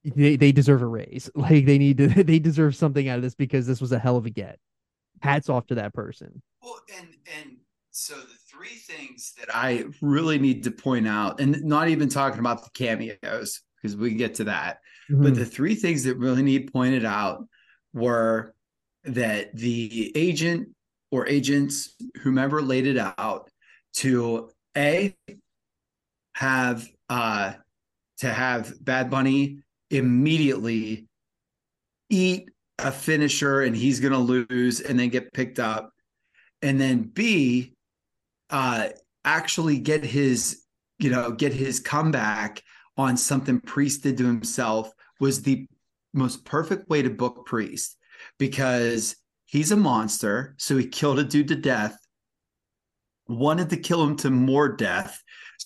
[0.04, 1.30] they they deserve a raise.
[1.36, 4.18] Like they need to, they deserve something out of this because this was a hell
[4.18, 4.60] of a get.
[5.22, 6.42] Hats off to that person.
[6.62, 7.08] Well, and
[7.40, 7.58] and
[7.92, 12.40] so the three things that I really need to point out, and not even talking
[12.40, 14.80] about the cameos because we can get to that,
[15.10, 17.46] but the three things that really need pointed out
[17.94, 18.54] were
[19.06, 20.70] that the agent
[21.12, 23.50] or agents, whomever laid it out,
[23.94, 25.16] to a
[26.36, 27.54] have uh
[28.20, 31.08] to have Bad Bunny immediately
[32.10, 32.50] eat
[32.80, 35.92] a finisher and he's going to lose and then get picked up
[36.62, 37.74] and then b
[38.50, 38.90] uh
[39.26, 40.64] actually get his
[41.00, 42.62] you know get his comeback
[42.98, 45.68] on something Priest did to himself was the
[46.14, 47.96] most perfect way to book Priest
[48.40, 50.56] because he's a monster.
[50.58, 51.98] So he killed a dude to death,
[53.28, 55.22] wanted to kill him to more death.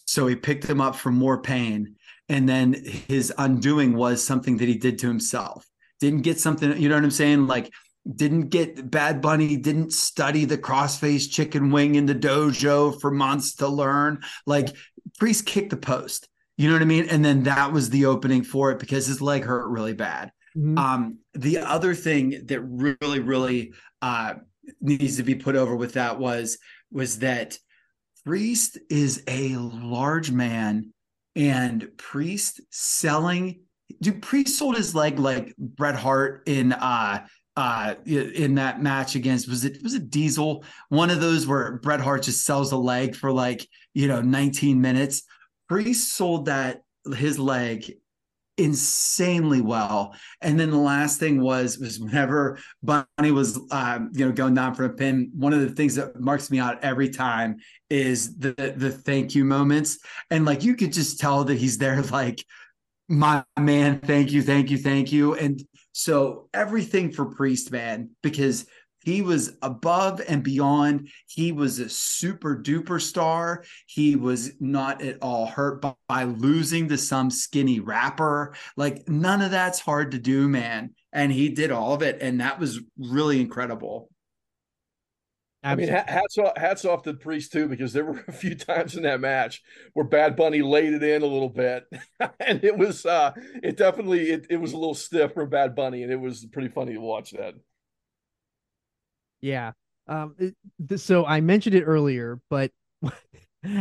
[0.05, 1.95] So he picked him up for more pain.
[2.29, 2.73] And then
[3.07, 5.65] his undoing was something that he did to himself.
[6.01, 7.47] Didn't get something, you know what I'm saying?
[7.47, 7.71] Like,
[8.15, 13.55] didn't get Bad Bunny, didn't study the crossface chicken wing in the dojo for months
[13.57, 14.21] to learn.
[14.45, 14.75] Like,
[15.19, 16.27] Priest kicked the post.
[16.57, 17.07] You know what I mean?
[17.09, 20.31] And then that was the opening for it because his leg hurt really bad.
[20.57, 20.77] Mhm.
[20.77, 24.33] Um, the other thing that really, really uh,
[24.79, 26.57] needs to be put over with that was
[26.91, 27.57] was that
[28.25, 30.93] Priest is a large man,
[31.35, 33.61] and Priest selling.
[34.01, 37.25] Dude, Priest sold his leg like Bret Hart in uh
[37.57, 41.99] uh in that match against was it was it Diesel one of those where Bret
[41.99, 45.23] Hart just sells a leg for like you know 19 minutes.
[45.67, 46.81] Priest sold that
[47.15, 47.93] his leg
[48.57, 50.13] insanely well.
[50.41, 54.75] And then the last thing was was whenever Bunny was um, you know going down
[54.75, 57.57] for a pin, one of the things that marks me out every time
[57.89, 59.99] is the the thank you moments.
[60.29, 62.45] And like you could just tell that he's there like
[63.11, 65.35] my man, thank you, thank you, thank you.
[65.35, 65.61] And
[65.91, 68.65] so everything for Priest, man, because
[69.03, 71.09] he was above and beyond.
[71.27, 73.63] He was a super duper star.
[73.87, 78.55] He was not at all hurt by, by losing to some skinny rapper.
[78.77, 80.93] Like none of that's hard to do, man.
[81.11, 82.19] And he did all of it.
[82.21, 84.10] And that was really incredible.
[85.63, 88.55] I mean, hats off, hats off to the Priest too, because there were a few
[88.55, 89.61] times in that match
[89.93, 91.85] where Bad Bunny laid it in a little bit,
[92.39, 93.31] and it was, uh,
[93.61, 96.69] it definitely, it, it was a little stiff for Bad Bunny, and it was pretty
[96.69, 97.53] funny to watch that.
[99.41, 99.73] Yeah.
[100.07, 100.35] Um.
[100.39, 100.55] it-
[100.99, 102.71] so I mentioned it earlier, but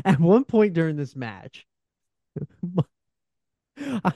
[0.04, 1.66] at one point during this match,
[3.78, 4.12] I,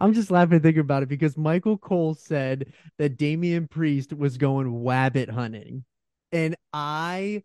[0.00, 4.66] am just laughing thinking about it because Michael Cole said that Damian Priest was going
[4.66, 5.84] wabbit hunting,
[6.32, 7.42] and I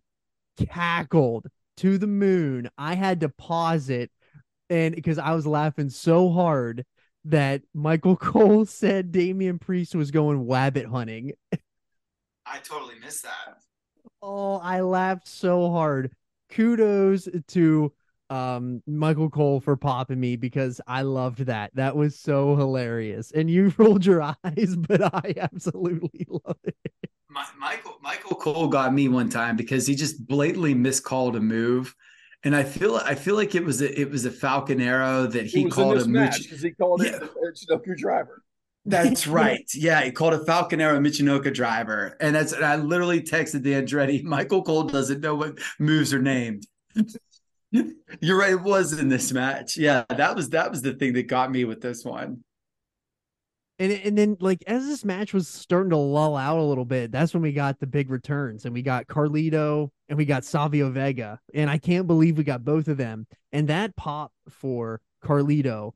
[0.58, 1.48] cackled
[1.78, 2.70] to the moon.
[2.78, 4.12] I had to pause it,
[4.70, 6.86] and because I was laughing so hard
[7.26, 11.34] that Michael Cole said Damian Priest was going wabbit hunting.
[12.46, 13.60] I totally missed that.
[14.22, 16.12] Oh, I laughed so hard.
[16.50, 17.94] Kudos to
[18.30, 21.72] um Michael Cole for popping me because I loved that.
[21.76, 23.32] That was so hilarious.
[23.32, 26.76] And you rolled your eyes, but I absolutely love it.
[27.36, 31.94] My, Michael Michael Cole got me one time because he just blatantly miscalled a move.
[32.46, 35.46] And I feel I feel like it was a it was a Falcon arrow that
[35.46, 37.18] he called in a match because he called Yeah.
[37.18, 38.42] it the Sudoku driver.
[38.86, 39.70] That's right.
[39.74, 42.16] Yeah, he called a Falcon Arrow Michinoku driver.
[42.22, 46.22] And that's and I literally texted the Andretti, Michael Cole doesn't know what moves are
[46.22, 46.66] named.
[47.72, 49.76] You're right, it was in this match.
[49.76, 52.44] Yeah, that was that was the thing that got me with this one.
[53.78, 57.12] And and then like as this match was starting to lull out a little bit,
[57.12, 60.90] that's when we got the big returns and we got Carlito and we got Savio
[60.90, 61.40] Vega.
[61.54, 63.28] And I can't believe we got both of them.
[63.52, 65.92] And that pop for Carlito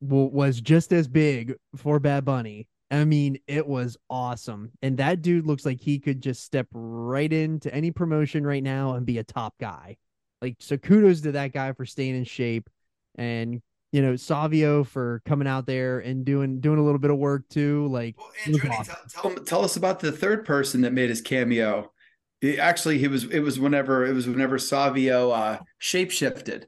[0.00, 2.68] w- was just as big for Bad Bunny.
[2.90, 4.72] I mean, it was awesome.
[4.82, 8.94] And that dude looks like he could just step right into any promotion right now
[8.94, 9.96] and be a top guy.
[10.42, 12.68] Like, so kudos to that guy for staying in shape.
[13.14, 17.18] And, you know, Savio for coming out there and doing doing a little bit of
[17.18, 17.86] work too.
[17.88, 18.96] Like, Well, it was Andretti, awesome.
[19.10, 21.92] tell, tell, tell us about the third person that made his cameo.
[22.40, 26.64] He- actually, he was it was whenever it was whenever Savio uh shapeshifted.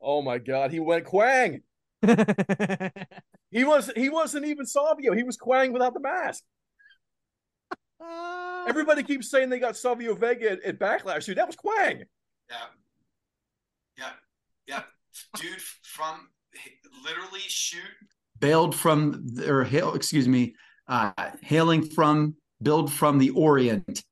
[0.00, 1.62] Oh my God, he went Quang.
[3.52, 5.12] He was he wasn't even Savio.
[5.12, 6.44] He was Quang without the mask.
[8.68, 11.24] Everybody keeps saying they got Savio Vega at, at Backlash.
[11.26, 12.04] Dude, that was Quang.
[12.48, 12.56] Yeah.
[13.98, 14.10] Yeah.
[14.68, 14.82] Yeah.
[15.36, 16.28] Dude from
[17.04, 17.82] literally shoot
[18.38, 20.54] bailed from or hail excuse me
[20.88, 24.02] uh hailing from build from the orient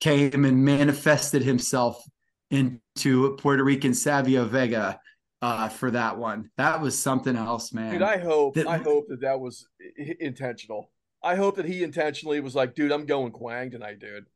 [0.00, 2.02] came and manifested himself
[2.50, 4.98] into Puerto Rican Savio Vega
[5.42, 6.50] uh for that one.
[6.56, 7.92] That was something else, man.
[7.92, 9.66] Dude, I hope That- I hope that that was
[9.98, 10.90] i- intentional.
[11.22, 14.26] I hope that he intentionally was like, dude, I'm going Quang tonight, dude.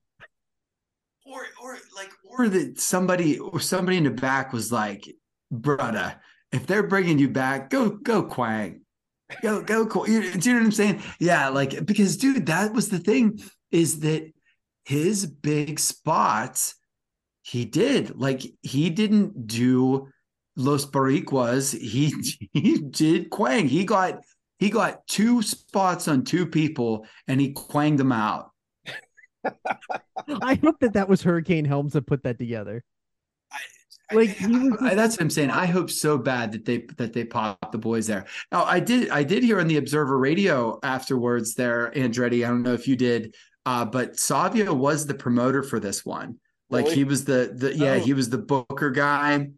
[1.25, 5.09] or or like or that somebody or somebody in the back was like
[5.51, 6.17] brother
[6.53, 8.81] if they're bringing you back go go quang
[9.43, 11.03] go go Qu-" you, do you know what i'm saying?
[11.19, 13.41] Yeah like because dude that was the thing
[13.71, 14.33] is that
[14.85, 16.77] his big spots
[17.47, 18.19] he did.
[18.19, 20.09] Like he didn't do
[20.57, 22.13] Los Boricuas he
[22.53, 23.69] he did quang.
[23.69, 24.21] He got
[24.59, 28.51] he got two spots on two people and he quanged them out.
[30.43, 32.83] I hope that that was Hurricane Helms that put that together.
[34.13, 35.51] Like he was I- that's what I'm saying.
[35.51, 38.27] I hope so bad that they that they pop the boys there.
[38.53, 42.45] Now I did I did hear on the Observer Radio afterwards there, Andretti.
[42.45, 43.35] I don't know if you did,
[43.65, 46.39] uh, but Savio was the promoter for this one.
[46.71, 46.97] Like Really?
[46.97, 47.99] he was the the yeah Oh.
[48.01, 49.49] he was the booker guy,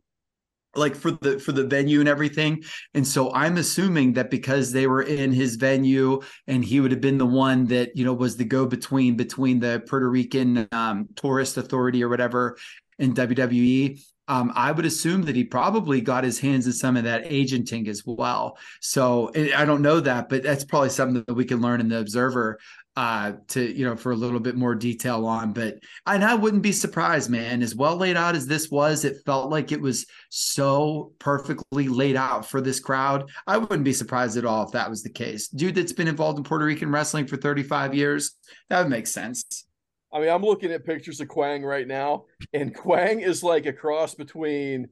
[0.74, 2.62] like for the for the venue and everything.
[2.94, 7.00] And so I'm assuming that because they were in his venue and he would have
[7.00, 11.08] been the one that you know was the go between between the Puerto Rican um,
[11.16, 12.56] tourist authority or whatever
[12.98, 14.00] in WWE.
[14.28, 17.88] Um, I would assume that he probably got his hands in some of that agenting
[17.88, 18.58] as well.
[18.80, 21.88] So I I don't know that, but that's probably something that we can learn in
[21.88, 22.58] the Observer
[22.98, 25.52] uh, to you know for a little bit more detail on.
[25.52, 27.62] But and I wouldn't be surprised, man.
[27.62, 32.16] As well laid out as this was, it felt like it was so perfectly laid
[32.16, 33.30] out for this crowd.
[33.46, 35.46] I wouldn't be surprised at all if that was the case.
[35.46, 38.32] Dude that's been involved in Puerto Rican wrestling for 35 years,
[38.68, 39.67] that would make sense.
[40.12, 43.72] I mean, I'm looking at pictures of Quang right now, and Quang is like a
[43.72, 44.88] cross between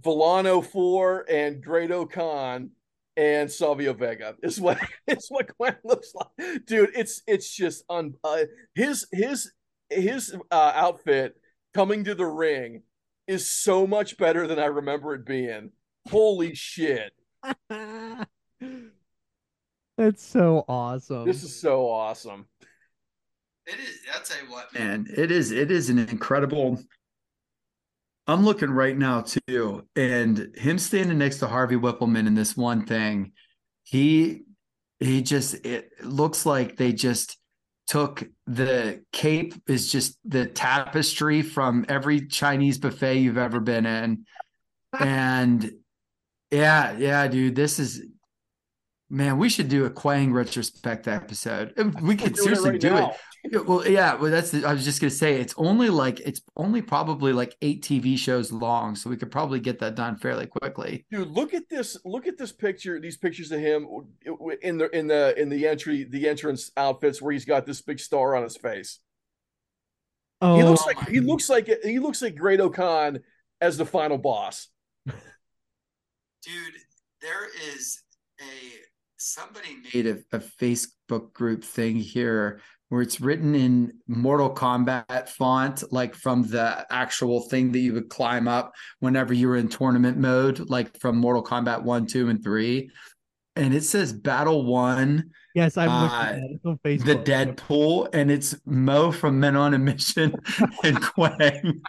[0.00, 2.70] Volano Four and Great O'Con
[3.16, 4.34] and Savio Vega.
[4.42, 6.90] Is what is what Quang looks like, dude.
[6.94, 9.52] It's it's just un uh, his his
[9.88, 11.34] his uh, outfit
[11.74, 12.82] coming to the ring
[13.26, 15.70] is so much better than I remember it being.
[16.10, 17.12] Holy shit!
[19.96, 21.24] That's so awesome.
[21.26, 22.46] This is so awesome.
[23.66, 23.98] It is.
[24.12, 25.06] I'll tell you what, man.
[25.16, 25.52] It is.
[25.52, 26.78] It is an incredible.
[28.26, 32.86] I'm looking right now too, and him standing next to Harvey Wippleman in this one
[32.86, 33.32] thing,
[33.82, 34.42] he
[35.00, 37.38] he just it looks like they just
[37.88, 44.24] took the cape is just the tapestry from every Chinese buffet you've ever been in,
[44.98, 45.72] and
[46.50, 48.02] yeah, yeah, dude, this is.
[49.10, 51.74] Man, we should do a Quang retrospect episode.
[52.00, 53.10] We could seriously right do it.
[53.44, 53.50] Now.
[53.50, 56.40] Yeah, well, yeah, well, that's the, I was just gonna say it's only like it's
[56.56, 60.46] only probably like eight TV shows long, so we could probably get that done fairly
[60.46, 61.06] quickly.
[61.10, 61.96] Dude, look at this!
[62.04, 63.00] Look at this picture.
[63.00, 63.86] These pictures of him
[64.62, 67.98] in the in the in the entry the entrance outfits where he's got this big
[67.98, 69.00] star on his face.
[70.40, 73.20] oh, He looks like he looks like he looks like Great Khan
[73.60, 74.68] as the final boss.
[75.06, 75.14] Dude,
[77.20, 78.02] there is
[78.40, 78.44] a
[79.16, 82.60] somebody made a, a Facebook group thing here
[82.92, 88.10] where it's written in Mortal Kombat font, like from the actual thing that you would
[88.10, 92.44] climb up whenever you were in tournament mode, like from Mortal Kombat one, two, and
[92.44, 92.90] three.
[93.56, 95.30] And it says Battle One.
[95.54, 96.60] yes, I'm looking uh, at it.
[96.66, 97.04] On Facebook.
[97.06, 100.34] the Deadpool, and it's Mo from Men on a Mission
[100.84, 101.80] and Quang.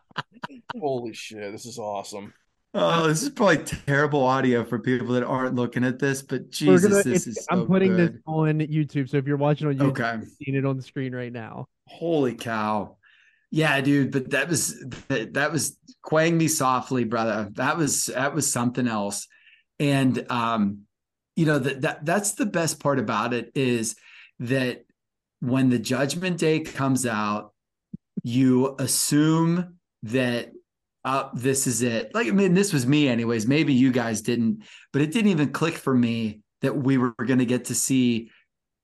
[0.80, 2.32] Holy shit, this is awesome.
[2.74, 6.90] Oh, this is probably terrible audio for people that aren't looking at this, but Jesus,
[6.90, 7.46] gonna- this is.
[7.50, 8.14] I'm so putting good.
[8.14, 10.12] this on YouTube, so if you're watching on YouTube, Okay.
[10.18, 11.66] you're seeing it on the screen right now.
[11.88, 12.96] Holy cow.
[13.52, 14.78] Yeah, dude, but that was
[15.08, 17.48] that, that was Quang me softly, brother.
[17.54, 19.26] That was that was something else.
[19.80, 20.82] And um,
[21.34, 23.96] you know, that that that's the best part about it is
[24.38, 24.84] that
[25.40, 27.52] when the judgment day comes out,
[28.22, 30.52] you assume that
[31.04, 32.14] uh, this is it.
[32.14, 33.46] Like, I mean, this was me, anyways.
[33.46, 37.38] Maybe you guys didn't, but it didn't even click for me that we were going
[37.38, 38.30] to get to see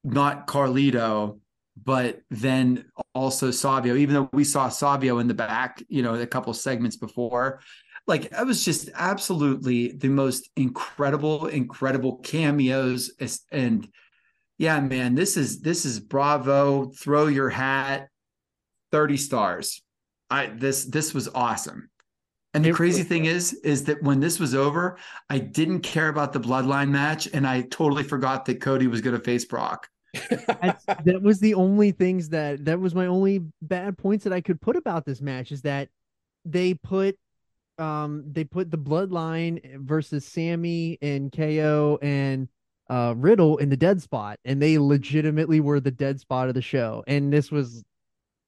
[0.02, 1.40] not Carlito,
[1.82, 6.26] but then also Savio, even though we saw Savio in the back, you know, a
[6.26, 7.60] couple segments before.
[8.06, 13.10] Like, I was just absolutely the most incredible, incredible cameos.
[13.50, 13.86] And
[14.58, 16.90] yeah, man, this is this is bravo.
[16.92, 18.08] Throw your hat,
[18.92, 19.82] 30 stars.
[20.30, 21.90] I this this was awesome.
[22.56, 24.96] And the crazy thing is, is that when this was over,
[25.28, 29.16] I didn't care about the bloodline match, and I totally forgot that Cody was going
[29.16, 29.88] to face Brock.
[30.30, 34.60] That was the only things that that was my only bad points that I could
[34.60, 35.88] put about this match is that
[36.46, 37.18] they put
[37.78, 42.48] um they put the bloodline versus Sami and KO and
[42.88, 46.62] uh Riddle in the dead spot and they legitimately were the dead spot of the
[46.62, 47.84] show and this was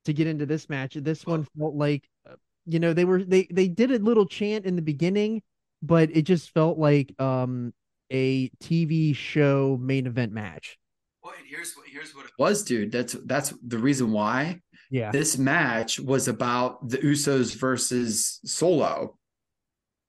[0.06, 2.34] to get into this match this one felt like uh,
[2.68, 5.42] you know they were they they did a little chant in the beginning
[5.82, 7.72] but it just felt like um
[8.10, 10.78] a TV show main event match
[11.22, 12.90] Well, and here's what here's what it was, dude.
[12.92, 19.18] That's that's the reason why yeah this match was about the Usos versus Solo.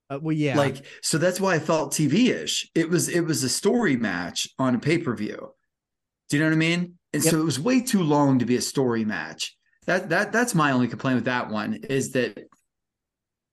[0.09, 2.69] uh, well yeah Like, so that's why I felt TV-ish.
[2.73, 5.53] It was it was a story match on a pay-per-view.
[6.29, 6.93] Do you know what I mean?
[7.11, 9.57] And so it was way too long to be a story match.
[9.89, 12.37] That that that's my only complaint with that one is that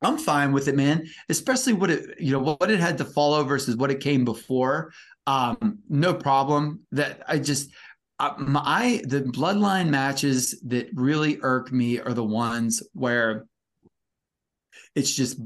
[0.03, 1.07] I'm fine with it, man.
[1.31, 4.93] Especially what it you know what it had to follow versus what it came before.
[5.27, 6.81] Um, no problem.
[6.93, 7.71] That I just
[8.19, 13.47] uh, my the bloodline matches that really irk me are the ones where
[14.95, 15.41] it's just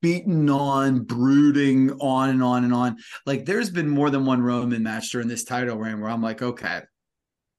[0.00, 2.96] beaten on, brooding on and on and on.
[3.26, 6.40] Like there's been more than one Roman match during this title reign where I'm like,
[6.40, 6.80] okay,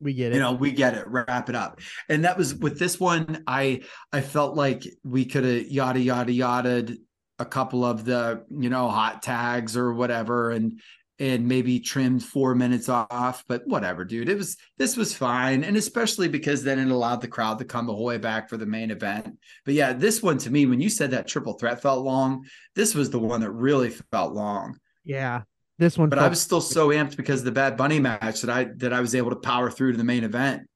[0.02, 0.36] We get it.
[0.36, 1.80] you know, we get it, wrap it up.
[2.10, 6.32] And that was with this one, I I felt like we could have yada yada
[6.32, 6.98] yada
[7.40, 10.80] a couple of the, you know, hot tags or whatever and
[11.20, 14.28] and maybe trimmed four minutes off, but whatever, dude.
[14.28, 15.64] It was this was fine.
[15.64, 18.58] And especially because then it allowed the crowd to come the whole way back for
[18.58, 19.38] the main event.
[19.64, 22.46] But yeah, this one to me, when you said that triple threat felt long,
[22.76, 24.80] this was the one that really felt long.
[25.06, 25.44] yeah.
[25.82, 28.52] This one But I was still so amped because of the Bad Bunny match that
[28.52, 30.68] I that I was able to power through to the main event.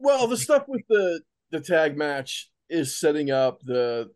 [0.00, 1.20] Well, the stuff with the
[1.52, 4.10] the tag match is setting up the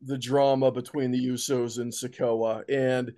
[0.00, 2.64] the drama between the Usos and Sikoa.
[2.68, 3.12] And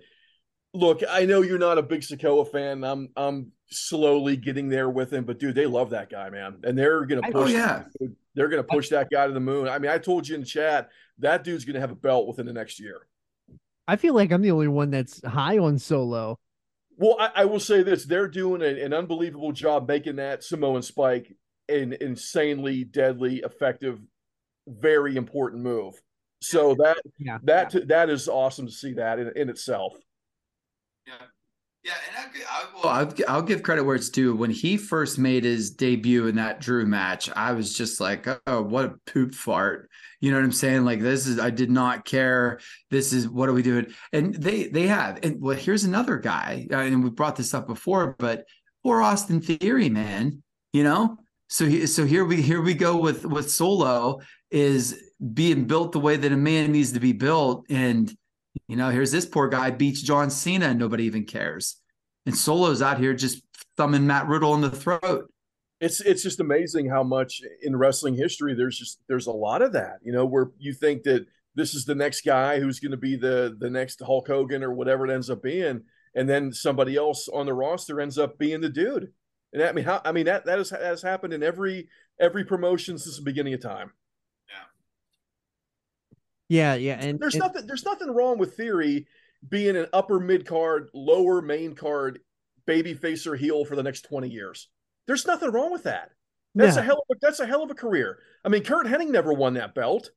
[0.75, 2.83] look, I know you're not a big Sikoa fan.
[2.83, 6.77] I'm I'm slowly getting there with him, but dude, they love that guy, man, and
[6.77, 7.33] they're gonna push.
[7.33, 7.85] Oh, yeah.
[8.35, 9.67] they're gonna push that guy to the moon.
[9.67, 12.45] I mean, I told you in the chat that dude's gonna have a belt within
[12.45, 13.07] the next year.
[13.87, 16.39] I feel like I'm the only one that's high on Solo.
[16.97, 20.81] Well, I, I will say this: they're doing a, an unbelievable job making that Samoan
[20.81, 21.35] Spike
[21.67, 23.99] an insanely deadly, effective,
[24.67, 25.95] very important move.
[26.41, 27.39] So that Yeah.
[27.43, 29.93] that that is awesome to see that in, in itself.
[31.07, 31.13] Yeah,
[31.83, 32.89] yeah, and I, I will.
[32.89, 34.35] I'll, I'll give credit where it's due.
[34.35, 38.61] When he first made his debut in that Drew match, I was just like, "Oh,
[38.61, 39.89] what a poop fart!"
[40.25, 40.85] You know what I'm saying?
[40.85, 41.37] Like this is.
[41.37, 42.59] I did not care.
[42.89, 43.93] This is what are we doing?
[44.11, 45.19] And they they have.
[45.21, 48.45] And well, here's another guy, uh, and we brought this up before, but
[48.81, 50.41] poor Austin Theory, man.
[50.73, 51.17] You know.
[51.47, 54.19] So he, so here we here we go with with Solo
[54.49, 54.99] is
[55.35, 58.11] being built the way that a man needs to be built, and
[58.67, 61.75] you know, here's this poor guy beats John Cena and nobody even cares.
[62.25, 63.43] And Solo's out here just
[63.77, 65.31] thumbing Matt Riddle in the throat.
[65.85, 69.73] It's it's just amazing how much in wrestling history there's just there's a lot of
[69.73, 69.99] that.
[70.03, 73.15] You know, where you think that this is the next guy who's going to be
[73.15, 75.83] the the next Hulk Hogan or whatever it ends up being,
[76.15, 79.11] and then somebody else on the roster ends up being the dude.
[79.53, 81.87] And I mean, how I mean that that has, that has happened in every
[82.19, 83.91] every promotion since the beginning of time.
[86.49, 89.07] Yeah, yeah, and There's and- nothing there's nothing wrong with theory
[89.47, 92.19] being an upper mid card, lower main card,
[92.65, 94.67] baby face or heel for the next 20 years.
[95.07, 96.11] There's nothing wrong with that.
[96.55, 96.81] That's Yeah.
[96.81, 98.19] a hell of a that's a hell of a career.
[98.43, 100.11] I mean, Curt Hennig never won that belt.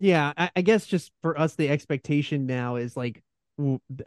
[0.00, 3.22] Yeah, I, I guess just for us, the expectation now is like,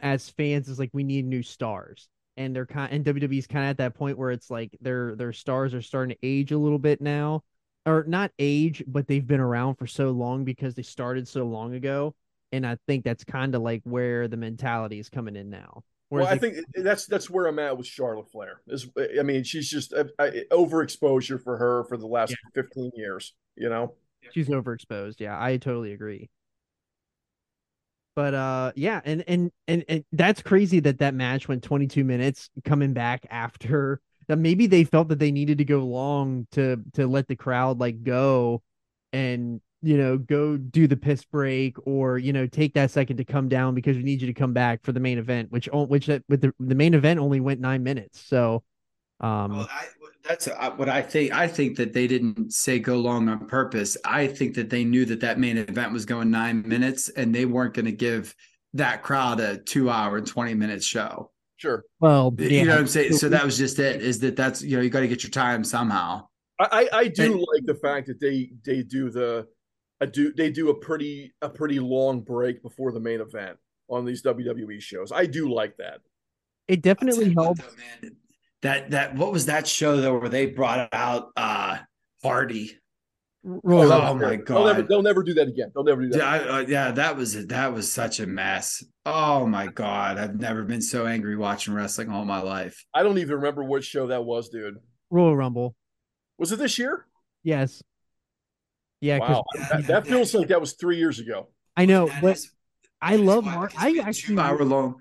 [0.00, 3.70] as fans, is like we need new stars, and they're kind and WWE's kind of
[3.70, 6.78] at that point where it's like their their stars are starting to age a little
[6.78, 7.42] bit now,
[7.84, 11.74] or not age, but they've been around for so long because they started so long
[11.74, 12.14] ago,
[12.52, 15.82] and I think that's kind of like where the mentality is coming in now.
[16.20, 18.60] Well, I think that's that's where I'm at with Charlotte Flair.
[18.68, 18.86] Is
[19.18, 23.34] I mean, she's just uh, uh, overexposure for her for the last 15 years.
[23.56, 23.94] You know,
[24.30, 25.20] She's overexposed.
[25.20, 26.28] Yeah, I totally agree.
[28.14, 32.50] But uh yeah, and and and, and that's crazy that that match went 22 minutes
[32.64, 37.06] coming back after that maybe they felt that they needed to go long to to
[37.06, 38.62] let the crowd like go
[39.14, 43.24] and you know go do the piss break or you know take that second to
[43.24, 45.84] come down because we need you to come back for the main event which o-
[45.86, 48.20] which that with the, the main event only went 9 minutes.
[48.20, 48.62] So
[49.20, 49.86] um Well, I,
[50.28, 51.32] that's uh, what I think.
[51.32, 53.96] I think that they didn't say go long on purpose.
[54.04, 57.44] I think that they knew that that main event was going nine minutes, and they
[57.44, 58.32] weren't going to give
[58.74, 61.32] that crowd a two hour and twenty minute show.
[61.56, 61.82] sure.
[61.98, 63.14] well You know what I'm saying?
[63.14, 64.00] So that was just it.
[64.00, 66.28] Is that that's you know you got to get your time somehow.
[66.60, 69.48] I I, I do And- like the fact that they they do the
[70.02, 73.56] I do they do a pretty a pretty long break before the main event
[73.88, 75.12] on these WWE shows.
[75.12, 76.00] I do like that.
[76.66, 77.60] it definitely I'll tell you what, helps.
[78.00, 78.16] though, man.
[78.62, 81.78] That that what was that show though where they brought out uh
[82.22, 82.76] Hardy?
[83.44, 84.16] Roll Oh, up.
[84.18, 84.88] my They'll never, God.
[84.88, 85.72] they'll never do that again.
[85.74, 86.18] They'll never do that.
[86.18, 88.84] Yeah, I, uh, yeah, that was that was such a mess.
[89.04, 92.84] Oh my god, I've never been so angry watching wrestling all my life.
[92.94, 94.76] I don't even remember what show that was, dude.
[95.10, 95.74] Royal Rumble.
[96.38, 97.04] Was it this year?
[97.42, 97.82] Yes.
[99.02, 101.48] Yeah, Wow, that, that feels like that was three years ago.
[101.76, 102.50] I know, That but is-
[103.02, 103.72] I love Mark.
[103.76, 104.94] I actually two hour long.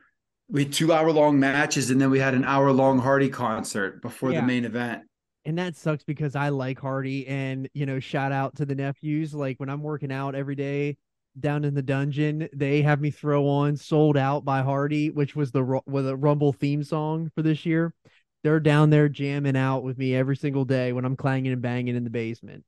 [0.49, 4.01] We had two hour long matches, and then we had an hour long Hardy concert
[4.01, 4.41] before Yeah.
[4.41, 5.03] the main event.
[5.45, 9.33] and that sucks because I like Hardy and you know, shout out to the nephews.
[9.33, 10.97] Like when I'm working out every day
[11.39, 15.51] down in the dungeon, they have me throw on "Sold Out" by Hardy, which was
[15.51, 17.93] the Ru- was a Rumble theme song for this year.
[18.43, 21.95] They're down there jamming out with me every single day when I'm clanging and banging
[21.95, 22.63] in the basement.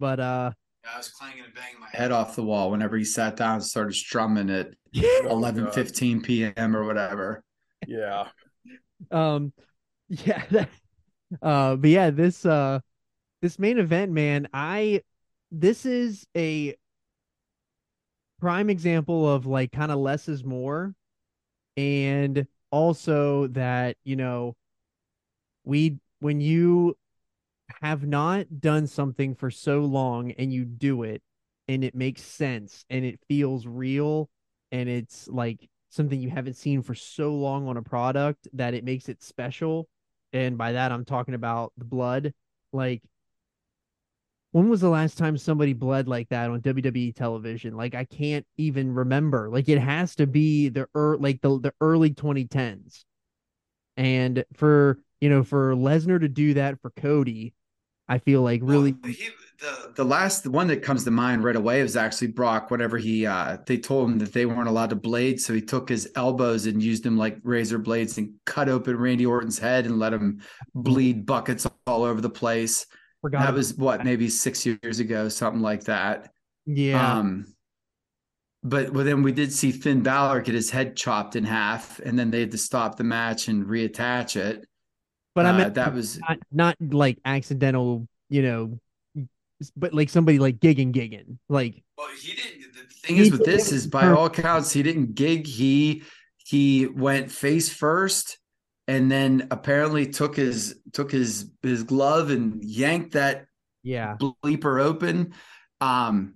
[0.00, 0.52] But uh,
[0.92, 3.64] I was clanging and banging my head off the wall whenever he sat down and
[3.64, 4.74] started strumming at
[5.24, 5.74] eleven God.
[5.74, 6.76] fifteen p.m.
[6.76, 7.42] or whatever.
[7.86, 8.28] Yeah.
[9.10, 9.52] um,
[10.08, 10.68] yeah, that,
[11.42, 12.80] uh, but yeah, this uh,
[13.42, 15.02] this main event, man, I
[15.50, 16.74] this is a
[18.40, 20.94] prime example of like kind of less is more
[21.76, 24.54] and also that you know
[25.64, 26.96] we when you
[27.82, 31.22] have not done something for so long and you do it
[31.68, 34.28] and it makes sense and it feels real
[34.72, 38.84] and it's like something you haven't seen for so long on a product that it
[38.84, 39.88] makes it special
[40.32, 42.32] and by that I'm talking about the blood
[42.72, 43.02] like
[44.54, 47.76] when was the last time somebody bled like that on WWE television?
[47.76, 49.50] Like I can't even remember.
[49.50, 53.04] Like it has to be the er, like the the early 2010s.
[53.96, 57.52] And for, you know, for Lesnar to do that for Cody,
[58.08, 59.28] I feel like really Well, he,
[59.58, 62.70] the the last one that comes to mind right away was actually Brock.
[62.70, 65.88] Whatever he uh they told him that they weren't allowed to blade, so he took
[65.88, 69.98] his elbows and used them like razor blades and cut open Randy Orton's head and
[69.98, 70.42] let him
[70.74, 72.86] bleed buckets all over the place.
[73.22, 73.42] forgot.
[73.42, 76.30] that was what maybe six years ago, something like that.
[76.66, 77.18] yeah.
[77.18, 77.46] Um,
[78.62, 82.18] but well, then we did see Finn Balor get his head chopped in half, and
[82.18, 84.66] then they had to stop the match and reattach it.
[85.34, 88.80] But I Uh, meant that was not, not like accidental, you know,
[89.76, 91.38] but like somebody like gigging gigging.
[91.48, 92.72] Like Well, he didn't.
[92.74, 95.46] The thing is with this is by all accounts he didn't gig.
[95.46, 96.02] He
[96.38, 98.38] he went face first,
[98.88, 103.46] and then apparently took his took his his glove and yanked that
[103.82, 104.16] yeah.
[104.18, 105.34] bleeper open.
[105.80, 106.34] Um,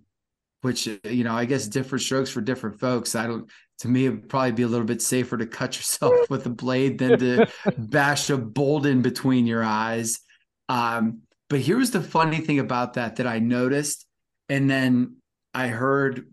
[0.62, 3.14] which you know I guess different strokes for different folks.
[3.14, 3.50] I don't.
[3.80, 6.50] To me, it would probably be a little bit safer to cut yourself with a
[6.50, 7.46] blade than to
[7.76, 10.20] bash a bolt in between your eyes.
[10.68, 14.06] Um, but here's the funny thing about that that I noticed,
[14.48, 15.16] and then
[15.54, 16.26] I heard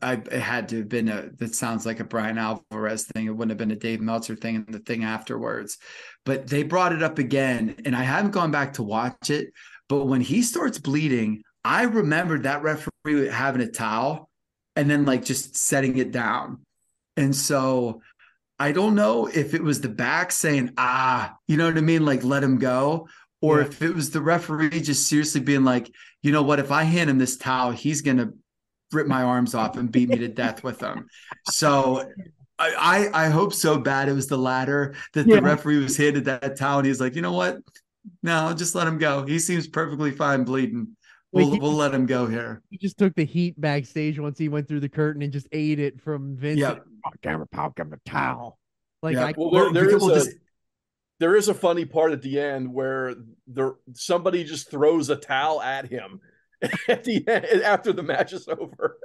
[0.00, 3.26] I it had to have been a that sounds like a Bryan Alvarez thing.
[3.26, 5.78] It wouldn't have been a Dave Meltzer thing and the thing afterwards.
[6.24, 9.52] But they brought it up again, and I haven't gone back to watch it.
[9.88, 14.30] But when he starts bleeding, I remembered that referee having a towel
[14.76, 16.63] and then like just setting it down.
[17.16, 18.02] And so
[18.58, 22.04] I don't know if it was the back saying, ah, you know what I mean?
[22.04, 23.08] Like, let him go.
[23.40, 23.66] Or Yeah.
[23.66, 25.90] if it was the referee just seriously being like,
[26.22, 26.58] you know what?
[26.60, 28.32] If I hand him this towel, he's going to
[28.92, 31.06] rip my arms off and beat me to death with them.
[31.50, 32.08] So
[32.58, 35.36] I, I, I hope so bad it was the latter that Yeah.
[35.36, 37.58] the referee was handed that towel and he's like, you know what?
[38.22, 39.26] No, just let him go.
[39.26, 40.96] He seems perfectly fine bleeding.
[41.32, 42.62] We'll, we'll let him go here.
[42.70, 45.80] He just took the heat backstage once he went through the curtain and just ate
[45.80, 46.60] it from Vince.
[46.60, 46.84] Yep.
[47.22, 48.58] Camera pal, give him a towel.
[49.02, 49.26] Like Yeah.
[49.26, 50.34] I Well, there, there because- is well, a this-
[51.20, 53.14] there is a funny part at the end where
[53.46, 56.20] there somebody just throws a towel at him
[56.88, 58.98] at the end after the match is over.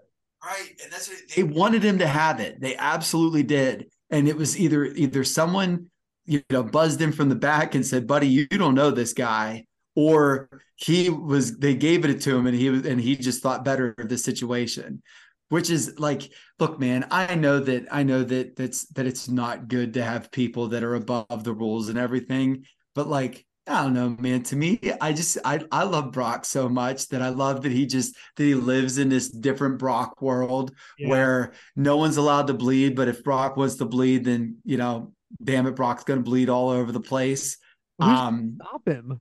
[0.43, 2.59] Right, and that's what they wanted him to have it.
[2.61, 5.91] They absolutely did, and it was either either someone
[6.25, 9.65] you know buzzed him from the back and said, "Buddy, you don't know this guy,"
[9.95, 13.65] or he was they gave it to him and he was and he just thought
[13.65, 15.03] better of the situation.
[15.49, 19.67] Which is like, look, man, I know that I know that that's that it's not
[19.67, 22.65] good to have people that are above the rules and everything,
[22.95, 24.41] but like I don't know, man.
[24.43, 27.85] To me, I just I I love Brock so much that I love that he
[27.85, 31.09] just that he lives in this different Brock world Yeah.
[31.09, 35.13] where no one's allowed to bleed, but if Brock wants to bleed, then you know,
[35.43, 37.57] damn it, Brock's gonna bleed all over the place.
[37.97, 39.19] Who's Um stop him.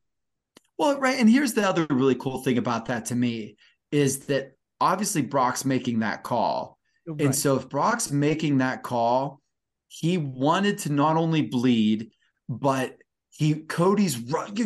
[0.78, 1.18] well, right.
[1.18, 3.56] And here's the other really cool thing about that to me
[3.90, 6.78] is that obviously Brock's making that call.
[7.06, 7.22] Right.
[7.22, 9.40] And so if Brock's making that call,
[9.88, 12.10] he wanted to not only bleed,
[12.48, 12.96] but
[13.30, 14.20] he Cody's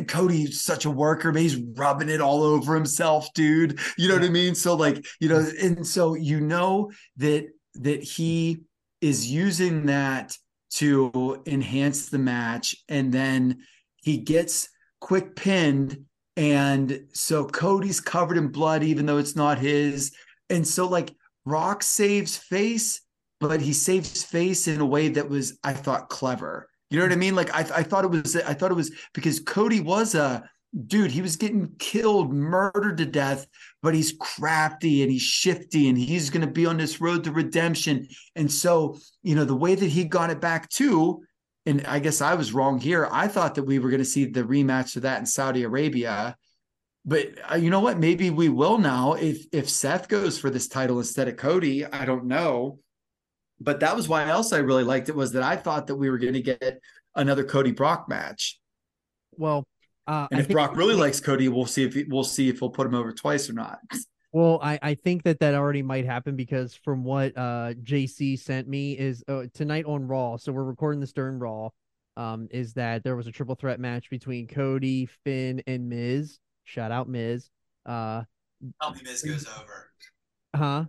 [0.08, 3.78] Cody's such a worker, but he's rubbing it all over himself, dude.
[3.98, 4.54] You know what I mean?
[4.54, 8.62] So like, you know, and so you know that that he
[9.00, 10.36] is using that
[10.70, 13.58] to enhance the match, and then
[13.96, 14.68] he gets
[15.00, 16.06] quick pinned,
[16.36, 20.12] and so Cody's covered in blood, even though it's not his.
[20.48, 21.14] And so like
[21.44, 23.00] Brock saves face,
[23.40, 26.68] but he saves face in a way that was, I thought, clever.
[26.90, 27.34] You know what I mean?
[27.34, 30.48] Like I, I thought it was, I thought it was because Cody was a
[30.86, 31.10] dude.
[31.10, 33.46] He was getting killed, murdered to death,
[33.82, 37.32] but he's crafty and he's shifty and he's going to be on this road to
[37.32, 38.08] redemption.
[38.36, 41.22] And so, you know, the way that he got it back too,
[41.66, 43.08] and I guess I was wrong here.
[43.10, 46.36] I thought that we were going to see the rematch of that in Saudi Arabia.
[47.04, 47.98] But uh, you know what?
[47.98, 51.84] Maybe we will now if if Seth goes for this title instead of Cody.
[51.84, 52.78] I don't know.
[53.60, 56.10] But that was why else I really liked it was that I thought that we
[56.10, 56.80] were going to get
[57.14, 58.58] another Cody Brock match.
[59.32, 59.64] well,
[60.06, 62.60] uh, And I if Brock really likes Cody, we'll see if he, we'll see if
[62.60, 63.78] we'll put him over twice or not.
[64.32, 68.66] Well, I, I think that that already might happen because from what uh JC sent
[68.66, 70.36] me is uh, tonight on Raw.
[70.38, 71.68] So we're recording this during Raw.
[72.16, 76.38] Um, is that there was a triple threat match between Cody, Finn, and Miz.
[76.64, 77.48] Shout out Miz.
[77.86, 78.22] Uh,
[78.80, 79.90] Tell me Miz goes over.
[80.54, 80.84] huh?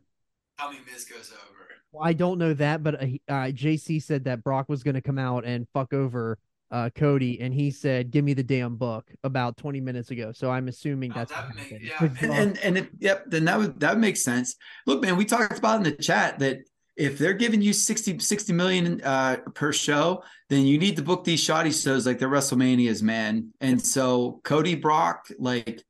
[0.59, 1.67] Tell me Miz goes over.
[1.93, 5.01] Well, I don't know that, but uh, uh, JC said that Brock was going to
[5.01, 6.39] come out and fuck over
[6.73, 10.31] uh, Cody, and he said, "Give me the damn book" about 20 minutes ago.
[10.33, 13.45] So I'm assuming Oh, that's that what make- yeah, and, and and if, yep, then
[13.45, 14.55] that would that would make sense.
[14.85, 16.57] Look, man, we talked about in the chat that
[16.95, 21.23] if they're giving you 60, 60 million uh, per show, then you need to book
[21.23, 23.51] these shoddy shows like the WrestleManias, man.
[23.61, 25.81] And so Cody Brock, like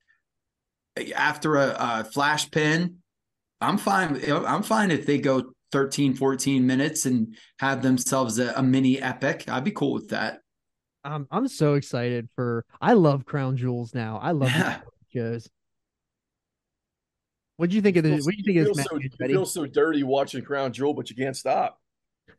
[1.16, 2.98] after a, a flash pin,
[3.60, 4.22] I'm fine.
[4.30, 9.46] I'm fine if they go 13, 14 minutes and have themselves a, a mini epic.
[9.50, 10.40] I'd be cool with that.
[11.04, 12.66] I'm I'm so excited for.
[12.82, 14.20] I love Crown Jewels now.
[14.22, 14.80] I love Yeah.
[15.12, 15.50] these shows.
[17.58, 18.14] What do you think of this?
[18.14, 20.74] Feels- What do you think of feel this so, you feel so dirty watching Crown
[20.74, 21.80] Jewel, but you can't stop.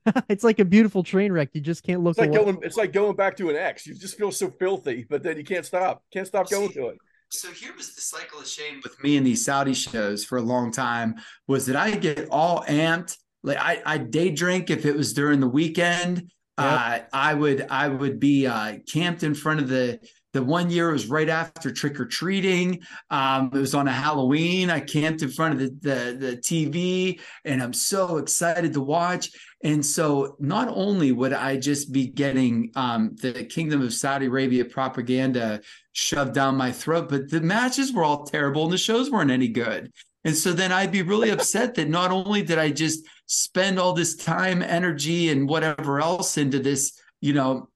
[0.28, 1.50] it's like a beautiful train wreck.
[1.52, 2.38] You just can't look It's like away.
[2.52, 2.58] going.
[2.62, 3.86] It's like going back to an ex.
[3.86, 6.02] You just feel so filthy, but then you can't stop.
[6.12, 6.98] Can't stop going to it.
[7.30, 10.42] So here was the cycle of shame with me and these Saudi shows for a
[10.42, 11.16] long time
[11.48, 13.16] was that I get all amped.
[13.42, 16.30] Like I, I day drink if it was during the weekend.
[16.56, 19.98] Uh, I would I would be uh, camped in front of the
[20.34, 22.80] the one year it was right after trick or treating.
[23.08, 24.68] Um, it was on a Halloween.
[24.68, 29.30] I camped in front of the, the the TV, and I'm so excited to watch.
[29.62, 34.64] And so, not only would I just be getting um, the Kingdom of Saudi Arabia
[34.64, 35.60] propaganda
[35.92, 39.48] shoved down my throat, but the matches were all terrible and the shows weren't any
[39.48, 39.90] good.
[40.24, 43.92] And so then I'd be really upset that not only did I just spend all
[43.92, 47.68] this time, energy, and whatever else into this, you know,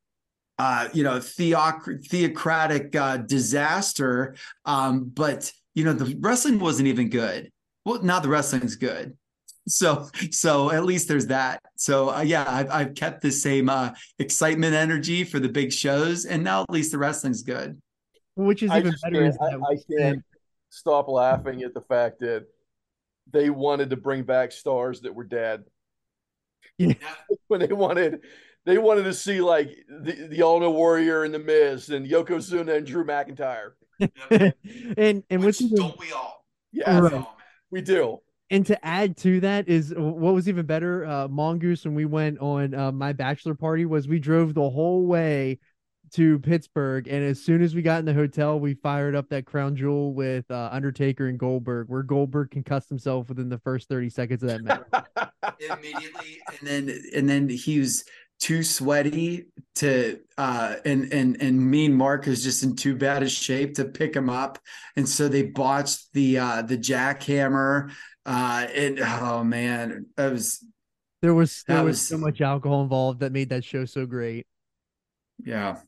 [0.59, 4.35] uh, you know, theoc- theocratic uh, disaster,
[4.65, 7.53] um, but you know, the wrestling wasn't even good.
[7.85, 9.17] Well, now the wrestling's good.
[9.69, 11.61] So, so at least there's that.
[11.77, 16.25] So, uh, yeah, I've, I've kept the same uh, excitement energy for the big shows,
[16.25, 17.81] and now at least the wrestling's good.
[18.35, 20.23] Which is I even just better can't, that I, I can't said-
[20.71, 22.47] stop laughing at the fact that
[23.31, 25.65] they wanted to bring back stars that were dead.
[26.79, 26.95] Yeah.
[27.49, 28.21] when they wanted,
[28.65, 32.77] they wanted to see like the the All No Warrior and the Miz and Yokozuna
[32.79, 33.73] and Drew McIntyre.
[34.97, 36.45] and and what's even, we all?
[36.73, 37.25] Yeah, Right.
[37.71, 38.19] we do.
[38.51, 42.39] and to add to that is what was even better uh mongoose when we went
[42.39, 45.59] on uh, my bachelor party was we drove the whole way
[46.13, 49.45] to pittsburgh and as soon as we got in the hotel we fired up that
[49.47, 54.09] crown jewel with uh, undertaker and goldberg where goldberg concussed himself within the first 30
[54.11, 55.31] seconds of that match.
[55.61, 58.05] Immediately and then and then he was
[58.41, 63.23] too sweaty to uh and and and me and mark is just in too bad
[63.23, 64.59] a shape to pick him up
[64.97, 67.91] and so they botched the uh the jackhammer
[68.27, 70.65] uh and oh man that was
[71.23, 74.47] there was there was, was- so much alcohol involved that made that show so great.
[75.45, 75.79] Yeah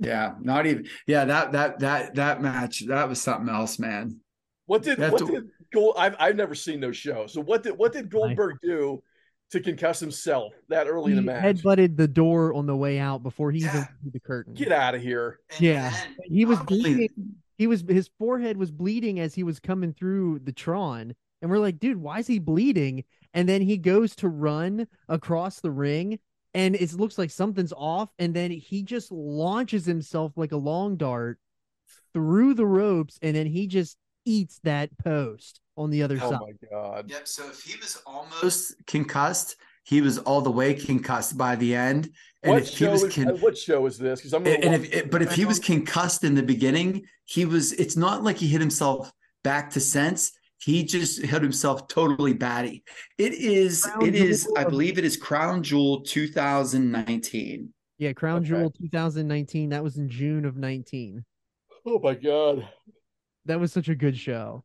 [0.00, 4.20] yeah not even yeah that that that that match that was something else man
[4.66, 5.96] What did what to- did Gold?
[5.98, 7.34] I've I've never seen those shows.
[7.34, 9.02] So what did what did Goldberg do
[9.50, 11.42] to concuss himself that early he in the match?
[11.44, 13.74] He headbutted the door on the way out before he even Yeah.
[13.80, 15.40] went through the curtain Get out of here!
[15.60, 15.90] Yeah.
[15.90, 17.10] then he was bleeding.
[17.58, 21.58] He was his forehead was bleeding as he was coming through the Tron, and we're
[21.58, 23.04] like, dude, why is he bleeding?
[23.34, 26.18] And then he goes to run across the ring,
[26.58, 30.96] and it looks like something's off, and then he just launches himself like a long
[30.96, 31.38] dart
[32.12, 36.40] through the ropes, and then he just eats that post on the other Oh side.
[36.42, 37.10] Oh my god!
[37.10, 37.28] Yep.
[37.28, 39.54] So if he was almost concussed,
[39.84, 42.10] he was all the way concussed by the end.
[42.42, 44.20] And What if he show was is con- uh, what show is this?
[44.20, 47.44] Because I'm and, and if it- but if he was concussed in the beginning, he
[47.44, 47.72] was.
[47.74, 49.12] It's not like he hit himself
[49.44, 50.32] back to sense.
[50.60, 52.82] He just held himself totally batty.
[53.16, 53.82] It is.
[53.84, 54.44] Crown it is.
[54.44, 57.72] Jewel I believe it is Crown Jewel 2019.
[57.98, 58.48] Yeah, Crown Okay.
[58.48, 59.70] Jewel 2019.
[59.70, 61.24] That was in June of 19.
[61.86, 62.68] Oh my god!
[63.46, 64.64] That was such a good show.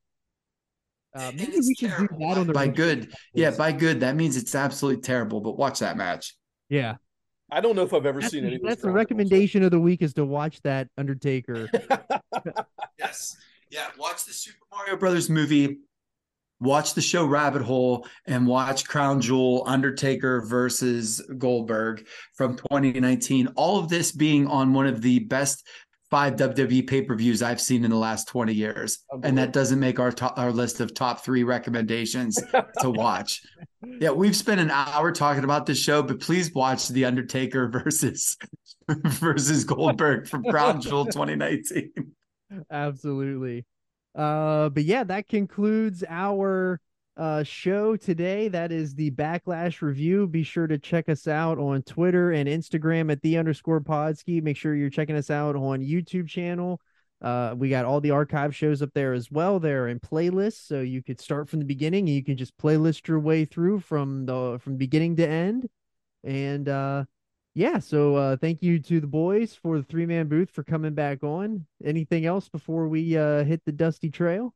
[1.16, 4.00] Uh, maybe it's we should do that on the By review good, yeah, by good.
[4.00, 5.42] That means it's absolutely terrible.
[5.42, 6.36] But watch that match.
[6.70, 6.96] yeah.
[7.52, 8.58] I don't know if I've ever That's, seen any.
[8.58, 11.70] the, that's the recommendation of the week is to watch that Undertaker.
[12.98, 13.36] Yes.
[13.74, 13.88] Yeah.
[13.98, 15.80] Watch the Super Mario Brothers movie.
[16.60, 22.06] Watch the show Rabbit Hole and watch Crown Jewel Undertaker versus Goldberg
[22.36, 23.48] from 2019.
[23.56, 25.68] All of this being on one of the best
[26.12, 29.00] five WWE pay per views I've seen in the last 20 years.
[29.24, 32.40] And that doesn't make our top, our list of top three recommendations
[32.82, 33.42] to watch.
[34.00, 38.38] Yeah, we've spent an hour talking about this show, but please watch The Undertaker versus
[38.90, 41.92] versus Goldberg from Crown Jewel 2019.
[42.72, 43.66] Absolutely.
[44.16, 46.80] Uh, but yeah, that concludes our
[47.16, 48.48] uh show today.
[48.48, 50.28] That is the Backlash review.
[50.28, 54.42] Be sure to check us out on Twitter and Instagram at the underscore Podski.
[54.42, 56.80] Make sure you're checking us out on YouTube channel.
[57.22, 59.60] Uh, we got all the archive shows up there as well.
[59.60, 63.08] They're in playlists, so you could start from the beginning and you can just playlist
[63.08, 65.70] your way through from the from beginning to end.
[66.24, 67.06] And uh,
[67.56, 70.94] yeah, so uh, thank you to the boys for the three man booth for coming
[70.94, 71.66] back on.
[71.84, 74.54] Anything else before we uh, hit the dusty trail?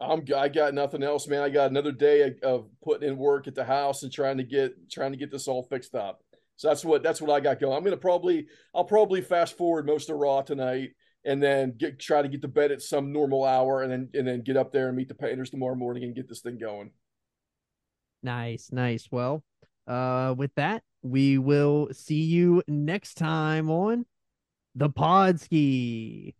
[0.00, 1.42] I'm I got nothing else, man.
[1.42, 4.90] I got another day of putting in work at the house and trying to get
[4.90, 6.22] trying to get this all fixed up.
[6.56, 7.76] So that's what that's what I got going.
[7.76, 10.90] I'm gonna probably I'll probably fast forward most of Raw tonight
[11.24, 14.26] and then get try to get to bed at some normal hour and then and
[14.26, 16.92] then get up there and meet the painters tomorrow morning and get this thing going.
[18.22, 19.08] Nice, nice.
[19.10, 19.44] Well,
[19.86, 24.06] uh, with that, we will see you next time on
[24.74, 26.34] the Podski.